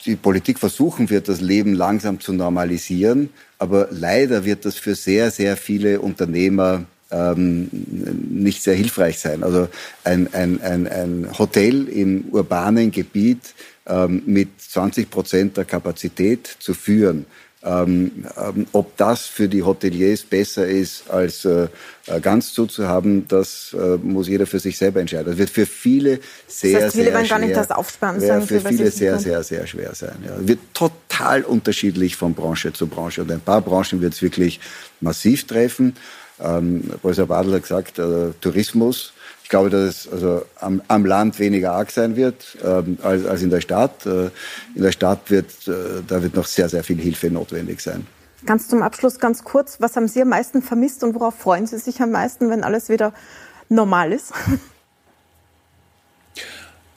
die 0.04 0.16
Politik 0.16 0.58
versuchen 0.58 1.10
wird, 1.10 1.28
das 1.28 1.40
Leben 1.40 1.74
langsam 1.74 2.20
zu 2.20 2.32
normalisieren. 2.32 3.30
Aber 3.58 3.88
leider 3.90 4.44
wird 4.44 4.64
das 4.64 4.76
für 4.76 4.94
sehr, 4.94 5.30
sehr 5.30 5.56
viele 5.56 6.00
Unternehmer 6.00 6.84
ähm, 7.10 7.68
nicht 8.30 8.62
sehr 8.62 8.74
hilfreich 8.74 9.18
sein. 9.18 9.42
Also 9.42 9.68
ein, 10.04 10.32
ein, 10.34 10.60
ein, 10.60 10.86
ein 10.86 11.28
Hotel 11.38 11.88
im 11.88 12.26
urbanen 12.30 12.90
Gebiet 12.90 13.54
ähm, 13.86 14.22
mit 14.26 14.60
20 14.60 15.10
Prozent 15.10 15.56
der 15.56 15.64
Kapazität 15.64 16.46
zu 16.58 16.74
führen, 16.74 17.26
ähm, 17.64 18.24
ähm, 18.36 18.66
ob 18.72 18.96
das 18.96 19.26
für 19.26 19.48
die 19.48 19.62
Hoteliers 19.62 20.22
besser 20.22 20.66
ist, 20.66 21.10
als 21.10 21.44
äh, 21.44 21.66
äh, 22.06 22.20
ganz 22.20 22.52
zuzuhaben, 22.52 23.26
das 23.26 23.74
äh, 23.78 23.96
muss 23.96 24.28
jeder 24.28 24.46
für 24.46 24.60
sich 24.60 24.78
selber 24.78 25.00
entscheiden. 25.00 25.26
Das 25.26 25.38
wird 25.38 25.50
für 25.50 25.66
viele 25.66 26.20
sehr, 26.46 26.74
das 26.74 26.82
heißt, 26.84 26.92
viele 26.94 27.10
sehr 27.10 27.24
schwer. 27.24 27.28
gar 27.28 27.38
nicht 27.44 27.56
das 27.56 27.70
aufsperren. 27.72 28.20
Sagen 28.20 28.46
für 28.46 28.60
viele 28.60 28.90
sehr, 28.92 29.18
sehr, 29.18 29.42
sehr 29.42 29.66
schwer 29.66 29.94
sein. 29.94 30.16
Ja. 30.24 30.36
Wird 30.46 30.60
total 30.72 31.42
unterschiedlich 31.42 32.14
von 32.16 32.32
Branche 32.32 32.72
zu 32.72 32.86
Branche. 32.86 33.22
Und 33.22 33.32
ein 33.32 33.40
paar 33.40 33.60
Branchen 33.60 34.00
wird 34.00 34.14
es 34.14 34.22
wirklich 34.22 34.60
massiv 35.00 35.46
treffen. 35.46 35.96
Ähm, 36.40 36.84
Professor 37.02 37.26
Badl 37.26 37.54
hat 37.54 37.62
gesagt, 37.62 37.98
äh, 37.98 38.30
Tourismus 38.40 39.12
ich 39.48 39.50
glaube, 39.50 39.70
dass 39.70 40.04
es 40.04 40.12
also 40.12 40.44
am, 40.60 40.82
am 40.88 41.06
Land 41.06 41.38
weniger 41.38 41.72
arg 41.72 41.90
sein 41.90 42.16
wird 42.16 42.58
ähm, 42.62 42.98
als, 43.02 43.24
als 43.24 43.40
in 43.40 43.48
der 43.48 43.62
Stadt. 43.62 44.04
Äh, 44.04 44.26
in 44.74 44.82
der 44.82 44.92
Stadt 44.92 45.30
wird, 45.30 45.66
äh, 45.66 46.02
da 46.06 46.22
wird 46.22 46.36
noch 46.36 46.44
sehr, 46.44 46.68
sehr 46.68 46.84
viel 46.84 46.98
Hilfe 46.98 47.30
notwendig 47.30 47.80
sein. 47.80 48.06
Ganz 48.44 48.68
zum 48.68 48.82
Abschluss, 48.82 49.18
ganz 49.18 49.44
kurz, 49.44 49.80
was 49.80 49.96
haben 49.96 50.06
Sie 50.06 50.20
am 50.20 50.28
meisten 50.28 50.60
vermisst 50.60 51.02
und 51.02 51.14
worauf 51.14 51.34
freuen 51.34 51.66
Sie 51.66 51.78
sich 51.78 52.02
am 52.02 52.10
meisten, 52.10 52.50
wenn 52.50 52.62
alles 52.62 52.90
wieder 52.90 53.14
normal 53.70 54.12
ist? 54.12 54.34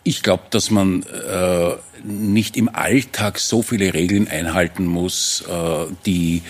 Ich 0.04 0.24
glaube, 0.24 0.46
dass 0.50 0.72
man 0.72 1.04
äh, 1.04 1.76
nicht 2.04 2.58
im 2.58 2.74
Alltag 2.74 3.38
so 3.38 3.62
viele 3.62 3.94
Regeln 3.94 4.28
einhalten 4.28 4.88
muss, 4.88 5.44
äh, 5.48 5.86
die 6.08 6.42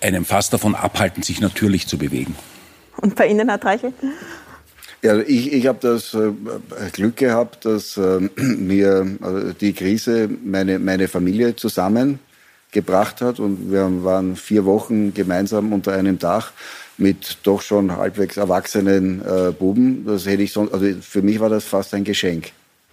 einem 0.00 0.24
fast 0.24 0.52
davon 0.52 0.76
abhalten, 0.76 1.24
sich 1.24 1.40
natürlich 1.40 1.88
zu 1.88 1.98
bewegen. 1.98 2.36
Und 2.98 3.16
bei 3.16 3.26
Ihnen, 3.26 3.48
Herr 3.48 3.58
Treichel? 3.58 3.92
Ja, 5.04 5.18
ich, 5.18 5.52
ich 5.52 5.66
habe 5.66 5.80
das 5.82 6.14
äh, 6.14 6.32
Glück 6.92 7.16
gehabt, 7.16 7.66
dass 7.66 7.98
äh, 7.98 8.20
mir 8.36 9.18
also 9.20 9.52
die 9.52 9.74
Krise 9.74 10.30
meine, 10.42 10.78
meine 10.78 11.08
Familie 11.08 11.54
zusammengebracht 11.56 13.20
hat 13.20 13.38
und 13.38 13.70
wir 13.70 14.02
waren 14.02 14.34
vier 14.34 14.64
Wochen 14.64 15.12
gemeinsam 15.12 15.74
unter 15.74 15.92
einem 15.92 16.18
Dach 16.18 16.52
mit 16.96 17.36
doch 17.42 17.60
schon 17.60 17.94
halbwegs 17.94 18.38
erwachsenen 18.38 19.20
äh, 19.20 19.52
Buben. 19.52 20.06
Das 20.06 20.24
hätte 20.24 20.42
ich 20.42 20.52
sonst, 20.52 20.72
also 20.72 20.86
für 21.02 21.20
mich 21.20 21.38
war 21.38 21.50
das 21.50 21.64
fast 21.64 21.92
ein 21.92 22.04
Geschenk. 22.04 22.52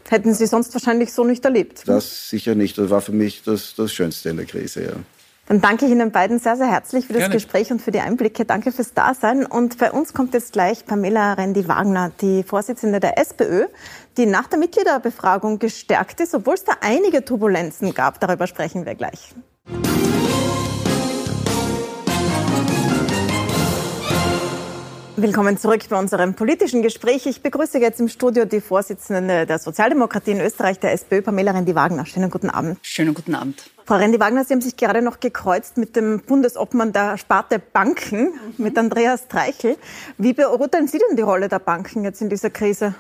Hätten 0.10 0.34
Sie 0.34 0.48
sonst 0.48 0.74
wahrscheinlich 0.74 1.14
so 1.14 1.24
nicht 1.24 1.46
erlebt? 1.46 1.84
Das 1.86 2.30
sicher 2.30 2.56
nicht. 2.56 2.78
Das 2.78 2.90
war 2.90 3.00
für 3.00 3.14
mich 3.14 3.44
das, 3.46 3.74
das 3.78 3.94
Schönste 3.94 4.32
in 4.32 4.36
der 4.36 4.48
Krise, 4.48 4.84
ja. 4.84 4.94
Dann 5.52 5.60
danke 5.60 5.86
ich 5.86 5.92
Ihnen 5.92 6.12
beiden 6.12 6.40
sehr, 6.40 6.56
sehr 6.56 6.72
herzlich 6.72 7.08
für 7.08 7.12
das 7.12 7.24
Gerne. 7.24 7.36
Gespräch 7.36 7.74
und 7.74 7.82
für 7.82 7.92
die 7.92 8.00
Einblicke. 8.00 8.46
Danke 8.46 8.72
fürs 8.72 8.94
Dasein. 8.94 9.46
Und 9.46 9.78
bei 9.80 9.92
uns 9.92 10.14
kommt 10.14 10.34
jetzt 10.34 10.54
gleich 10.54 10.86
Pamela 10.86 11.34
Rendi-Wagner, 11.34 12.14
die 12.22 12.44
Vorsitzende 12.44 13.02
der 13.02 13.18
SPÖ, 13.18 13.66
die 14.16 14.28
nach 14.28 14.48
der 14.48 14.60
Mitgliederbefragung 14.60 15.60
gestärkt 15.60 16.22
ist, 16.22 16.34
obwohl 16.34 16.54
es 16.54 16.64
da 16.64 16.76
einige 16.80 17.26
Turbulenzen 17.26 17.94
gab. 17.94 18.22
Darüber 18.22 18.48
sprechen 18.48 18.86
wir 18.86 18.96
gleich. 18.96 19.36
Willkommen 25.22 25.56
zurück 25.56 25.82
bei 25.88 26.00
unserem 26.00 26.34
politischen 26.34 26.82
Gespräch. 26.82 27.28
Ich 27.28 27.44
begrüße 27.44 27.78
jetzt 27.78 28.00
im 28.00 28.08
Studio 28.08 28.46
die 28.46 28.60
Vorsitzende 28.60 29.46
der 29.46 29.60
Sozialdemokratie 29.60 30.32
in 30.32 30.42
Österreich, 30.42 30.80
der 30.80 30.94
SPÖ, 30.94 31.22
Pamela 31.22 31.52
Rendi-Wagner. 31.52 32.08
Schönen 32.08 32.32
guten 32.32 32.50
Abend. 32.50 32.80
Schönen 32.82 33.14
guten 33.14 33.36
Abend. 33.36 33.70
Frau 33.86 33.98
Rendi-Wagner, 33.98 34.46
Sie 34.46 34.56
haben 34.56 34.62
sich 34.62 34.78
gerade 34.78 35.04
noch 35.04 35.20
gekreuzt 35.20 35.78
mit 35.78 35.96
dem 35.96 36.22
Bundesobmann 36.22 36.92
der 36.92 37.20
Sparte 37.20 37.60
Banken, 37.60 38.34
mhm. 38.34 38.54
mit 38.58 38.76
Andreas 38.80 39.28
Treichel. 39.28 39.78
Wie 40.18 40.34
beurteilen 40.34 40.88
Sie 40.88 40.98
denn 40.98 41.16
die 41.16 41.22
Rolle 41.22 41.50
der 41.50 41.60
Banken 41.60 42.04
jetzt 42.04 42.24
in 42.24 42.30
dieser 42.30 42.50
Krise? 42.50 42.96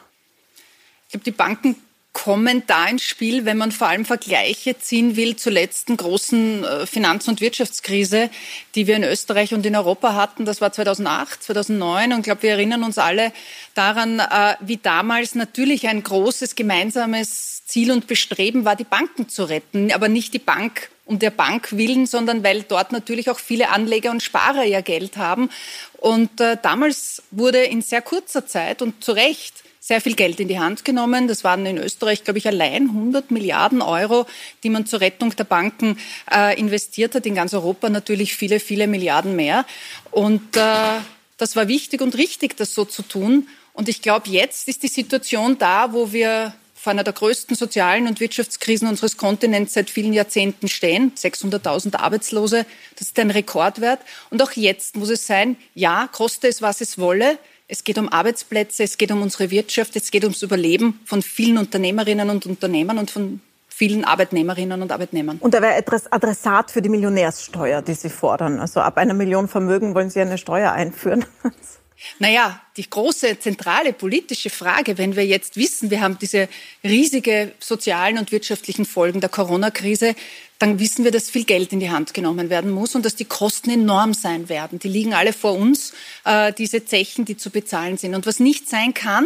Ich 1.07 1.13
glaube, 1.13 1.24
die 1.24 1.32
Banken 1.32 1.76
kommen 2.14 2.64
da 2.68 2.88
ins 2.88 3.03
Spiel, 3.03 3.45
wenn 3.45 3.57
man 3.57 3.72
vor 3.72 3.88
allem 3.88 4.05
Vergleiche 4.05 4.78
ziehen 4.78 5.16
will 5.16 5.38
zur 5.38 5.53
letzten 5.53 5.95
großen 5.95 6.64
äh, 6.64 6.86
Finanz- 6.86 7.28
und 7.28 7.39
Wirtschaftskrise, 7.39 8.30
die 8.76 8.86
wir 8.86 8.97
in 8.97 9.03
Österreich 9.03 9.53
und 9.53 9.66
in 9.66 9.76
Europa 9.76 10.14
hatten. 10.14 10.45
Das 10.45 10.59
war 10.59 10.74
2008, 10.74 11.41
2009 11.43 12.12
und 12.12 12.20
ich 12.20 12.24
glaube, 12.26 12.43
wir 12.43 12.51
erinnern 12.51 12.84
uns 12.84 12.97
alle 12.97 13.32
daran, 13.76 14.20
äh, 14.20 14.55
wie 14.59 14.78
damals 14.78 15.36
natürlich 15.36 15.88
ein 15.88 16.03
großes 16.03 16.55
gemeinsames 16.55 17.66
Ziel 17.66 17.91
und 17.91 18.07
Bestreben 18.07 18.66
war, 18.66 18.76
die 18.76 18.84
Banken 18.84 19.30
zu 19.30 19.45
retten, 19.45 19.91
aber 19.93 20.09
nicht 20.09 20.34
die 20.34 20.39
Bank 20.39 20.89
um 21.05 21.20
der 21.20 21.32
Bank 21.32 21.72
willen, 21.72 22.05
sondern 22.05 22.43
weil 22.43 22.64
dort 22.64 22.91
natürlich 22.91 23.30
auch 23.30 23.39
viele 23.39 23.70
Anleger 23.70 24.12
und 24.12 24.24
Sparer 24.24 24.66
ihr 24.66 24.82
Geld 24.82 25.18
haben. 25.18 25.49
Und 25.97 26.39
äh, 26.39 26.57
damals 26.62 27.24
wurde 27.32 27.64
in 27.64 27.82
sehr 27.82 28.01
kurzer 28.01 28.45
Zeit 28.45 28.82
und 28.82 29.03
zu 29.03 29.14
Recht 29.14 29.64
sehr 29.91 29.99
viel 29.99 30.15
Geld 30.15 30.39
in 30.39 30.47
die 30.47 30.57
Hand 30.57 30.85
genommen. 30.85 31.27
Das 31.27 31.43
waren 31.43 31.65
in 31.65 31.77
Österreich, 31.77 32.23
glaube 32.23 32.37
ich, 32.37 32.47
allein 32.47 32.83
100 32.83 33.29
Milliarden 33.29 33.81
Euro, 33.81 34.25
die 34.63 34.69
man 34.69 34.85
zur 34.85 35.01
Rettung 35.01 35.35
der 35.35 35.43
Banken 35.43 35.97
äh, 36.33 36.57
investiert 36.57 37.13
hat. 37.13 37.25
In 37.25 37.35
ganz 37.35 37.53
Europa 37.53 37.89
natürlich 37.89 38.33
viele, 38.33 38.61
viele 38.61 38.87
Milliarden 38.87 39.35
mehr. 39.35 39.65
Und 40.09 40.55
äh, 40.55 41.01
das 41.35 41.57
war 41.57 41.67
wichtig 41.67 41.99
und 41.99 42.17
richtig, 42.17 42.55
das 42.55 42.73
so 42.73 42.85
zu 42.85 43.01
tun. 43.01 43.49
Und 43.73 43.89
ich 43.89 44.01
glaube, 44.01 44.29
jetzt 44.29 44.69
ist 44.69 44.81
die 44.81 44.87
Situation 44.87 45.57
da, 45.57 45.91
wo 45.91 46.13
wir 46.13 46.53
vor 46.73 46.91
einer 46.91 47.03
der 47.03 47.11
größten 47.11 47.57
sozialen 47.57 48.07
und 48.07 48.21
Wirtschaftskrisen 48.21 48.87
unseres 48.87 49.17
Kontinents 49.17 49.73
seit 49.73 49.89
vielen 49.89 50.13
Jahrzehnten 50.13 50.69
stehen. 50.69 51.11
600.000 51.17 51.97
Arbeitslose, 51.97 52.65
das 52.97 53.07
ist 53.09 53.19
ein 53.19 53.29
Rekordwert. 53.29 53.99
Und 54.29 54.41
auch 54.41 54.53
jetzt 54.53 54.95
muss 54.95 55.09
es 55.09 55.27
sein, 55.27 55.57
ja, 55.75 56.07
koste 56.09 56.47
es, 56.47 56.61
was 56.61 56.79
es 56.79 56.97
wolle. 56.97 57.37
Es 57.72 57.86
geht 57.86 57.97
um 57.97 58.09
Arbeitsplätze, 58.09 58.84
es 58.84 58.97
geht 58.97 59.13
um 59.13 59.22
unsere 59.22 59.49
Wirtschaft, 59.49 59.95
es 59.95 60.11
geht 60.11 60.24
ums 60.24 60.41
Überleben 60.41 60.99
von 61.05 61.22
vielen 61.22 61.57
Unternehmerinnen 61.57 62.30
und 62.30 62.45
Unternehmern 62.45 62.97
und 62.97 63.09
von 63.09 63.39
vielen 63.69 64.03
Arbeitnehmerinnen 64.03 64.82
und 64.82 64.91
Arbeitnehmern. 64.91 65.38
Und 65.38 65.53
er 65.55 65.61
wäre 65.61 65.82
Adressat 66.11 66.69
für 66.69 66.82
die 66.82 66.89
Millionärssteuer, 66.89 67.82
die 67.82 67.93
Sie 67.93 68.09
fordern. 68.09 68.59
Also 68.59 68.82
ab 68.82 68.97
einer 68.97 69.13
Million 69.13 69.47
Vermögen 69.47 69.95
wollen 69.95 70.09
Sie 70.09 70.19
eine 70.19 70.38
Steuer 70.38 70.74
einführen. 70.74 71.24
Naja, 72.20 72.62
die 72.78 72.89
große 72.89 73.39
zentrale 73.39 73.93
politische 73.93 74.49
Frage, 74.49 74.97
wenn 74.97 75.16
wir 75.16 75.26
jetzt 75.26 75.58
wissen, 75.58 75.91
wir 75.91 76.02
haben 76.02 76.18
diese 76.20 76.47
riesige 76.84 77.54
sozialen 77.60 78.18
und 78.18 78.32
wirtschaftlichen 78.32 78.86
Folgen 78.86 79.22
der 79.22 79.30
Corona-Krise, 79.30 80.16
dann 80.60 80.80
wissen 80.80 81.04
wir, 81.04 81.12
dass 81.12 81.30
viel 81.30 81.43
Geld 81.43 81.74
in 81.74 81.80
die 81.80 81.89
Hand 81.89 82.14
genommen 82.14 82.49
werden 82.49 82.72
muss 82.72 82.95
und 82.95 83.06
dass 83.06 83.16
die 83.16 83.26
Kosten 83.26 83.72
enorm 83.72 84.14
sein 84.14 84.49
werden. 84.49 84.80
Die 84.80 84.89
liegen 84.89 85.14
alle 85.14 85.34
vor 85.34 85.54
uns, 85.54 85.93
äh, 86.24 86.54
diese 86.54 86.86
Zechen, 86.86 87.26
die 87.26 87.38
zu 87.38 87.49
bezahlen 87.49 87.97
sind. 87.97 88.14
Und 88.14 88.26
was 88.28 88.39
nicht 88.39 88.70
sein 88.70 88.93
kann, 88.93 89.26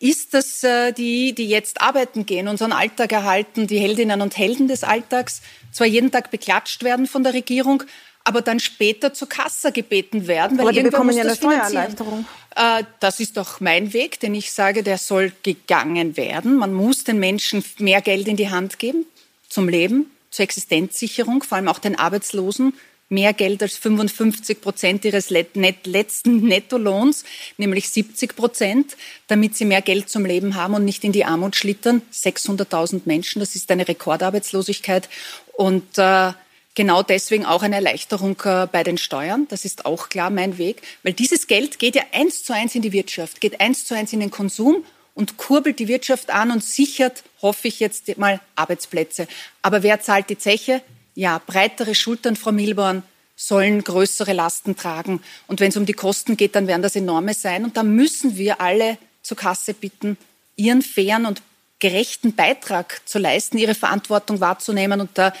ist, 0.00 0.34
dass 0.34 0.64
äh, 0.64 0.92
die, 0.92 1.32
die 1.34 1.48
jetzt 1.48 1.80
arbeiten 1.80 2.26
gehen, 2.26 2.48
unseren 2.48 2.72
Alltag 2.72 3.12
erhalten, 3.12 3.66
die 3.66 3.78
Heldinnen 3.78 4.20
und 4.20 4.36
Helden 4.36 4.66
des 4.66 4.82
Alltags, 4.82 5.42
zwar 5.72 5.86
jeden 5.86 6.10
Tag 6.10 6.30
beklatscht 6.30 6.82
werden 6.82 7.06
von 7.06 7.22
der 7.22 7.34
Regierung, 7.34 7.84
aber 8.24 8.40
dann 8.40 8.58
später 8.58 9.12
zur 9.12 9.28
Kasse 9.28 9.70
gebeten 9.70 10.26
werden. 10.26 10.56
Weil 10.56 10.64
aber 10.64 10.72
die 10.72 10.82
bekommen 10.82 11.14
ja 11.16 11.22
eine 11.22 11.36
Steuererleichterung. 11.36 12.26
Äh, 12.56 12.84
das 13.00 13.20
ist 13.20 13.36
doch 13.36 13.60
mein 13.60 13.92
Weg, 13.92 14.18
den 14.20 14.34
ich 14.34 14.52
sage, 14.52 14.82
der 14.82 14.98
soll 14.98 15.32
gegangen 15.42 16.16
werden. 16.16 16.56
Man 16.56 16.72
muss 16.72 17.04
den 17.04 17.18
Menschen 17.18 17.62
mehr 17.78 18.00
Geld 18.00 18.26
in 18.26 18.36
die 18.36 18.50
Hand 18.50 18.78
geben 18.78 19.04
zum 19.48 19.68
Leben 19.68 20.10
zur 20.30 20.42
Existenzsicherung, 20.42 21.44
vor 21.44 21.56
allem 21.56 21.68
auch 21.68 21.78
den 21.78 21.96
Arbeitslosen, 21.96 22.74
mehr 23.08 23.32
Geld 23.32 23.62
als 23.62 23.76
55 23.76 24.60
Prozent 24.60 25.04
ihres 25.04 25.30
letzten 25.30 26.40
Nettolohns, 26.40 27.24
nämlich 27.58 27.88
70 27.90 28.34
Prozent, 28.34 28.96
damit 29.28 29.56
sie 29.56 29.64
mehr 29.64 29.82
Geld 29.82 30.08
zum 30.08 30.24
Leben 30.24 30.56
haben 30.56 30.74
und 30.74 30.84
nicht 30.84 31.04
in 31.04 31.12
die 31.12 31.24
Armut 31.24 31.54
schlittern. 31.54 32.02
600.000 32.12 33.02
Menschen, 33.04 33.40
das 33.40 33.54
ist 33.54 33.70
eine 33.70 33.86
Rekordarbeitslosigkeit. 33.86 35.08
Und 35.52 35.98
äh, 35.98 36.32
genau 36.74 37.02
deswegen 37.02 37.44
auch 37.46 37.62
eine 37.62 37.76
Erleichterung 37.76 38.36
äh, 38.44 38.66
bei 38.66 38.82
den 38.82 38.98
Steuern. 38.98 39.46
Das 39.48 39.64
ist 39.64 39.86
auch 39.86 40.08
klar 40.08 40.30
mein 40.30 40.58
Weg, 40.58 40.82
weil 41.02 41.12
dieses 41.12 41.46
Geld 41.46 41.78
geht 41.78 41.96
ja 41.96 42.02
eins 42.12 42.44
zu 42.44 42.52
eins 42.52 42.74
in 42.74 42.82
die 42.82 42.92
Wirtschaft, 42.92 43.40
geht 43.40 43.60
eins 43.60 43.84
zu 43.84 43.94
eins 43.94 44.12
in 44.12 44.20
den 44.20 44.30
Konsum 44.30 44.84
und 45.14 45.36
kurbelt 45.36 45.78
die 45.78 45.88
Wirtschaft 45.88 46.30
an 46.30 46.50
und 46.50 46.64
sichert, 46.64 47.22
hoffe 47.40 47.68
ich 47.68 47.80
jetzt 47.80 48.18
mal, 48.18 48.40
Arbeitsplätze. 48.56 49.28
Aber 49.62 49.82
wer 49.82 50.00
zahlt 50.00 50.28
die 50.28 50.38
Zeche? 50.38 50.82
Ja, 51.14 51.40
breitere 51.46 51.94
Schultern, 51.94 52.34
Frau 52.34 52.50
Milborn, 52.50 53.04
sollen 53.36 53.82
größere 53.82 54.32
Lasten 54.32 54.76
tragen. 54.76 55.20
Und 55.46 55.60
wenn 55.60 55.68
es 55.68 55.76
um 55.76 55.86
die 55.86 55.92
Kosten 55.92 56.36
geht, 56.36 56.56
dann 56.56 56.66
werden 56.66 56.82
das 56.82 56.96
enorme 56.96 57.34
sein. 57.34 57.64
Und 57.64 57.76
da 57.76 57.82
müssen 57.82 58.36
wir 58.36 58.60
alle 58.60 58.98
zur 59.22 59.36
Kasse 59.36 59.74
bitten, 59.74 60.16
ihren 60.56 60.82
fairen 60.82 61.26
und 61.26 61.42
gerechten 61.78 62.34
Beitrag 62.34 63.00
zu 63.04 63.18
leisten, 63.18 63.58
ihre 63.58 63.74
Verantwortung 63.74 64.40
wahrzunehmen. 64.40 65.00
Und 65.00 65.10
da 65.14 65.32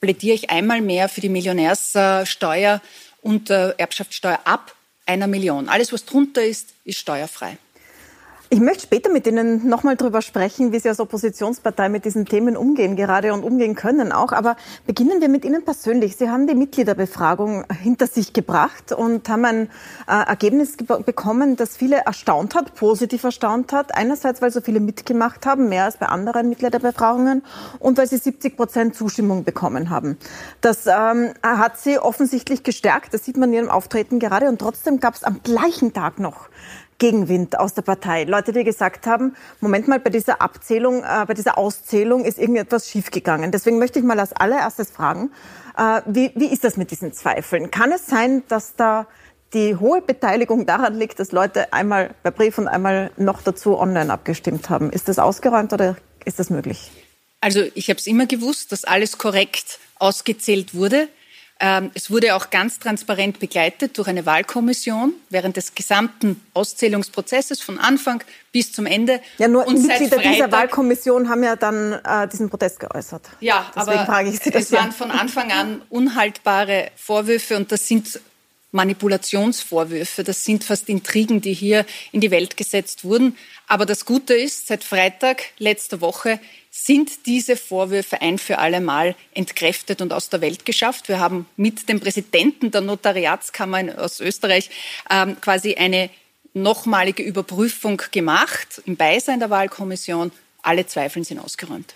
plädiere 0.00 0.34
ich 0.34 0.50
einmal 0.50 0.80
mehr 0.80 1.08
für 1.08 1.20
die 1.20 1.28
Millionärssteuer 1.28 2.80
und 3.22 3.50
äh, 3.50 3.70
Erbschaftssteuer 3.76 4.40
ab 4.44 4.74
einer 5.06 5.26
Million. 5.26 5.68
Alles, 5.68 5.92
was 5.92 6.04
drunter 6.04 6.44
ist, 6.44 6.74
ist 6.84 6.98
steuerfrei. 6.98 7.58
Ich 8.50 8.60
möchte 8.60 8.84
später 8.84 9.12
mit 9.12 9.26
Ihnen 9.26 9.68
nochmal 9.68 9.96
darüber 9.96 10.22
sprechen, 10.22 10.72
wie 10.72 10.78
Sie 10.78 10.88
als 10.88 11.00
Oppositionspartei 11.00 11.90
mit 11.90 12.06
diesen 12.06 12.24
Themen 12.24 12.56
umgehen 12.56 12.96
gerade 12.96 13.34
und 13.34 13.44
umgehen 13.44 13.74
können 13.74 14.10
auch. 14.10 14.32
Aber 14.32 14.56
beginnen 14.86 15.20
wir 15.20 15.28
mit 15.28 15.44
Ihnen 15.44 15.66
persönlich. 15.66 16.16
Sie 16.16 16.30
haben 16.30 16.46
die 16.46 16.54
Mitgliederbefragung 16.54 17.64
hinter 17.82 18.06
sich 18.06 18.32
gebracht 18.32 18.92
und 18.92 19.28
haben 19.28 19.44
ein 19.44 19.70
äh, 20.08 20.26
Ergebnis 20.26 20.78
bekommen, 20.78 21.56
das 21.56 21.76
viele 21.76 21.98
erstaunt 21.98 22.54
hat, 22.54 22.74
positiv 22.74 23.22
erstaunt 23.22 23.74
hat. 23.74 23.94
Einerseits, 23.94 24.40
weil 24.40 24.50
so 24.50 24.62
viele 24.62 24.80
mitgemacht 24.80 25.44
haben, 25.44 25.68
mehr 25.68 25.84
als 25.84 25.98
bei 25.98 26.06
anderen 26.06 26.48
Mitgliederbefragungen 26.48 27.42
und 27.80 27.98
weil 27.98 28.06
Sie 28.06 28.16
70 28.16 28.56
Prozent 28.56 28.94
Zustimmung 28.94 29.44
bekommen 29.44 29.90
haben. 29.90 30.16
Das 30.62 30.86
ähm, 30.86 31.34
hat 31.42 31.78
Sie 31.78 31.98
offensichtlich 31.98 32.62
gestärkt. 32.62 33.12
Das 33.12 33.26
sieht 33.26 33.36
man 33.36 33.50
in 33.50 33.56
Ihrem 33.56 33.68
Auftreten 33.68 34.18
gerade. 34.18 34.48
Und 34.48 34.58
trotzdem 34.58 35.00
gab 35.00 35.16
es 35.16 35.22
am 35.22 35.42
gleichen 35.42 35.92
Tag 35.92 36.18
noch 36.18 36.48
Gegenwind 36.98 37.58
aus 37.58 37.74
der 37.74 37.82
Partei. 37.82 38.24
Leute, 38.24 38.52
die 38.52 38.64
gesagt 38.64 39.06
haben, 39.06 39.36
Moment 39.60 39.88
mal, 39.88 40.00
bei 40.00 40.10
dieser 40.10 40.42
Abzählung, 40.42 41.04
äh, 41.04 41.24
bei 41.26 41.34
dieser 41.34 41.56
Auszählung 41.56 42.24
ist 42.24 42.38
irgendetwas 42.38 42.90
schiefgegangen. 42.90 43.52
Deswegen 43.52 43.78
möchte 43.78 43.98
ich 44.00 44.04
mal 44.04 44.18
als 44.18 44.32
allererstes 44.32 44.90
fragen, 44.90 45.30
äh, 45.76 46.02
wie, 46.06 46.32
wie 46.34 46.46
ist 46.46 46.64
das 46.64 46.76
mit 46.76 46.90
diesen 46.90 47.12
Zweifeln? 47.12 47.70
Kann 47.70 47.92
es 47.92 48.06
sein, 48.06 48.42
dass 48.48 48.74
da 48.74 49.06
die 49.54 49.76
hohe 49.76 50.02
Beteiligung 50.02 50.66
daran 50.66 50.94
liegt, 50.94 51.20
dass 51.20 51.32
Leute 51.32 51.72
einmal 51.72 52.10
per 52.22 52.32
Brief 52.32 52.58
und 52.58 52.68
einmal 52.68 53.10
noch 53.16 53.42
dazu 53.42 53.78
online 53.78 54.12
abgestimmt 54.12 54.68
haben? 54.68 54.90
Ist 54.90 55.08
das 55.08 55.18
ausgeräumt 55.18 55.72
oder 55.72 55.96
ist 56.24 56.38
das 56.38 56.50
möglich? 56.50 56.90
Also 57.40 57.62
ich 57.74 57.88
habe 57.88 57.98
es 57.98 58.06
immer 58.06 58.26
gewusst, 58.26 58.72
dass 58.72 58.84
alles 58.84 59.18
korrekt 59.18 59.78
ausgezählt 59.98 60.74
wurde. 60.74 61.08
Ähm, 61.60 61.90
es 61.94 62.10
wurde 62.10 62.36
auch 62.36 62.50
ganz 62.50 62.78
transparent 62.78 63.40
begleitet 63.40 63.98
durch 63.98 64.06
eine 64.06 64.26
Wahlkommission 64.26 65.12
während 65.28 65.56
des 65.56 65.74
gesamten 65.74 66.40
Auszählungsprozesses 66.54 67.60
von 67.60 67.78
Anfang 67.78 68.22
bis 68.52 68.72
zum 68.72 68.86
Ende. 68.86 69.20
Ja, 69.38 69.48
nur 69.48 69.66
und 69.66 69.74
Mitglieder 69.74 70.16
Freitag, 70.16 70.32
dieser 70.32 70.52
Wahlkommission 70.52 71.28
haben 71.28 71.42
ja 71.42 71.56
dann 71.56 71.94
äh, 72.04 72.28
diesen 72.28 72.48
Protest 72.48 72.78
geäußert. 72.78 73.22
Ja, 73.40 73.70
Deswegen 73.74 73.98
aber 73.98 74.24
es 74.24 74.72
waren 74.72 74.92
von 74.92 75.10
Anfang 75.10 75.50
an 75.50 75.82
unhaltbare 75.90 76.90
Vorwürfe 76.94 77.56
und 77.56 77.72
das 77.72 77.88
sind 77.88 78.20
Manipulationsvorwürfe. 78.72 80.24
Das 80.24 80.44
sind 80.44 80.64
fast 80.64 80.88
Intrigen, 80.88 81.40
die 81.40 81.54
hier 81.54 81.86
in 82.12 82.20
die 82.20 82.30
Welt 82.30 82.56
gesetzt 82.56 83.04
wurden. 83.04 83.36
Aber 83.66 83.86
das 83.86 84.04
Gute 84.04 84.34
ist, 84.34 84.66
seit 84.66 84.84
Freitag 84.84 85.44
letzter 85.58 86.00
Woche 86.00 86.38
sind 86.70 87.26
diese 87.26 87.56
Vorwürfe 87.56 88.20
ein 88.20 88.38
für 88.38 88.58
alle 88.58 88.80
Mal 88.80 89.16
entkräftet 89.34 90.00
und 90.00 90.12
aus 90.12 90.28
der 90.28 90.40
Welt 90.40 90.64
geschafft. 90.64 91.08
Wir 91.08 91.18
haben 91.18 91.46
mit 91.56 91.88
dem 91.88 92.00
Präsidenten 92.00 92.70
der 92.70 92.82
Notariatskammer 92.82 93.98
aus 93.98 94.20
Österreich 94.20 94.70
ähm, 95.10 95.40
quasi 95.40 95.74
eine 95.74 96.10
nochmalige 96.54 97.22
Überprüfung 97.22 98.00
gemacht 98.10 98.82
im 98.86 98.96
Beisein 98.96 99.40
der 99.40 99.50
Wahlkommission. 99.50 100.30
Alle 100.62 100.86
Zweifel 100.86 101.24
sind 101.24 101.38
ausgeräumt. 101.38 101.94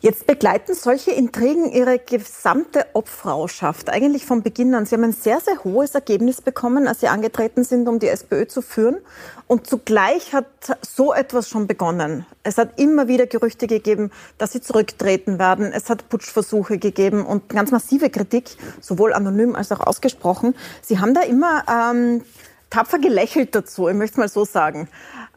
Jetzt 0.00 0.26
begleiten 0.26 0.74
solche 0.74 1.10
Intrigen 1.10 1.70
Ihre 1.70 1.98
gesamte 1.98 2.86
Obfrauschaft 2.92 3.88
eigentlich 3.88 4.26
von 4.26 4.42
Beginn 4.42 4.74
an. 4.74 4.84
Sie 4.84 4.94
haben 4.94 5.04
ein 5.04 5.12
sehr, 5.12 5.40
sehr 5.40 5.64
hohes 5.64 5.94
Ergebnis 5.94 6.42
bekommen, 6.42 6.86
als 6.86 7.00
Sie 7.00 7.08
angetreten 7.08 7.64
sind, 7.64 7.88
um 7.88 7.98
die 7.98 8.08
SPÖ 8.08 8.46
zu 8.46 8.60
führen. 8.60 8.98
Und 9.46 9.66
zugleich 9.66 10.34
hat 10.34 10.46
so 10.82 11.14
etwas 11.14 11.48
schon 11.48 11.66
begonnen. 11.66 12.26
Es 12.42 12.58
hat 12.58 12.78
immer 12.78 13.08
wieder 13.08 13.26
Gerüchte 13.26 13.66
gegeben, 13.66 14.10
dass 14.36 14.52
Sie 14.52 14.60
zurücktreten 14.60 15.38
werden. 15.38 15.72
Es 15.72 15.88
hat 15.88 16.08
Putschversuche 16.08 16.78
gegeben 16.78 17.24
und 17.24 17.48
ganz 17.48 17.70
massive 17.70 18.10
Kritik, 18.10 18.56
sowohl 18.80 19.14
anonym 19.14 19.56
als 19.56 19.72
auch 19.72 19.80
ausgesprochen. 19.80 20.54
Sie 20.82 20.98
haben 20.98 21.14
da 21.14 21.22
immer 21.22 21.64
ähm, 21.68 22.22
tapfer 22.70 22.98
gelächelt 22.98 23.54
dazu, 23.54 23.88
ich 23.88 23.94
möchte 23.94 24.14
es 24.14 24.18
mal 24.18 24.28
so 24.28 24.44
sagen. 24.44 24.88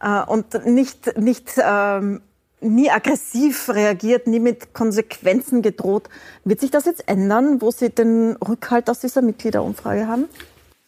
Äh, 0.01 0.23
und 0.23 0.65
nicht, 0.65 1.17
nicht 1.17 1.53
ähm, 1.57 2.21
nie 2.61 2.89
aggressiv 2.89 3.69
reagiert, 3.69 4.27
nie 4.27 4.39
mit 4.39 4.73
Konsequenzen 4.73 5.61
gedroht. 5.61 6.09
Wird 6.43 6.59
sich 6.59 6.71
das 6.71 6.85
jetzt 6.85 7.07
ändern, 7.07 7.61
wo 7.61 7.71
Sie 7.71 7.89
den 7.89 8.35
Rückhalt 8.35 8.89
aus 8.89 8.99
dieser 8.99 9.21
Mitgliederumfrage 9.21 10.07
haben? 10.07 10.25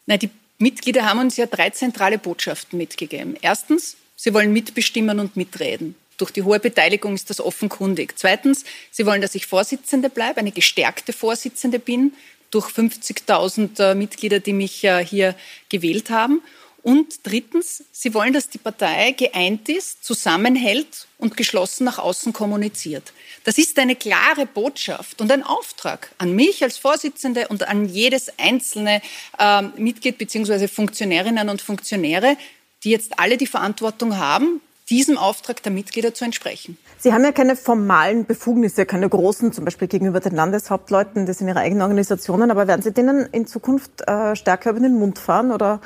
Nein, 0.06 0.20
die 0.20 0.30
Mitglieder 0.58 1.06
haben 1.06 1.20
uns 1.20 1.38
ja 1.38 1.46
drei 1.46 1.70
zentrale 1.72 2.18
Botschaften 2.18 2.78
mitgegeben. 2.78 3.36
Erstens, 3.42 3.98
sie 4.16 4.34
wollen 4.34 4.54
mitbestimmen 4.54 5.20
und 5.20 5.36
mitreden. 5.36 5.96
Durch 6.18 6.32
die 6.32 6.44
hohe 6.44 6.60
Beteiligung 6.60 7.16
ist 7.16 7.32
das 7.32 7.42
offenkundig. 7.42 8.14
Zweitens, 8.16 8.64
sie 8.92 9.08
wollen, 9.08 9.22
dass 9.22 9.34
ich 9.34 9.48
Vorsitzende 9.48 10.10
bleibe, 10.10 10.40
eine 10.40 10.52
gestärkte 10.52 11.14
Vorsitzende 11.14 11.80
bin, 11.80 12.14
durch 12.52 12.68
50.000 12.68 13.80
äh, 13.80 13.96
Mitglieder, 13.96 14.40
die 14.40 14.54
mich 14.54 14.84
äh, 14.84 15.04
hier 15.04 15.36
gewählt 15.70 16.10
haben. 16.10 16.42
Und 16.84 17.20
drittens, 17.24 17.84
sie 17.92 18.14
wollen, 18.14 18.34
dass 18.34 18.50
die 18.50 18.58
Partei 18.58 19.12
geeint 19.12 19.70
ist, 19.70 20.04
zusammenhält 20.04 21.08
und 21.18 21.38
geschlossen 21.38 21.84
nach 21.84 22.00
außen 22.00 22.34
kommuniziert. 22.34 23.14
Das 23.44 23.58
ist 23.58 23.78
eine 23.78 23.96
klare 23.96 24.46
Botschaft 24.46 25.22
und 25.22 25.32
ein 25.32 25.44
Auftrag 25.44 26.12
an 26.18 26.36
mich 26.36 26.64
als 26.64 26.78
Vorsitzende 26.78 27.48
und 27.50 27.68
an 27.68 27.88
jedes 27.88 28.32
einzelne 28.40 29.02
äh, 29.38 29.62
Mitglied 29.78 30.18
bzw. 30.18 30.68
Funktionärinnen 30.68 31.50
und 31.50 31.62
Funktionäre, 31.62 32.36
die 32.84 32.90
jetzt 32.90 33.20
alle 33.20 33.38
die 33.38 33.48
Verantwortung 33.48 34.18
haben, 34.18 34.62
diesem 34.90 35.18
Auftrag 35.18 35.64
der 35.64 35.72
Mitglieder 35.72 36.14
zu 36.14 36.26
entsprechen. 36.26 36.78
Sie 36.98 37.14
haben 37.14 37.24
ja 37.24 37.32
keine 37.32 37.56
formalen 37.56 38.26
Befugnisse, 38.26 38.86
keine 38.86 39.08
großen, 39.08 39.54
zum 39.54 39.66
Beispiel 39.66 39.88
gegenüber 39.88 40.20
den 40.20 40.36
Landeshauptleuten, 40.36 41.26
das 41.26 41.38
sind 41.38 41.48
Ihre 41.48 41.60
eigenen 41.60 41.84
Organisationen, 41.84 42.52
aber 42.52 42.68
werden 42.68 42.82
Sie 42.82 42.92
denen 42.92 43.26
in 43.32 43.48
Zukunft 43.48 44.02
äh, 44.08 44.36
stärker 44.36 44.72
über 44.72 44.82
den 44.82 45.00
Mund 45.00 45.18
fahren 45.18 45.52
oder 45.52 45.80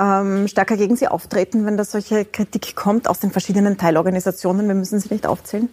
ähm, 0.00 0.48
stärker 0.48 0.76
gegen 0.76 0.96
sie 0.96 1.08
auftreten, 1.08 1.66
wenn 1.66 1.76
da 1.76 1.84
solche 1.84 2.24
Kritik 2.24 2.74
kommt 2.74 3.08
aus 3.08 3.20
den 3.20 3.30
verschiedenen 3.30 3.76
Teilorganisationen? 3.76 4.66
Wir 4.66 4.74
müssen 4.74 4.98
sie 4.98 5.12
nicht 5.12 5.26
aufzählen. 5.26 5.68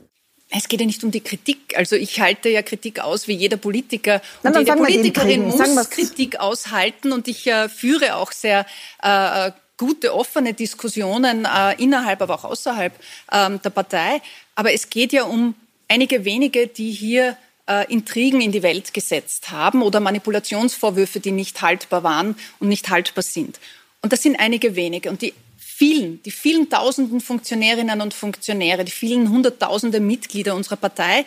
Es 0.50 0.68
geht 0.68 0.80
ja 0.80 0.86
nicht 0.86 1.04
um 1.04 1.12
die 1.12 1.22
Kritik. 1.22 1.78
Also 1.78 1.96
ich 1.96 2.22
halte 2.22 2.50
ja 2.50 2.62
Kritik 2.62 3.00
aus 3.00 3.28
wie 3.28 3.34
jeder 3.34 3.58
Politiker. 3.58 4.22
Und 4.44 4.54
Nein, 4.54 4.66
jede 4.66 4.78
Politikerin 4.78 5.48
muss 5.48 5.90
Kritik 5.90 6.40
aushalten. 6.40 7.12
Und 7.12 7.28
ich 7.28 7.48
äh, 7.48 7.68
führe 7.68 8.16
auch 8.16 8.32
sehr 8.32 8.66
äh, 9.02 9.52
gute, 9.78 10.14
offene 10.14 10.54
Diskussionen 10.54 11.46
äh, 11.46 11.82
innerhalb, 11.82 12.22
aber 12.22 12.36
auch 12.36 12.46
außerhalb 12.46 12.94
ähm, 13.32 13.62
der 13.62 13.70
Partei. 13.70 14.22
Aber 14.56 14.74
es 14.74 14.90
geht 14.90 15.12
ja 15.12 15.24
um 15.24 15.54
einige 15.88 16.24
wenige, 16.26 16.68
die 16.68 16.92
hier 16.92 17.38
äh, 17.68 17.92
Intrigen 17.92 18.42
in 18.42 18.52
die 18.52 18.64
Welt 18.64 18.94
gesetzt 18.94 19.52
haben 19.52 19.82
oder 19.82 20.00
Manipulationsvorwürfe, 20.00 21.20
die 21.20 21.32
nicht 21.32 21.62
haltbar 21.62 22.04
waren 22.04 22.36
und 22.60 22.70
nicht 22.70 22.90
haltbar 22.90 23.24
sind. 23.24 23.60
Und 24.08 24.14
das 24.14 24.24
sind 24.24 24.40
einige 24.40 24.78
wenige. 24.78 25.10
Und 25.10 25.22
die 25.22 25.34
vielen, 25.58 26.24
die 26.24 26.32
vielen 26.32 26.70
tausenden 26.70 27.20
Funktionärinnen 27.20 28.00
und 28.00 28.14
Funktionäre, 28.14 28.86
die 28.86 28.92
vielen 28.94 29.30
hunderttausende 29.30 30.00
Mitglieder 30.00 30.56
unserer 30.56 30.78
Partei, 30.78 31.26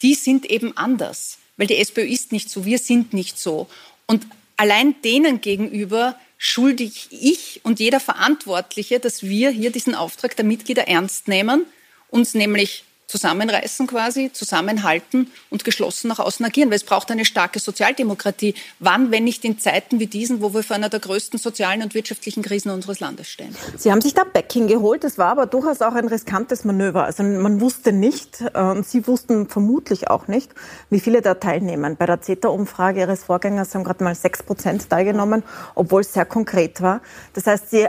die 0.00 0.14
sind 0.14 0.46
eben 0.46 0.74
anders. 0.74 1.36
Weil 1.58 1.66
die 1.66 1.76
SPÖ 1.76 2.04
ist 2.04 2.32
nicht 2.32 2.48
so, 2.48 2.64
wir 2.64 2.78
sind 2.78 3.12
nicht 3.12 3.38
so. 3.38 3.66
Und 4.06 4.26
allein 4.56 4.94
denen 5.02 5.42
gegenüber 5.42 6.18
schuldig 6.38 7.08
ich 7.10 7.60
und 7.64 7.80
jeder 7.80 8.00
Verantwortliche, 8.00 8.98
dass 8.98 9.22
wir 9.22 9.50
hier 9.50 9.70
diesen 9.70 9.94
Auftrag 9.94 10.34
der 10.34 10.46
Mitglieder 10.46 10.88
ernst 10.88 11.28
nehmen, 11.28 11.66
uns 12.08 12.32
nämlich 12.32 12.84
zusammenreißen 13.06 13.86
quasi, 13.86 14.32
zusammenhalten 14.32 15.30
und 15.50 15.64
geschlossen 15.64 16.08
nach 16.08 16.18
außen 16.18 16.44
agieren. 16.46 16.70
Weil 16.70 16.76
es 16.76 16.84
braucht 16.84 17.10
eine 17.10 17.24
starke 17.24 17.58
Sozialdemokratie. 17.58 18.54
Wann, 18.78 19.10
wenn 19.10 19.24
nicht 19.24 19.44
in 19.44 19.58
Zeiten 19.58 20.00
wie 20.00 20.06
diesen, 20.06 20.40
wo 20.40 20.54
wir 20.54 20.62
vor 20.62 20.76
einer 20.76 20.88
der 20.88 21.00
größten 21.00 21.38
sozialen 21.38 21.82
und 21.82 21.94
wirtschaftlichen 21.94 22.42
Krisen 22.42 22.70
unseres 22.70 23.00
Landes 23.00 23.28
stehen? 23.28 23.54
Sie 23.76 23.92
haben 23.92 24.00
sich 24.00 24.14
da 24.14 24.24
Backing 24.24 24.66
geholt. 24.66 25.04
Das 25.04 25.18
war 25.18 25.28
aber 25.28 25.46
durchaus 25.46 25.82
auch 25.82 25.94
ein 25.94 26.08
riskantes 26.08 26.64
Manöver. 26.64 27.04
Also 27.04 27.22
man 27.22 27.60
wusste 27.60 27.92
nicht, 27.92 28.40
äh, 28.54 28.60
und 28.60 28.86
Sie 28.86 29.06
wussten 29.06 29.48
vermutlich 29.48 30.08
auch 30.08 30.28
nicht, 30.28 30.50
wie 30.88 31.00
viele 31.00 31.20
da 31.20 31.34
teilnehmen. 31.34 31.96
Bei 31.96 32.06
der 32.06 32.22
CETA-Umfrage 32.22 33.00
Ihres 33.00 33.24
Vorgängers 33.24 33.74
haben 33.74 33.84
gerade 33.84 34.02
mal 34.04 34.14
sechs 34.14 34.42
Prozent 34.42 34.88
teilgenommen, 34.88 35.42
obwohl 35.74 36.00
es 36.00 36.12
sehr 36.14 36.24
konkret 36.24 36.80
war. 36.80 37.02
Das 37.34 37.46
heißt, 37.46 37.70
Sie, 37.70 37.86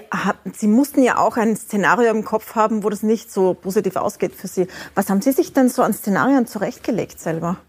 Sie 0.53 0.67
mussten 0.67 1.01
ja 1.01 1.17
auch 1.17 1.37
ein 1.37 1.55
Szenario 1.55 2.11
im 2.11 2.25
Kopf 2.25 2.55
haben, 2.55 2.83
wo 2.83 2.89
das 2.89 3.03
nicht 3.03 3.31
so 3.31 3.53
positiv 3.53 3.95
ausgeht 3.95 4.35
für 4.35 4.47
Sie. 4.47 4.67
Was 4.95 5.12
haben 5.13 5.21
Sie 5.21 5.31
sich 5.31 5.53
denn 5.53 5.69
so 5.69 5.83
an 5.83 5.93
Szenarien 5.93 6.47
zurechtgelegt 6.47 7.19
selber? 7.19 7.61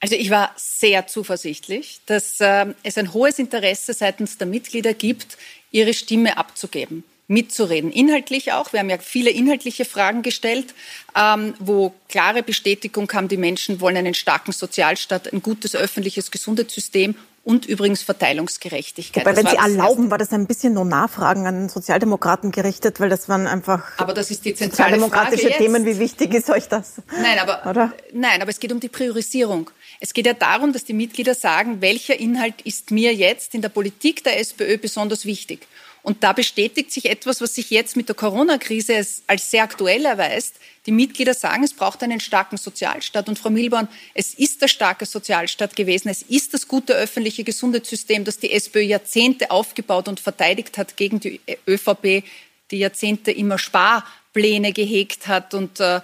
Also 0.00 0.16
ich 0.16 0.28
war 0.28 0.52
sehr 0.56 1.06
zuversichtlich, 1.06 2.02
dass 2.04 2.40
äh, 2.40 2.66
es 2.82 2.98
ein 2.98 3.14
hohes 3.14 3.38
Interesse 3.38 3.94
seitens 3.94 4.36
der 4.36 4.46
Mitglieder 4.46 4.92
gibt, 4.92 5.38
ihre 5.70 5.94
Stimme 5.94 6.36
abzugeben, 6.36 7.04
mitzureden. 7.26 7.90
Inhaltlich 7.90 8.52
auch. 8.52 8.74
Wir 8.74 8.80
haben 8.80 8.90
ja 8.90 8.98
viele 8.98 9.30
inhaltliche 9.30 9.86
Fragen 9.86 10.20
gestellt, 10.20 10.74
ähm, 11.16 11.54
wo 11.58 11.94
klare 12.10 12.42
Bestätigung 12.42 13.06
kam, 13.06 13.28
die 13.28 13.38
Menschen 13.38 13.80
wollen 13.80 13.96
einen 13.96 14.12
starken 14.12 14.52
Sozialstaat, 14.52 15.32
ein 15.32 15.40
gutes 15.40 15.74
öffentliches 15.74 16.30
Gesundheitssystem 16.30 17.14
und 17.44 17.66
übrigens 17.66 18.02
Verteilungsgerechtigkeit. 18.02 19.26
Wobei, 19.26 19.36
wenn 19.36 19.46
Sie 19.46 19.56
erlauben, 19.56 20.10
war 20.10 20.18
das 20.18 20.32
ein 20.32 20.46
bisschen 20.46 20.74
nur 20.74 20.84
Nachfragen 20.84 21.46
an 21.46 21.68
Sozialdemokraten 21.68 22.52
gerichtet, 22.52 23.00
weil 23.00 23.08
das 23.08 23.28
waren 23.28 23.46
einfach 23.46 23.98
aber 23.98 24.14
das 24.14 24.30
ist 24.30 24.44
die 24.44 24.54
zentrale 24.54 24.94
sozialdemokratische 24.94 25.48
Frage 25.48 25.58
Themen. 25.58 25.84
Wie 25.84 25.98
wichtig 25.98 26.34
ist 26.34 26.50
euch 26.50 26.68
das? 26.68 27.02
Nein, 27.20 27.38
aber, 27.40 27.68
Oder? 27.68 27.92
nein, 28.12 28.40
aber 28.42 28.50
es 28.50 28.60
geht 28.60 28.72
um 28.72 28.78
die 28.78 28.88
Priorisierung. 28.88 29.70
Es 30.00 30.14
geht 30.14 30.26
ja 30.26 30.34
darum, 30.34 30.72
dass 30.72 30.84
die 30.84 30.92
Mitglieder 30.92 31.34
sagen, 31.34 31.80
welcher 31.80 32.18
Inhalt 32.18 32.62
ist 32.62 32.90
mir 32.90 33.12
jetzt 33.14 33.54
in 33.54 33.62
der 33.62 33.70
Politik 33.70 34.22
der 34.24 34.38
SPÖ 34.38 34.78
besonders 34.78 35.24
wichtig. 35.24 35.66
Und 36.02 36.24
da 36.24 36.32
bestätigt 36.32 36.90
sich 36.90 37.08
etwas, 37.08 37.40
was 37.40 37.54
sich 37.54 37.70
jetzt 37.70 37.96
mit 37.96 38.08
der 38.08 38.16
Corona-Krise 38.16 38.96
als, 38.96 39.22
als, 39.28 39.50
sehr 39.50 39.62
aktuell 39.62 40.04
erweist. 40.04 40.56
Die 40.86 40.90
Mitglieder 40.90 41.32
sagen, 41.32 41.62
es 41.62 41.74
braucht 41.74 42.02
einen 42.02 42.18
starken 42.18 42.56
Sozialstaat. 42.56 43.28
Und 43.28 43.38
Frau 43.38 43.50
Milborn, 43.50 43.86
es 44.12 44.34
ist 44.34 44.60
der 44.62 44.68
starke 44.68 45.06
Sozialstaat 45.06 45.76
gewesen. 45.76 46.08
Es 46.08 46.22
ist 46.22 46.54
das 46.54 46.66
gute 46.66 46.94
öffentliche 46.94 47.44
Gesundheitssystem, 47.44 48.24
das 48.24 48.38
die 48.38 48.50
SPÖ 48.50 48.80
Jahrzehnte 48.80 49.52
aufgebaut 49.52 50.08
und 50.08 50.18
verteidigt 50.18 50.76
hat 50.76 50.96
gegen 50.96 51.20
die 51.20 51.40
ÖVP, 51.68 52.24
die 52.72 52.78
Jahrzehnte 52.78 53.30
immer 53.30 53.58
Sparpläne 53.58 54.72
gehegt 54.72 55.28
hat 55.28 55.54
und 55.54 55.78
äh, 55.78 56.00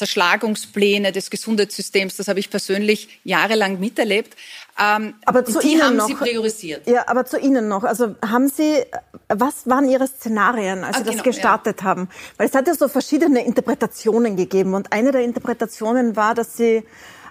Zerschlagungspläne 0.00 1.12
des 1.12 1.28
Gesundheitssystems. 1.28 2.16
Das 2.16 2.26
habe 2.28 2.40
ich 2.40 2.48
persönlich 2.48 3.20
jahrelang 3.22 3.78
miterlebt. 3.78 4.34
Ähm, 4.80 5.12
aber 5.26 5.44
zu 5.44 5.58
die 5.58 5.72
Ihnen 5.72 5.82
haben 5.82 5.96
noch, 5.96 6.06
Sie 6.06 6.14
priorisiert. 6.14 6.86
Ja, 6.86 7.06
aber 7.06 7.26
zu 7.26 7.38
Ihnen 7.38 7.68
noch. 7.68 7.84
Also 7.84 8.14
haben 8.26 8.48
Sie, 8.48 8.82
was 9.28 9.68
waren 9.68 9.86
Ihre 9.90 10.06
Szenarien, 10.06 10.84
als 10.84 10.96
ah, 10.96 10.98
Sie 11.00 11.04
das 11.04 11.12
genau, 11.16 11.24
gestartet 11.24 11.80
ja. 11.82 11.84
haben? 11.84 12.08
Weil 12.38 12.48
es 12.48 12.54
hat 12.54 12.66
ja 12.66 12.72
so 12.72 12.88
verschiedene 12.88 13.44
Interpretationen 13.44 14.36
gegeben. 14.36 14.72
Und 14.72 14.90
eine 14.90 15.12
der 15.12 15.20
Interpretationen 15.20 16.16
war, 16.16 16.34
dass 16.34 16.56
Sie 16.56 16.82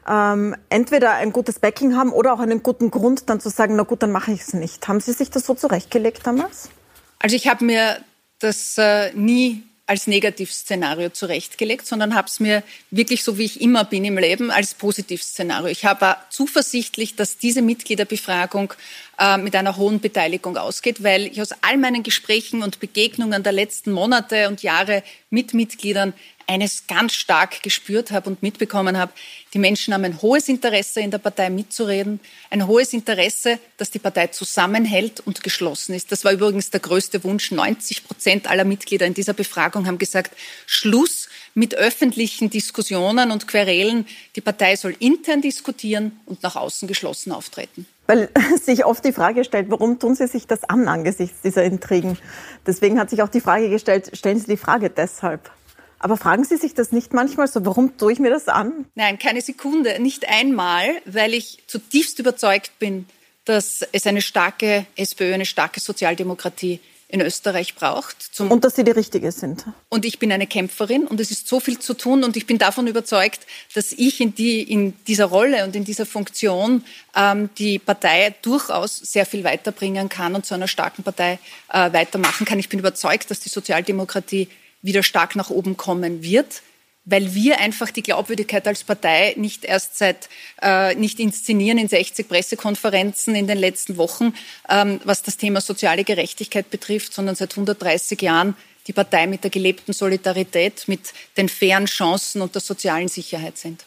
ähm, 0.07 0.55
entweder 0.69 1.13
ein 1.13 1.33
gutes 1.33 1.57
Backing 1.57 1.95
haben 1.95 2.11
oder 2.11 2.33
auch 2.33 2.39
einen 2.39 2.61
guten 2.61 2.91
Grund, 2.91 3.31
dann 3.31 3.39
zu 3.39 3.49
sagen, 3.49 3.75
na 3.77 3.83
gut, 3.83 4.03
dann 4.03 4.11
mache 4.11 4.31
ich 4.31 4.41
es 4.41 4.53
nicht. 4.53 4.87
Haben 4.87 4.99
Sie 4.99 5.13
sich 5.13 5.31
das 5.31 5.43
so 5.43 5.55
zurechtgelegt 5.55 6.27
damals? 6.27 6.69
Also 7.17 7.35
ich 7.35 7.47
habe 7.47 7.65
mir 7.65 7.97
das 8.37 8.77
äh, 8.77 9.11
nie 9.13 9.63
als 9.89 10.05
Negativszenario 10.05 11.09
zurechtgelegt, 11.09 11.87
sondern 11.87 12.13
habe 12.13 12.27
es 12.27 12.39
mir 12.39 12.61
wirklich 12.91 13.23
so, 13.23 13.39
wie 13.39 13.45
ich 13.45 13.59
immer 13.59 13.83
bin 13.85 14.05
im 14.05 14.19
Leben, 14.19 14.51
als 14.51 14.75
Positivszenario. 14.75 15.67
Ich 15.67 15.83
habe 15.83 16.15
zuversichtlich, 16.29 17.15
dass 17.15 17.39
diese 17.39 17.63
Mitgliederbefragung 17.63 18.71
äh, 19.17 19.37
mit 19.37 19.55
einer 19.55 19.77
hohen 19.77 19.99
Beteiligung 19.99 20.57
ausgeht, 20.57 21.01
weil 21.03 21.25
ich 21.25 21.41
aus 21.41 21.53
all 21.61 21.77
meinen 21.77 22.03
Gesprächen 22.03 22.61
und 22.61 22.79
Begegnungen 22.79 23.41
der 23.41 23.51
letzten 23.51 23.91
Monate 23.91 24.47
und 24.47 24.61
Jahre 24.61 25.01
mit 25.31 25.55
Mitgliedern 25.55 26.13
eines 26.49 26.87
ganz 26.87 27.13
stark 27.13 27.61
gespürt 27.61 28.09
habe 28.09 28.27
und 28.27 28.41
mitbekommen 28.41 28.97
habe, 28.97 29.11
die 29.53 29.59
Menschen 29.59 29.93
haben 29.93 30.03
ein 30.03 30.19
hohes 30.19 30.49
Interesse, 30.49 30.99
in 30.99 31.11
der 31.11 31.19
Partei 31.19 31.51
mitzureden, 31.51 32.19
ein 32.49 32.65
hohes 32.65 32.91
Interesse, 32.91 33.59
dass 33.77 33.91
die 33.91 33.99
Partei 33.99 34.27
zusammenhält 34.27 35.19
und 35.19 35.43
geschlossen 35.43 35.93
ist. 35.93 36.11
Das 36.11 36.25
war 36.25 36.31
übrigens 36.31 36.71
der 36.71 36.79
größte 36.79 37.23
Wunsch. 37.23 37.51
90 37.51 38.07
Prozent 38.07 38.49
aller 38.49 38.65
Mitglieder 38.65 39.05
in 39.05 39.13
dieser 39.13 39.33
Befragung 39.33 39.85
haben 39.85 39.99
gesagt, 39.99 40.35
Schluss 40.65 41.29
mit 41.53 41.75
öffentlichen 41.75 42.49
Diskussionen 42.49 43.29
und 43.29 43.47
Querelen. 43.47 44.07
Die 44.35 44.41
Partei 44.41 44.75
soll 44.75 44.95
intern 44.99 45.41
diskutieren 45.41 46.19
und 46.25 46.41
nach 46.41 46.55
außen 46.55 46.87
geschlossen 46.87 47.31
auftreten. 47.31 47.85
Weil 48.07 48.29
sich 48.61 48.85
oft 48.85 49.05
die 49.05 49.13
Frage 49.13 49.43
stellt, 49.43 49.69
warum 49.69 49.99
tun 49.99 50.15
Sie 50.15 50.25
sich 50.25 50.47
das 50.47 50.63
an 50.63 50.87
angesichts 50.87 51.41
dieser 51.43 51.63
Intrigen? 51.63 52.17
Deswegen 52.65 52.99
hat 52.99 53.11
sich 53.11 53.21
auch 53.21 53.29
die 53.29 53.41
Frage 53.41 53.69
gestellt, 53.69 54.09
stellen 54.13 54.39
Sie 54.39 54.47
die 54.47 54.57
Frage 54.57 54.89
deshalb? 54.89 55.51
Aber 55.99 56.17
fragen 56.17 56.45
Sie 56.45 56.57
sich 56.57 56.73
das 56.73 56.91
nicht 56.91 57.13
manchmal 57.13 57.47
so, 57.47 57.65
warum 57.65 57.97
tue 57.97 58.13
ich 58.13 58.19
mir 58.19 58.29
das 58.29 58.47
an? 58.47 58.85
Nein, 58.95 59.19
keine 59.19 59.41
Sekunde, 59.41 59.99
nicht 60.01 60.27
einmal, 60.27 60.87
weil 61.05 61.33
ich 61.33 61.59
zutiefst 61.67 62.19
überzeugt 62.19 62.79
bin, 62.79 63.05
dass 63.45 63.81
es 63.91 64.07
eine 64.07 64.21
starke 64.21 64.85
SPÖ, 64.95 65.33
eine 65.33 65.45
starke 65.45 65.79
Sozialdemokratie 65.79 66.79
in 67.11 67.21
Österreich 67.21 67.73
braucht. 67.73 68.29
und 68.37 68.63
dass 68.63 68.75
Sie 68.75 68.83
die 68.83 68.91
Richtige 68.91 69.31
sind. 69.31 69.65
Und 69.89 70.05
ich 70.05 70.19
bin 70.19 70.31
eine 70.31 70.45
Kämpferin 70.45 71.07
und 71.07 71.19
es 71.19 71.31
ist 71.31 71.47
so 71.47 71.59
viel 71.59 71.79
zu 71.79 71.95
tun 71.95 72.23
und 72.23 72.37
ich 72.37 72.45
bin 72.45 72.59
davon 72.59 72.85
überzeugt, 72.85 73.41
dass 73.73 73.91
ich 73.91 74.21
in, 74.21 74.35
die, 74.35 74.61
in 74.61 74.93
dieser 75.07 75.25
Rolle 75.25 75.65
und 75.65 75.75
in 75.75 75.83
dieser 75.83 76.05
Funktion 76.05 76.83
ähm, 77.15 77.49
die 77.57 77.79
Partei 77.79 78.35
durchaus 78.43 78.97
sehr 78.97 79.25
viel 79.25 79.43
weiterbringen 79.43 80.07
kann 80.07 80.35
und 80.35 80.45
zu 80.45 80.53
einer 80.53 80.67
starken 80.67 81.01
Partei 81.01 81.39
äh, 81.73 81.91
weitermachen 81.91 82.45
kann. 82.45 82.59
Ich 82.59 82.69
bin 82.69 82.77
überzeugt, 82.77 83.31
dass 83.31 83.39
die 83.39 83.49
Sozialdemokratie 83.49 84.47
wieder 84.81 85.03
stark 85.03 85.35
nach 85.35 85.49
oben 85.49 85.77
kommen 85.77 86.23
wird, 86.23 86.61
weil 87.05 87.33
wir 87.33 87.59
einfach 87.59 87.91
die 87.91 88.03
Glaubwürdigkeit 88.03 88.67
als 88.67 88.83
Partei 88.83 89.33
nicht 89.37 89.65
erst 89.65 89.97
seit, 89.97 90.29
äh, 90.61 90.95
nicht 90.95 91.19
inszenieren 91.19 91.77
in 91.77 91.87
60 91.87 92.27
Pressekonferenzen 92.27 93.35
in 93.35 93.47
den 93.47 93.57
letzten 93.57 93.97
Wochen, 93.97 94.33
ähm, 94.69 94.99
was 95.03 95.23
das 95.23 95.37
Thema 95.37 95.61
soziale 95.61 96.03
Gerechtigkeit 96.03 96.69
betrifft, 96.69 97.13
sondern 97.13 97.35
seit 97.35 97.51
130 97.51 98.21
Jahren 98.21 98.55
die 98.87 98.93
Partei 98.93 99.27
mit 99.27 99.43
der 99.43 99.51
gelebten 99.51 99.93
Solidarität, 99.93 100.87
mit 100.87 101.13
den 101.37 101.49
fairen 101.49 101.85
Chancen 101.85 102.41
und 102.41 102.55
der 102.55 102.61
sozialen 102.61 103.07
Sicherheit 103.07 103.57
sind. 103.57 103.85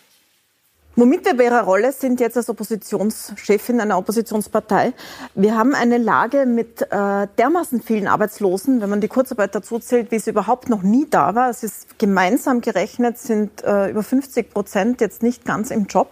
Womit 0.95 1.25
wir 1.25 1.35
bei 1.35 1.45
Ihrer 1.45 1.63
Rolle 1.63 1.91
sind 1.91 2.21
jetzt 2.21 2.37
als 2.37 2.51
Oppositionschefin 2.51 3.81
einer 3.81 3.97
Oppositionspartei. 3.97 4.93
Wir 5.35 5.57
haben 5.57 5.75
eine 5.75 5.97
Lage 5.97 6.45
mit 6.45 6.83
äh, 6.83 7.27
dermaßen 7.39 7.81
vielen 7.81 8.07
Arbeitslosen, 8.07 8.83
wenn 8.83 8.91
man 8.91 9.01
die 9.01 9.09
Kurzarbeit 9.09 9.55
dazu 9.55 9.79
zählt, 9.79 10.11
wie 10.11 10.19
sie 10.19 10.31
überhaupt 10.31 10.69
noch 10.69 10.83
nie 10.83 11.07
da 11.09 11.35
war. 11.35 11.49
Es 11.49 11.63
ist 11.63 11.99
gemeinsam 11.99 12.61
gerechnet, 12.61 13.17
sind 13.17 13.65
äh, 13.65 13.89
über 13.89 14.03
50 14.03 14.51
Prozent 14.51 15.01
jetzt 15.01 15.23
nicht 15.23 15.47
ganz 15.47 15.71
im 15.71 15.87
Job. 15.87 16.11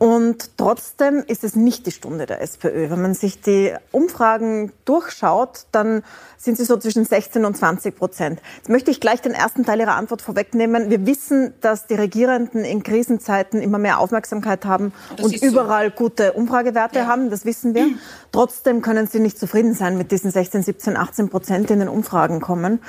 Und 0.00 0.56
trotzdem 0.56 1.22
ist 1.26 1.44
es 1.44 1.56
nicht 1.56 1.84
die 1.84 1.90
Stunde 1.90 2.24
der 2.24 2.40
SPÖ. 2.40 2.88
Wenn 2.88 3.02
man 3.02 3.12
sich 3.12 3.42
die 3.42 3.74
Umfragen 3.92 4.72
durchschaut, 4.86 5.66
dann 5.72 6.02
sind 6.38 6.56
sie 6.56 6.64
so 6.64 6.78
zwischen 6.78 7.04
16 7.04 7.44
und 7.44 7.54
20 7.54 7.96
Prozent. 7.96 8.40
Jetzt 8.56 8.70
möchte 8.70 8.90
ich 8.90 8.98
gleich 9.00 9.20
den 9.20 9.34
ersten 9.34 9.66
Teil 9.66 9.78
Ihrer 9.78 9.96
Antwort 9.96 10.22
vorwegnehmen. 10.22 10.88
Wir 10.88 11.04
wissen, 11.04 11.52
dass 11.60 11.86
die 11.86 11.96
Regierenden 11.96 12.64
in 12.64 12.82
Krisenzeiten 12.82 13.60
immer 13.60 13.76
mehr 13.76 13.98
Aufmerksamkeit 13.98 14.64
haben 14.64 14.94
das 15.16 15.26
und 15.26 15.42
überall 15.42 15.90
so. 15.90 15.96
gute 15.96 16.32
Umfragewerte 16.32 17.00
ja. 17.00 17.06
haben. 17.06 17.28
Das 17.28 17.44
wissen 17.44 17.74
wir. 17.74 17.86
Trotzdem 18.32 18.80
können 18.80 19.06
sie 19.06 19.20
nicht 19.20 19.38
zufrieden 19.38 19.74
sein 19.74 19.98
mit 19.98 20.12
diesen 20.12 20.30
16, 20.30 20.62
17, 20.62 20.96
18 20.96 21.28
Prozent, 21.28 21.68
die 21.68 21.74
in 21.74 21.80
den 21.80 21.88
Umfragen 21.90 22.40
kommen. 22.40 22.80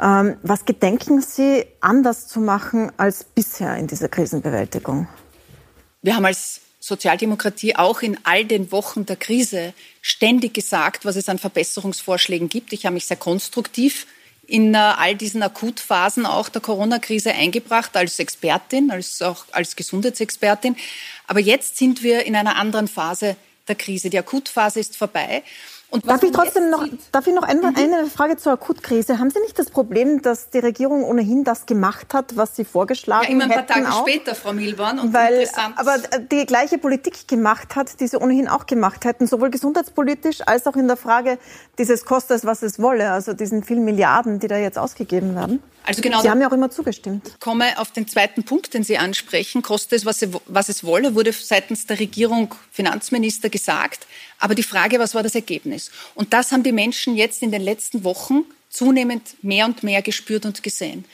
Ähm, 0.00 0.36
was 0.44 0.66
gedenken 0.66 1.20
Sie 1.20 1.64
anders 1.80 2.28
zu 2.28 2.38
machen 2.40 2.92
als 2.96 3.24
bisher 3.24 3.76
in 3.76 3.88
dieser 3.88 4.08
Krisenbewältigung? 4.08 5.08
Wir 6.02 6.16
haben 6.16 6.24
als 6.24 6.62
Sozialdemokratie 6.80 7.76
auch 7.76 8.00
in 8.00 8.18
all 8.24 8.44
den 8.44 8.72
Wochen 8.72 9.04
der 9.04 9.16
Krise 9.16 9.74
ständig 10.00 10.54
gesagt, 10.54 11.04
was 11.04 11.16
es 11.16 11.28
an 11.28 11.38
Verbesserungsvorschlägen 11.38 12.48
gibt. 12.48 12.72
Ich 12.72 12.86
habe 12.86 12.94
mich 12.94 13.04
sehr 13.04 13.18
konstruktiv 13.18 14.06
in 14.46 14.74
äh, 14.74 14.78
all 14.78 15.14
diesen 15.14 15.42
Akutphasen 15.42 16.26
auch 16.26 16.48
der 16.48 16.62
Corona-Krise 16.62 17.32
eingebracht 17.32 17.96
als 17.96 18.18
Expertin, 18.18 18.90
als 18.90 19.20
auch 19.22 19.44
als 19.52 19.76
Gesundheitsexpertin. 19.76 20.74
Aber 21.26 21.40
jetzt 21.40 21.76
sind 21.76 22.02
wir 22.02 22.24
in 22.24 22.34
einer 22.34 22.56
anderen 22.56 22.88
Phase 22.88 23.36
der 23.68 23.76
Krise. 23.76 24.10
Die 24.10 24.18
Akutphase 24.18 24.80
ist 24.80 24.96
vorbei. 24.96 25.42
Darf 26.04 26.22
ich 26.22 26.30
trotzdem 26.30 26.70
noch, 26.70 26.86
darf 27.10 27.26
ich 27.26 27.34
noch 27.34 27.42
eine, 27.42 27.60
mhm. 27.62 27.76
eine 27.76 28.06
Frage 28.06 28.36
zur 28.36 28.52
Akutkrise? 28.52 29.18
Haben 29.18 29.30
Sie 29.30 29.40
nicht 29.40 29.58
das 29.58 29.70
Problem, 29.70 30.22
dass 30.22 30.50
die 30.50 30.60
Regierung 30.60 31.02
ohnehin 31.04 31.42
das 31.42 31.66
gemacht 31.66 32.14
hat, 32.14 32.36
was 32.36 32.54
sie 32.54 32.64
vorgeschlagen 32.64 33.22
hat? 33.22 33.28
Ja, 33.28 33.34
immer 33.34 33.44
ein 33.44 33.50
paar 33.50 33.66
Tage 33.66 33.90
auch? 33.90 34.06
später, 34.06 34.34
Frau 34.36 34.52
Milborn. 34.52 35.00
Und 35.00 35.12
Weil, 35.12 35.48
aber 35.76 35.96
die 36.30 36.46
gleiche 36.46 36.78
Politik 36.78 37.26
gemacht 37.26 37.74
hat, 37.74 37.98
die 38.00 38.06
sie 38.06 38.16
ohnehin 38.18 38.48
auch 38.48 38.66
gemacht 38.66 39.04
hätten, 39.04 39.26
sowohl 39.26 39.50
gesundheitspolitisch 39.50 40.42
als 40.46 40.66
auch 40.66 40.76
in 40.76 40.86
der 40.86 40.96
Frage 40.96 41.38
dieses 41.78 42.04
Kostes, 42.04 42.44
was 42.44 42.62
es 42.62 42.78
wolle, 42.78 43.10
also 43.10 43.32
diesen 43.32 43.64
vielen 43.64 43.84
Milliarden, 43.84 44.38
die 44.38 44.46
da 44.46 44.58
jetzt 44.58 44.78
ausgegeben 44.78 45.34
werden. 45.34 45.60
Also 45.84 46.02
genau, 46.02 46.20
Sie 46.20 46.30
haben 46.30 46.40
ja 46.40 46.48
auch 46.48 46.52
immer 46.52 46.70
zugestimmt. 46.70 47.26
Ich 47.26 47.40
komme 47.40 47.78
auf 47.78 47.90
den 47.90 48.06
zweiten 48.06 48.44
Punkt, 48.44 48.74
den 48.74 48.84
Sie 48.84 48.98
ansprechen. 48.98 49.62
Koste 49.62 49.96
es, 49.96 50.04
was, 50.04 50.24
was 50.46 50.68
es 50.68 50.84
wolle, 50.84 51.14
wurde 51.14 51.32
seitens 51.32 51.86
der 51.86 51.98
Regierung 51.98 52.54
Finanzminister 52.70 53.48
gesagt. 53.48 54.06
Aber 54.38 54.54
die 54.54 54.62
Frage, 54.62 54.98
was 54.98 55.14
war 55.14 55.22
das 55.22 55.34
Ergebnis? 55.34 55.79
Und 56.14 56.32
das 56.32 56.52
haben 56.52 56.62
die 56.62 56.72
Menschen 56.72 57.16
jetzt 57.16 57.42
in 57.42 57.52
den 57.52 57.62
letzten 57.62 58.04
Wochen 58.04 58.44
zunehmend 58.68 59.22
mehr 59.42 59.66
und 59.66 59.82
mehr 59.82 60.02
gespürt 60.02 60.44
und 60.44 60.62
gesehen. 60.62 61.04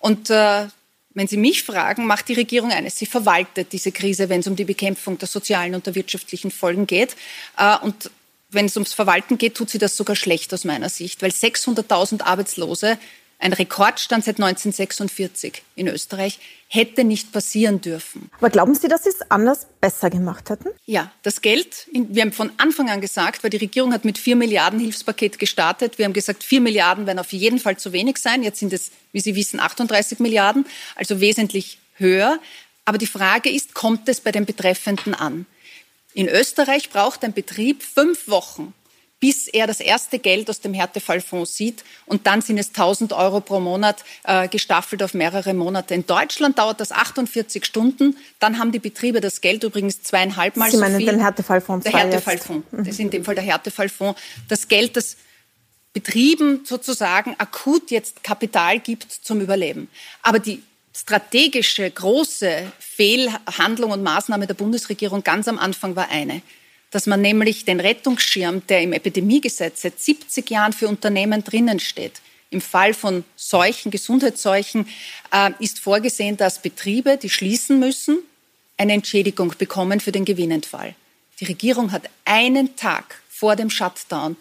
Und 0.00 0.30
äh, 0.30 0.66
wenn 1.14 1.28
Sie 1.28 1.36
mich 1.36 1.62
fragen, 1.62 2.06
macht 2.06 2.28
die 2.28 2.34
Regierung 2.34 2.72
eines. 2.72 2.98
Sie 2.98 3.06
verwaltet 3.06 3.72
diese 3.72 3.92
Krise, 3.92 4.28
wenn 4.28 4.40
es 4.40 4.46
um 4.46 4.56
die 4.56 4.64
Bekämpfung 4.64 5.16
der 5.18 5.28
sozialen 5.28 5.74
und 5.74 5.86
der 5.86 5.94
wirtschaftlichen 5.94 6.50
Folgen 6.50 6.86
geht. 6.86 7.16
Äh, 7.56 7.78
und 7.78 8.10
wenn 8.50 8.66
es 8.66 8.76
ums 8.76 8.92
Verwalten 8.92 9.38
geht, 9.38 9.54
tut 9.56 9.70
sie 9.70 9.78
das 9.78 9.96
sogar 9.96 10.16
schlecht 10.16 10.52
aus 10.54 10.64
meiner 10.64 10.88
Sicht, 10.88 11.22
weil 11.22 11.30
600.000 11.30 12.22
Arbeitslose 12.22 12.98
ein 13.44 13.52
Rekordstand 13.52 14.24
seit 14.24 14.36
1946 14.36 15.62
in 15.76 15.86
Österreich, 15.86 16.38
hätte 16.68 17.04
nicht 17.04 17.30
passieren 17.30 17.82
dürfen. 17.82 18.30
Aber 18.38 18.48
glauben 18.48 18.74
Sie, 18.74 18.88
dass 18.88 19.04
Sie 19.04 19.10
es 19.10 19.30
anders 19.30 19.66
besser 19.82 20.08
gemacht 20.08 20.48
hätten? 20.48 20.70
Ja, 20.86 21.12
das 21.22 21.42
Geld, 21.42 21.86
wir 21.92 22.22
haben 22.22 22.32
von 22.32 22.50
Anfang 22.56 22.88
an 22.88 23.02
gesagt, 23.02 23.44
weil 23.44 23.50
die 23.50 23.58
Regierung 23.58 23.92
hat 23.92 24.06
mit 24.06 24.16
4 24.16 24.36
Milliarden 24.36 24.80
Hilfspaket 24.80 25.38
gestartet. 25.38 25.98
Wir 25.98 26.06
haben 26.06 26.14
gesagt, 26.14 26.42
4 26.42 26.62
Milliarden 26.62 27.06
werden 27.06 27.18
auf 27.18 27.32
jeden 27.32 27.58
Fall 27.58 27.76
zu 27.76 27.92
wenig 27.92 28.16
sein. 28.16 28.42
Jetzt 28.42 28.60
sind 28.60 28.72
es, 28.72 28.90
wie 29.12 29.20
Sie 29.20 29.36
wissen, 29.36 29.60
38 29.60 30.20
Milliarden, 30.20 30.64
also 30.96 31.20
wesentlich 31.20 31.78
höher. 31.96 32.38
Aber 32.86 32.96
die 32.96 33.06
Frage 33.06 33.50
ist, 33.50 33.74
kommt 33.74 34.08
es 34.08 34.20
bei 34.20 34.32
den 34.32 34.46
Betreffenden 34.46 35.14
an? 35.14 35.44
In 36.14 36.28
Österreich 36.28 36.88
braucht 36.88 37.22
ein 37.24 37.34
Betrieb 37.34 37.82
fünf 37.82 38.26
Wochen, 38.26 38.72
bis 39.20 39.48
er 39.48 39.66
das 39.66 39.80
erste 39.80 40.18
Geld 40.18 40.50
aus 40.50 40.60
dem 40.60 40.74
Härtefallfonds 40.74 41.56
sieht. 41.56 41.84
Und 42.04 42.26
dann 42.26 42.42
sind 42.42 42.58
es 42.58 42.68
1000 42.68 43.12
Euro 43.12 43.40
pro 43.40 43.60
Monat 43.60 44.04
äh, 44.24 44.48
gestaffelt 44.48 45.02
auf 45.02 45.14
mehrere 45.14 45.54
Monate. 45.54 45.94
In 45.94 46.06
Deutschland 46.06 46.58
dauert 46.58 46.80
das 46.80 46.92
48 46.92 47.64
Stunden. 47.64 48.16
Dann 48.38 48.58
haben 48.58 48.72
die 48.72 48.80
Betriebe 48.80 49.20
das 49.20 49.40
Geld 49.40 49.64
übrigens 49.64 50.02
zweieinhalb 50.02 50.56
Mal 50.56 50.70
Sie 50.70 50.76
meinen 50.76 50.92
so 50.92 50.98
viel. 50.98 51.06
den 51.06 51.20
Härtefallfonds? 51.20 51.84
Der 51.84 51.92
Härtefallfonds. 51.92 52.66
Das 52.72 52.88
ist 52.88 53.00
in 53.00 53.10
dem 53.10 53.24
Fall 53.24 53.34
der 53.34 53.44
Härtefallfonds. 53.44 54.20
Das 54.48 54.68
Geld, 54.68 54.96
das 54.96 55.16
Betrieben 55.94 56.64
sozusagen 56.64 57.36
akut 57.38 57.92
jetzt 57.92 58.24
Kapital 58.24 58.80
gibt 58.80 59.10
zum 59.10 59.40
Überleben. 59.40 59.88
Aber 60.22 60.40
die 60.40 60.62
strategische, 60.94 61.88
große 61.90 62.72
Fehlhandlung 62.78 63.92
und 63.92 64.02
Maßnahme 64.02 64.46
der 64.46 64.54
Bundesregierung 64.54 65.22
ganz 65.22 65.48
am 65.48 65.58
Anfang 65.58 65.96
war 65.96 66.08
eine, 66.10 66.42
dass 66.94 67.06
man 67.06 67.20
nämlich 67.20 67.64
den 67.64 67.80
Rettungsschirm, 67.80 68.64
der 68.68 68.82
im 68.82 68.92
Epidemiegesetz 68.92 69.82
seit 69.82 69.98
70 69.98 70.48
Jahren 70.48 70.72
für 70.72 70.86
Unternehmen 70.86 71.42
drinnen 71.42 71.80
steht, 71.80 72.20
im 72.50 72.60
Fall 72.60 72.94
von 72.94 73.24
Seuchen, 73.34 73.90
Gesundheitsseuchen, 73.90 74.86
äh, 75.32 75.50
ist 75.58 75.80
vorgesehen, 75.80 76.36
dass 76.36 76.62
Betriebe, 76.62 77.16
die 77.16 77.30
schließen 77.30 77.80
müssen, 77.80 78.20
eine 78.76 78.92
Entschädigung 78.92 79.54
bekommen 79.58 79.98
für 79.98 80.12
den 80.12 80.24
Gewinnentfall. 80.24 80.94
Die 81.40 81.46
Regierung 81.46 81.90
hat 81.90 82.08
einen 82.24 82.76
Tag 82.76 83.20
vor 83.28 83.56
dem 83.56 83.70
Shutdown 83.70 84.36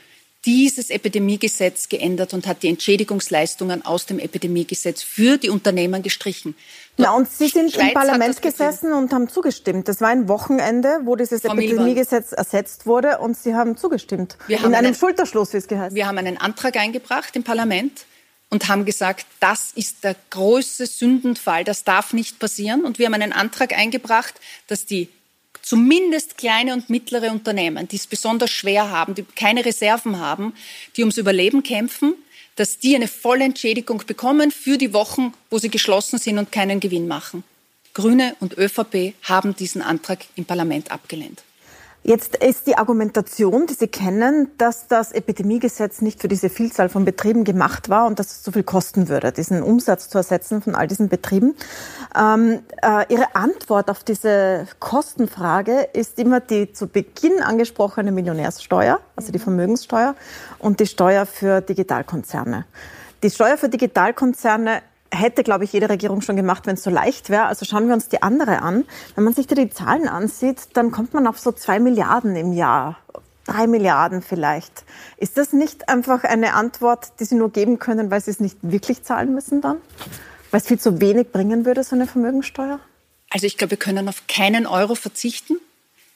dieses 0.45 0.89
Epidemiegesetz 0.89 1.87
geändert 1.87 2.33
und 2.33 2.47
hat 2.47 2.63
die 2.63 2.67
Entschädigungsleistungen 2.67 3.85
aus 3.85 4.05
dem 4.05 4.19
Epidemiegesetz 4.19 5.01
für 5.01 5.37
die 5.37 5.49
Unternehmen 5.49 6.03
gestrichen. 6.03 6.55
Ja, 6.97 7.11
und 7.11 7.29
Sie 7.29 7.47
sind 7.47 7.71
Schweiz 7.71 7.87
im 7.87 7.93
Parlament 7.93 8.41
gesessen 8.41 8.93
und 8.93 9.13
haben 9.13 9.29
zugestimmt. 9.29 9.87
Das 9.87 10.01
war 10.01 10.09
ein 10.09 10.27
Wochenende, 10.27 10.99
wo 11.03 11.15
dieses 11.15 11.41
Frau 11.41 11.53
Epidemiegesetz 11.53 12.33
ersetzt 12.33 12.85
wurde 12.85 13.19
und 13.19 13.37
Sie 13.37 13.55
haben 13.55 13.77
zugestimmt. 13.77 14.37
Wir 14.47 14.57
in 14.57 14.63
haben 14.63 14.73
einem 14.73 14.87
einen, 14.87 14.95
Schulterschluss, 14.95 15.53
wie 15.53 15.57
es 15.57 15.67
geheißen 15.67 15.95
Wir 15.95 16.07
haben 16.07 16.17
einen 16.17 16.37
Antrag 16.37 16.75
eingebracht 16.75 17.35
im 17.35 17.43
Parlament 17.43 18.05
und 18.49 18.67
haben 18.67 18.85
gesagt, 18.85 19.25
das 19.39 19.71
ist 19.73 20.03
der 20.03 20.15
große 20.29 20.85
Sündenfall, 20.85 21.63
das 21.63 21.85
darf 21.85 22.13
nicht 22.13 22.39
passieren. 22.39 22.83
Und 22.85 22.99
wir 22.99 23.07
haben 23.07 23.13
einen 23.15 23.33
Antrag 23.33 23.73
eingebracht, 23.73 24.35
dass 24.67 24.85
die 24.85 25.09
zumindest 25.63 26.37
kleine 26.37 26.73
und 26.73 26.89
mittlere 26.91 27.31
Unternehmen, 27.31 27.87
die 27.87 27.95
es 27.95 28.05
besonders 28.05 28.51
schwer 28.51 28.91
haben, 28.91 29.15
die 29.15 29.23
keine 29.23 29.65
Reserven 29.65 30.19
haben, 30.19 30.53
die 30.95 31.01
ums 31.01 31.17
Überleben 31.17 31.63
kämpfen, 31.63 32.13
dass 32.55 32.77
die 32.77 32.95
eine 32.95 33.07
volle 33.07 33.45
Entschädigung 33.45 34.03
bekommen 34.05 34.51
für 34.51 34.77
die 34.77 34.93
Wochen, 34.93 35.33
wo 35.49 35.57
sie 35.57 35.69
geschlossen 35.69 36.19
sind 36.19 36.37
und 36.37 36.51
keinen 36.51 36.79
Gewinn 36.79 37.07
machen. 37.07 37.43
Grüne 37.93 38.35
und 38.39 38.57
ÖVP 38.57 39.13
haben 39.23 39.55
diesen 39.55 39.81
Antrag 39.81 40.25
im 40.35 40.45
Parlament 40.45 40.91
abgelehnt. 40.91 41.43
Jetzt 42.05 42.35
ist 42.35 42.67
die 42.67 42.77
Argumentation, 42.77 43.65
die 43.65 43.75
Sie 43.75 43.87
kennen, 43.87 44.51
dass 44.57 44.87
das 44.87 45.13
Epidemiegesetz 45.13 46.01
nicht 46.01 46.19
für 46.19 46.27
diese 46.27 46.49
Vielzahl 46.49 46.89
von 46.89 47.05
Betrieben 47.05 47.45
gemacht 47.45 47.87
war 47.87 48.07
und 48.07 48.19
dass 48.19 48.27
es 48.27 48.43
so 48.43 48.51
viel 48.51 48.63
kosten 48.63 49.07
würde, 49.07 49.31
diesen 49.31 49.63
Umsatz 49.63 50.09
zu 50.09 50.17
ersetzen 50.17 50.61
von 50.61 50.75
all 50.75 50.87
diesen 50.87 51.07
Betrieben. 51.07 51.55
Ähm, 52.13 52.59
äh, 52.81 53.05
Ihre 53.07 53.33
Antwort 53.35 53.89
auf 53.89 54.03
diese 54.03 54.67
Kostenfrage 54.81 55.87
ist 55.93 56.19
immer 56.19 56.41
die 56.41 56.73
zu 56.73 56.87
Beginn 56.87 57.41
angesprochene 57.41 58.11
Millionärssteuer, 58.11 58.99
also 59.15 59.31
die 59.31 59.39
Vermögenssteuer 59.39 60.15
und 60.59 60.81
die 60.81 60.87
Steuer 60.87 61.25
für 61.25 61.61
Digitalkonzerne. 61.61 62.65
Die 63.23 63.29
Steuer 63.29 63.55
für 63.55 63.69
Digitalkonzerne 63.69 64.81
hätte, 65.13 65.43
glaube 65.43 65.63
ich, 65.63 65.73
jede 65.73 65.89
Regierung 65.89 66.21
schon 66.21 66.35
gemacht, 66.35 66.65
wenn 66.65 66.75
es 66.75 66.83
so 66.83 66.89
leicht 66.89 67.29
wäre. 67.29 67.45
Also 67.45 67.65
schauen 67.65 67.87
wir 67.87 67.93
uns 67.93 68.09
die 68.09 68.21
andere 68.21 68.61
an. 68.61 68.85
Wenn 69.15 69.23
man 69.23 69.33
sich 69.33 69.47
da 69.47 69.55
die 69.55 69.69
Zahlen 69.69 70.07
ansieht, 70.07 70.69
dann 70.73 70.91
kommt 70.91 71.13
man 71.13 71.27
auf 71.27 71.39
so 71.39 71.51
zwei 71.51 71.79
Milliarden 71.79 72.35
im 72.35 72.53
Jahr. 72.53 72.97
Drei 73.45 73.67
Milliarden 73.67 74.21
vielleicht. 74.21 74.83
Ist 75.17 75.37
das 75.37 75.53
nicht 75.53 75.89
einfach 75.89 76.23
eine 76.23 76.53
Antwort, 76.53 77.19
die 77.19 77.25
Sie 77.25 77.35
nur 77.35 77.51
geben 77.51 77.77
können, 77.77 78.09
weil 78.09 78.21
Sie 78.21 78.31
es 78.31 78.39
nicht 78.39 78.57
wirklich 78.61 79.03
zahlen 79.03 79.33
müssen 79.33 79.61
dann? 79.61 79.77
Weil 80.51 80.61
es 80.61 80.67
viel 80.67 80.79
zu 80.79 81.01
wenig 81.01 81.31
bringen 81.31 81.65
würde, 81.65 81.83
so 81.83 81.95
eine 81.95 82.07
Vermögensteuer? 82.07 82.79
Also 83.29 83.45
ich 83.45 83.57
glaube, 83.57 83.71
wir 83.71 83.77
können 83.77 84.07
auf 84.07 84.27
keinen 84.27 84.65
Euro 84.65 84.95
verzichten 84.95 85.57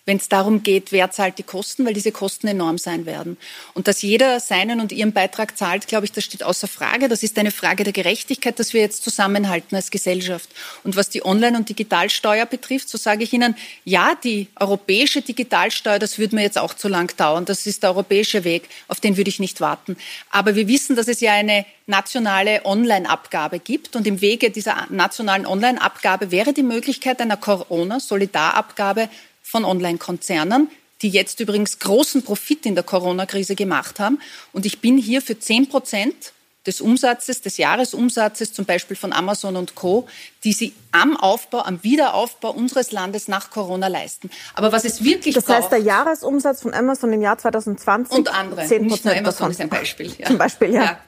wenn 0.08 0.18
es 0.18 0.30
darum 0.30 0.64
geht, 0.64 0.94
wer 0.94 1.12
zahlt 1.12 1.38
die 1.38 1.44
Kosten, 1.44 1.86
weil 1.86 1.94
diese 1.94 2.14
Kosten 2.14 2.48
enorm 2.48 2.78
sein 2.78 3.06
werden. 3.06 3.38
Und 3.74 3.90
dass 3.90 4.02
jeder 4.02 4.40
seinen 4.40 4.80
und 4.80 4.94
ihren 4.94 5.12
Beitrag 5.12 5.58
zahlt, 5.58 5.88
glaube 5.88 6.06
ich, 6.06 6.14
das 6.14 6.24
steht 6.24 6.44
außer 6.44 6.70
Frage. 6.70 7.10
Das 7.10 7.24
ist 7.24 7.38
eine 7.38 7.52
Frage 7.52 7.84
der 7.84 7.92
Gerechtigkeit, 7.92 8.58
dass 8.58 8.74
wir 8.74 8.80
jetzt 8.80 9.04
zusammenhalten 9.04 9.76
als 9.76 9.92
Gesellschaft. 9.92 10.50
Und 10.86 10.96
was 10.96 11.10
die 11.10 11.26
Online- 11.26 11.58
und 11.58 11.68
Digitalsteuer 11.68 12.46
betrifft, 12.46 12.88
so 12.88 12.98
sage 12.98 13.26
ich 13.26 13.34
Ihnen, 13.34 13.56
ja, 13.84 14.16
die 14.24 14.48
europäische 14.58 15.22
Digitalsteuer, 15.22 16.00
das 16.00 16.18
würde 16.18 16.36
mir 16.36 16.44
jetzt 16.44 16.58
auch 16.58 16.74
zu 16.74 16.88
lang 16.88 17.14
dauern. 17.18 17.44
Das 17.44 17.68
ist 17.68 17.84
der 17.84 17.90
europäische 17.90 18.46
Weg, 18.46 18.70
auf 18.88 19.02
den 19.02 19.18
würde 19.18 19.30
ich 19.30 19.42
nicht 19.42 19.60
warten. 19.60 19.98
Aber 20.32 20.56
wir 20.56 20.70
wissen, 20.70 20.96
dass 20.96 21.10
es 21.10 21.20
ja 21.20 21.34
eine 21.34 21.66
nationale 21.88 22.66
Online-Abgabe 22.66 23.60
gibt. 23.60 23.96
Und 23.96 24.06
im 24.06 24.22
Wege 24.22 24.52
dieser 24.52 24.88
nationalen 24.90 25.46
Online-Abgabe 25.46 26.32
wäre 26.32 26.54
die 26.54 26.64
Möglichkeit 26.64 27.22
einer 27.22 27.38
Corona-Solidarabgabe 27.38 29.10
von 29.48 29.66
Online-Konzernen, 29.66 30.70
die 31.02 31.10
jetzt 31.10 31.40
übrigens 31.40 31.80
großen 31.80 32.24
Profit 32.24 32.66
in 32.66 32.76
der 32.76 32.84
Corona-Krise 32.84 33.56
gemacht 33.56 34.00
haben. 34.00 34.20
Und 34.52 34.66
ich 34.66 34.82
bin 34.82 34.98
hier 34.98 35.22
für 35.22 35.40
10 35.40 35.70
Prozent 35.70 36.34
des 36.66 36.82
Umsatzes, 36.82 37.42
des 37.42 37.56
Jahresumsatzes 37.56 38.52
zum 38.52 38.66
Beispiel 38.66 38.98
von 38.98 39.14
Amazon 39.14 39.56
und 39.56 39.76
Co., 39.76 40.06
die 40.44 40.52
sie 40.52 40.74
am 40.92 41.16
Aufbau, 41.16 41.62
am 41.62 41.82
Wiederaufbau 41.82 42.52
unseres 42.52 42.92
Landes 42.92 43.30
nach 43.30 43.52
Corona 43.52 43.88
leisten. 43.88 44.30
Aber 44.54 44.74
was 44.74 44.84
es 44.84 45.02
wirklich 45.02 45.34
Das 45.34 45.48
heißt, 45.48 45.72
der 45.72 45.80
Jahresumsatz 45.80 46.62
von 46.62 46.74
Amazon 46.74 47.14
im 47.14 47.22
Jahr 47.22 47.38
2020 47.38 48.18
und 48.18 48.34
andere, 48.34 48.66
10 48.66 48.82
nicht 48.86 49.06
nur 49.06 49.14
Amazon 49.14 49.32
davon. 49.32 49.52
ist 49.52 49.62
ein 49.62 49.70
Beispiel. 49.70 50.14
Ja. 50.18 50.28
Zum 50.28 50.38
Beispiel, 50.38 50.74
ja. 50.74 50.84
ja. 50.84 51.00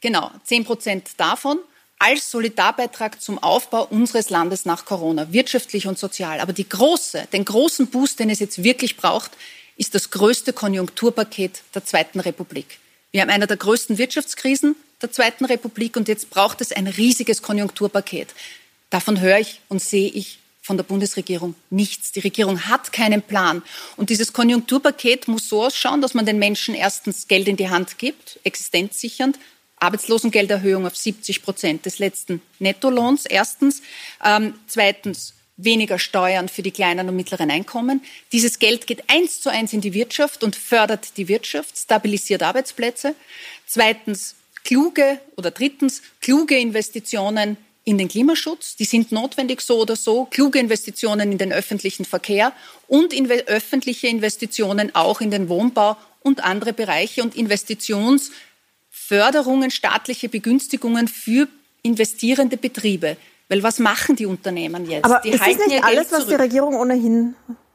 Genau, 0.00 0.30
10 0.44 0.64
Prozent 0.64 1.10
davon 1.18 1.58
als 1.98 2.30
Solidarbeitrag 2.30 3.20
zum 3.20 3.38
Aufbau 3.38 3.84
unseres 3.84 4.30
Landes 4.30 4.64
nach 4.64 4.84
Corona, 4.84 5.32
wirtschaftlich 5.32 5.86
und 5.86 5.98
sozial. 5.98 6.40
Aber 6.40 6.52
die 6.52 6.68
große, 6.68 7.28
den 7.32 7.44
großen 7.44 7.86
Boost, 7.88 8.20
den 8.20 8.30
es 8.30 8.40
jetzt 8.40 8.62
wirklich 8.62 8.96
braucht, 8.96 9.32
ist 9.76 9.94
das 9.94 10.10
größte 10.10 10.52
Konjunkturpaket 10.52 11.62
der 11.74 11.84
Zweiten 11.84 12.20
Republik. 12.20 12.78
Wir 13.10 13.22
haben 13.22 13.30
eine 13.30 13.46
der 13.46 13.56
größten 13.56 13.98
Wirtschaftskrisen 13.98 14.76
der 15.02 15.12
Zweiten 15.12 15.44
Republik 15.44 15.96
und 15.96 16.08
jetzt 16.08 16.30
braucht 16.30 16.60
es 16.60 16.72
ein 16.72 16.86
riesiges 16.86 17.42
Konjunkturpaket. 17.42 18.34
Davon 18.90 19.20
höre 19.20 19.38
ich 19.38 19.60
und 19.68 19.82
sehe 19.82 20.08
ich 20.08 20.38
von 20.64 20.76
der 20.78 20.84
Bundesregierung 20.84 21.54
nichts. 21.68 22.12
Die 22.12 22.20
Regierung 22.20 22.66
hat 22.68 22.92
keinen 22.92 23.20
Plan. 23.20 23.62
Und 23.96 24.08
dieses 24.08 24.32
Konjunkturpaket 24.32 25.28
muss 25.28 25.48
so 25.48 25.62
ausschauen, 25.62 26.00
dass 26.00 26.14
man 26.14 26.24
den 26.24 26.38
Menschen 26.38 26.74
erstens 26.74 27.28
Geld 27.28 27.48
in 27.48 27.56
die 27.56 27.68
Hand 27.68 27.98
gibt, 27.98 28.40
existenzsichernd, 28.44 29.38
Arbeitslosengelderhöhung 29.76 30.86
auf 30.86 30.96
70 30.96 31.42
Prozent 31.42 31.86
des 31.86 31.98
letzten 31.98 32.40
Nettolohns. 32.58 33.26
Erstens. 33.26 33.82
Ähm, 34.24 34.54
zweitens 34.66 35.34
weniger 35.56 35.98
Steuern 35.98 36.48
für 36.48 36.62
die 36.62 36.70
kleinen 36.70 37.08
und 37.08 37.16
mittleren 37.16 37.50
Einkommen. 37.50 38.02
Dieses 38.32 38.58
Geld 38.58 38.86
geht 38.86 39.04
eins 39.08 39.40
zu 39.40 39.50
eins 39.50 39.72
in 39.72 39.80
die 39.80 39.94
Wirtschaft 39.94 40.42
und 40.42 40.56
fördert 40.56 41.16
die 41.16 41.28
Wirtschaft, 41.28 41.78
stabilisiert 41.78 42.42
Arbeitsplätze. 42.42 43.14
Zweitens 43.66 44.34
kluge 44.64 45.20
oder 45.36 45.50
drittens 45.50 46.02
kluge 46.20 46.58
Investitionen 46.58 47.56
in 47.84 47.98
den 47.98 48.08
Klimaschutz. 48.08 48.76
Die 48.76 48.84
sind 48.84 49.12
notwendig 49.12 49.60
so 49.60 49.78
oder 49.78 49.94
so. 49.94 50.24
Kluge 50.24 50.58
Investitionen 50.58 51.32
in 51.32 51.38
den 51.38 51.52
öffentlichen 51.52 52.04
Verkehr 52.04 52.52
und 52.88 53.12
in 53.12 53.30
öffentliche 53.30 54.08
Investitionen 54.08 54.94
auch 54.94 55.20
in 55.20 55.30
den 55.30 55.48
Wohnbau 55.48 55.96
und 56.20 56.42
andere 56.42 56.72
Bereiche 56.72 57.22
und 57.22 57.36
Investitions 57.36 58.30
Förderungen, 59.06 59.70
staatliche 59.70 60.28
Begünstigungen 60.28 61.08
für 61.08 61.48
investierende 61.82 62.56
Betriebe. 62.56 63.16
Weil 63.48 63.62
was 63.62 63.78
machen 63.78 64.16
die 64.16 64.24
Unternehmen 64.24 64.88
jetzt? 64.88 65.04
Aber 65.04 65.20
die 65.22 65.30
ist 65.30 65.40
das 65.40 65.66
nicht 65.66 65.84
alles, 65.84 66.10
was 66.10 66.26
die 66.26 66.34
Regierung 66.34 66.74
ohnehin 66.74 67.34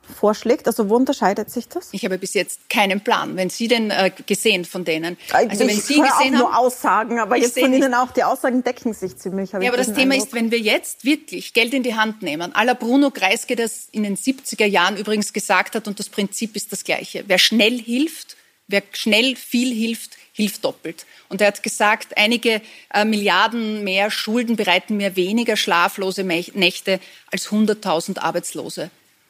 vorschlägt? 0.09 0.65
Also 0.65 0.89
wo 0.89 0.95
unterscheidet 0.95 1.51
sich 1.51 1.67
das? 1.67 1.89
Ich 1.91 2.03
habe 2.03 2.17
bis 2.17 2.33
jetzt 2.33 2.67
keinen 2.67 3.01
Plan. 3.01 3.35
Wenn 3.35 3.51
Sie 3.51 3.67
denn 3.67 3.91
äh, 3.91 4.11
gesehen 4.25 4.65
von 4.65 4.83
denen? 4.83 5.17
Also 5.31 5.51
ich 5.51 5.59
wenn 5.59 5.69
Sie 5.69 5.99
gesehen 5.99 6.05
auch 6.05 6.19
haben, 6.19 6.31
nur 6.31 6.57
Aussagen, 6.57 7.19
aber 7.19 7.37
jetzt 7.37 7.59
von 7.59 7.71
Ihnen 7.71 7.93
auch. 7.93 8.11
Die 8.11 8.23
Aussagen 8.23 8.63
decken 8.63 8.93
sich 8.93 9.15
ziemlich. 9.17 9.51
Ja, 9.51 9.59
aber 9.59 9.77
das 9.77 9.93
Thema 9.93 10.15
Eindruck. 10.15 10.29
ist, 10.29 10.33
wenn 10.33 10.49
wir 10.49 10.59
jetzt 10.59 11.05
wirklich 11.05 11.53
Geld 11.53 11.75
in 11.75 11.83
die 11.83 11.93
Hand 11.93 12.23
nehmen, 12.23 12.55
aller 12.55 12.73
Bruno 12.73 13.11
Kreisky 13.11 13.55
das 13.55 13.87
in 13.91 14.01
den 14.01 14.17
70er 14.17 14.65
Jahren 14.65 14.97
übrigens 14.97 15.31
gesagt 15.31 15.75
hat 15.75 15.87
und 15.87 15.99
das 15.99 16.09
Prinzip 16.09 16.55
ist 16.55 16.71
das 16.71 16.83
gleiche. 16.83 17.23
Wer 17.27 17.37
schnell 17.37 17.79
hilft, 17.79 18.35
wer 18.69 18.83
schnell 18.93 19.35
viel 19.35 19.73
hilft, 19.73 20.11
hilft 20.31 20.63
doppelt. 20.63 21.05
Und 21.27 21.41
er 21.41 21.47
hat 21.47 21.61
gesagt, 21.61 22.17
einige 22.17 22.61
äh, 22.93 23.03
Milliarden 23.03 23.83
mehr 23.83 24.09
Schulden 24.09 24.55
bereiten 24.55 24.95
mir 24.95 25.17
weniger 25.17 25.57
schlaflose 25.57 26.23
Nächte 26.23 27.01
als 27.31 27.49
100.000 27.49 28.19
Arbeitslose. 28.19 28.89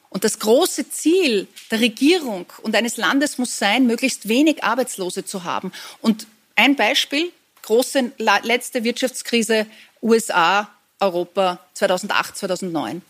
Und 0.09 0.23
das 0.23 0.39
große 0.39 0.89
Ziel 0.89 1.47
der 1.71 1.81
Regierung 1.81 2.45
und 2.61 2.75
eines 2.75 2.97
Landes 2.97 3.37
muss 3.37 3.57
sein, 3.57 3.87
möglichst 3.87 4.27
wenig 4.27 4.63
Arbeitslose 4.63 5.23
zu 5.25 5.43
haben. 5.43 5.71
Und 6.01 6.27
ein 6.55 6.75
Beispiel, 6.75 7.31
große 7.63 8.11
letzte 8.17 8.83
Wirtschaftskrise 8.83 9.67
USA, 10.01 10.69
Europa 10.99 11.59
2008, 11.73 12.37
2009. 12.37 13.01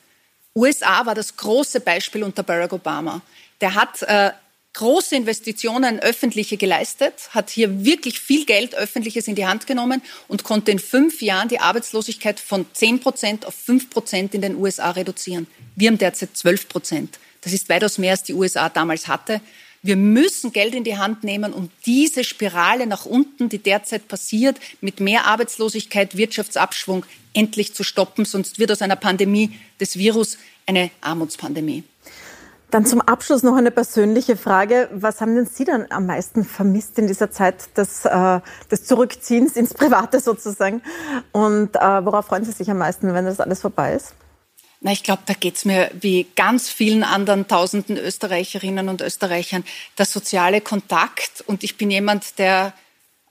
USA 0.55 1.05
war 1.05 1.15
das 1.15 1.37
große 1.37 1.79
Beispiel 1.79 2.23
unter 2.23 2.43
Barack 2.43 2.73
Obama. 2.73 3.21
Der 3.61 3.75
hat 3.75 4.01
äh, 4.03 4.31
große 4.73 5.15
Investitionen 5.15 5.99
öffentliche 5.99 6.57
geleistet, 6.57 7.29
hat 7.31 7.49
hier 7.49 7.83
wirklich 7.83 8.19
viel 8.19 8.45
Geld 8.45 8.75
öffentliches 8.75 9.27
in 9.27 9.35
die 9.35 9.45
Hand 9.45 9.67
genommen 9.67 10.01
und 10.27 10.43
konnte 10.43 10.71
in 10.71 10.79
fünf 10.79 11.21
Jahren 11.21 11.49
die 11.49 11.59
Arbeitslosigkeit 11.59 12.39
von 12.39 12.65
10 12.71 12.99
Prozent 12.99 13.45
auf 13.45 13.55
5 13.55 13.89
Prozent 13.89 14.35
in 14.35 14.41
den 14.41 14.55
USA 14.55 14.91
reduzieren. 14.91 15.47
Wir 15.75 15.89
haben 15.89 15.97
derzeit 15.97 16.35
12 16.35 16.69
Prozent. 16.69 17.19
Das 17.41 17.53
ist 17.53 17.69
weitaus 17.69 17.97
mehr, 17.97 18.11
als 18.11 18.23
die 18.23 18.33
USA 18.33 18.69
damals 18.69 19.07
hatte. 19.07 19.41
Wir 19.81 19.95
müssen 19.95 20.51
Geld 20.51 20.75
in 20.75 20.83
die 20.83 20.97
Hand 20.97 21.23
nehmen, 21.23 21.53
um 21.53 21.69
diese 21.85 22.25
Spirale 22.25 22.85
nach 22.85 23.05
unten, 23.05 23.47
die 23.47 23.59
derzeit 23.59 24.09
passiert, 24.09 24.57
mit 24.81 24.99
mehr 24.99 25.25
Arbeitslosigkeit, 25.25 26.17
Wirtschaftsabschwung 26.17 27.05
endlich 27.33 27.73
zu 27.73 27.83
stoppen. 27.83 28.25
Sonst 28.25 28.59
wird 28.59 28.71
aus 28.73 28.81
einer 28.81 28.97
Pandemie 28.97 29.51
des 29.79 29.97
Virus 29.97 30.37
eine 30.65 30.91
Armutspandemie. 30.99 31.83
Dann 32.71 32.85
zum 32.85 33.01
Abschluss 33.01 33.41
noch 33.41 33.55
eine 33.55 33.71
persönliche 33.71 34.37
Frage. 34.37 34.89
Was 34.93 35.21
haben 35.21 35.35
denn 35.35 35.47
Sie 35.47 35.65
dann 35.65 35.87
am 35.89 36.05
meisten 36.05 36.43
vermisst 36.43 36.99
in 36.99 37.07
dieser 37.07 37.31
Zeit 37.31 37.75
des, 37.77 38.05
äh, 38.05 38.39
des 38.69 38.85
Zurückziehens 38.85 39.55
ins 39.55 39.73
Private 39.73 40.19
sozusagen? 40.19 40.81
Und 41.31 41.75
äh, 41.75 42.05
worauf 42.05 42.27
freuen 42.27 42.45
Sie 42.45 42.51
sich 42.51 42.69
am 42.69 42.77
meisten, 42.77 43.11
wenn 43.13 43.25
das 43.25 43.39
alles 43.39 43.61
vorbei 43.61 43.95
ist? 43.95 44.13
Na, 44.81 44.91
ich 44.91 45.03
glaube, 45.03 45.23
da 45.25 45.33
geht's 45.33 45.65
mir 45.65 45.89
wie 45.99 46.27
ganz 46.35 46.69
vielen 46.69 47.03
anderen 47.03 47.47
tausenden 47.47 47.97
Österreicherinnen 47.97 48.87
und 48.87 49.01
Österreichern 49.01 49.65
der 49.97 50.05
soziale 50.05 50.61
Kontakt. 50.61 51.43
Und 51.47 51.63
ich 51.63 51.75
bin 51.75 51.89
jemand, 51.89 52.37
der 52.37 52.73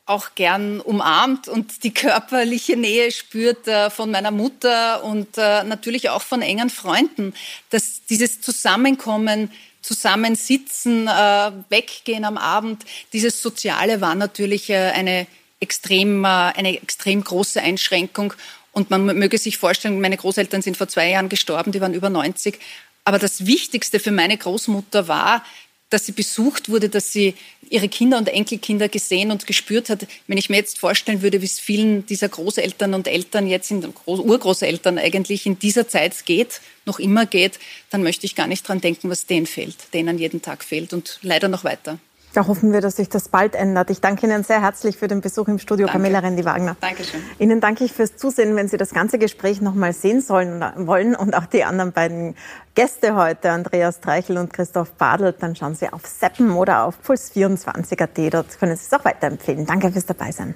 auch 0.08 0.34
gern 0.34 0.80
umarmt 0.80 1.48
und 1.48 1.84
die 1.84 1.92
körperliche 1.92 2.76
Nähe 2.76 3.12
spürt 3.12 3.68
äh, 3.68 3.90
von 3.90 4.10
meiner 4.10 4.30
Mutter 4.30 5.04
und 5.04 5.36
äh, 5.36 5.64
natürlich 5.64 6.10
auch 6.10 6.22
von 6.22 6.42
engen 6.42 6.70
Freunden. 6.70 7.34
Dass 7.70 8.04
dieses 8.06 8.40
Zusammenkommen, 8.40 9.50
Zusammensitzen, 9.82 11.08
äh, 11.08 11.52
Weggehen 11.68 12.24
am 12.24 12.38
Abend, 12.38 12.84
dieses 13.12 13.42
Soziale 13.42 14.00
war 14.00 14.14
natürlich 14.14 14.70
äh, 14.70 14.76
eine 14.76 15.26
extrem, 15.60 16.24
äh, 16.24 16.28
eine 16.28 16.80
extrem 16.80 17.22
große 17.22 17.60
Einschränkung. 17.60 18.32
Und 18.72 18.90
man 18.90 19.04
möge 19.04 19.38
sich 19.38 19.58
vorstellen, 19.58 20.00
meine 20.00 20.16
Großeltern 20.16 20.62
sind 20.62 20.76
vor 20.76 20.88
zwei 20.88 21.10
Jahren 21.10 21.28
gestorben, 21.28 21.72
die 21.72 21.80
waren 21.80 21.94
über 21.94 22.10
90. 22.10 22.58
Aber 23.04 23.18
das 23.18 23.46
Wichtigste 23.46 24.00
für 24.00 24.12
meine 24.12 24.36
Großmutter 24.36 25.08
war, 25.08 25.44
dass 25.90 26.06
sie 26.06 26.12
besucht 26.12 26.68
wurde, 26.68 26.88
dass 26.88 27.12
sie 27.12 27.34
ihre 27.70 27.88
Kinder 27.88 28.18
und 28.18 28.28
Enkelkinder 28.28 28.88
gesehen 28.88 29.30
und 29.30 29.46
gespürt 29.46 29.88
hat. 29.88 30.06
Wenn 30.26 30.38
ich 30.38 30.50
mir 30.50 30.56
jetzt 30.56 30.78
vorstellen 30.78 31.22
würde, 31.22 31.40
wie 31.40 31.46
es 31.46 31.58
vielen 31.58 32.06
dieser 32.06 32.28
Großeltern 32.28 32.94
und 32.94 33.08
Eltern 33.08 33.46
jetzt, 33.46 33.70
in 33.70 33.92
Urgroßeltern 34.06 34.98
eigentlich 34.98 35.46
in 35.46 35.58
dieser 35.58 35.88
Zeit 35.88 36.26
geht, 36.26 36.60
noch 36.84 36.98
immer 36.98 37.26
geht, 37.26 37.58
dann 37.90 38.02
möchte 38.02 38.26
ich 38.26 38.34
gar 38.34 38.46
nicht 38.46 38.66
dran 38.66 38.80
denken, 38.80 39.10
was 39.10 39.26
denen 39.26 39.46
fehlt, 39.46 39.76
denen 39.94 40.18
jeden 40.18 40.42
Tag 40.42 40.64
fehlt 40.64 40.92
und 40.92 41.18
leider 41.22 41.48
noch 41.48 41.64
weiter. 41.64 41.98
Da 42.34 42.46
hoffen 42.46 42.72
wir, 42.72 42.80
dass 42.80 42.96
sich 42.96 43.08
das 43.08 43.28
bald 43.28 43.54
ändert. 43.54 43.90
Ich 43.90 44.00
danke 44.00 44.26
Ihnen 44.26 44.44
sehr 44.44 44.60
herzlich 44.60 44.96
für 44.96 45.08
den 45.08 45.20
Besuch 45.20 45.48
im 45.48 45.58
Studio, 45.58 45.86
danke. 45.86 45.98
Pamela 45.98 46.18
Rendi-Wagner. 46.20 46.76
Dankeschön. 46.80 47.20
Ihnen 47.38 47.60
danke 47.60 47.84
ich 47.84 47.92
fürs 47.92 48.16
Zusehen. 48.16 48.54
Wenn 48.54 48.68
Sie 48.68 48.76
das 48.76 48.90
ganze 48.90 49.18
Gespräch 49.18 49.60
noch 49.60 49.74
mal 49.74 49.92
sehen 49.92 50.20
sollen 50.20 50.64
wollen 50.76 51.14
und 51.14 51.34
auch 51.34 51.46
die 51.46 51.64
anderen 51.64 51.92
beiden 51.92 52.36
Gäste 52.74 53.16
heute, 53.16 53.50
Andreas 53.50 54.00
Treichel 54.00 54.36
und 54.36 54.52
Christoph 54.52 54.92
Badelt, 54.92 55.42
dann 55.42 55.56
schauen 55.56 55.74
Sie 55.74 55.92
auf 55.92 56.06
Seppen 56.06 56.52
oder 56.52 56.84
auf 56.84 56.96
Puls24.at. 57.04 58.34
Dort 58.34 58.58
können 58.58 58.76
Sie 58.76 58.84
es 58.84 58.92
auch 58.92 59.04
weiterempfehlen. 59.04 59.66
Danke 59.66 59.90
fürs 59.90 60.06
Dabeisein. 60.06 60.54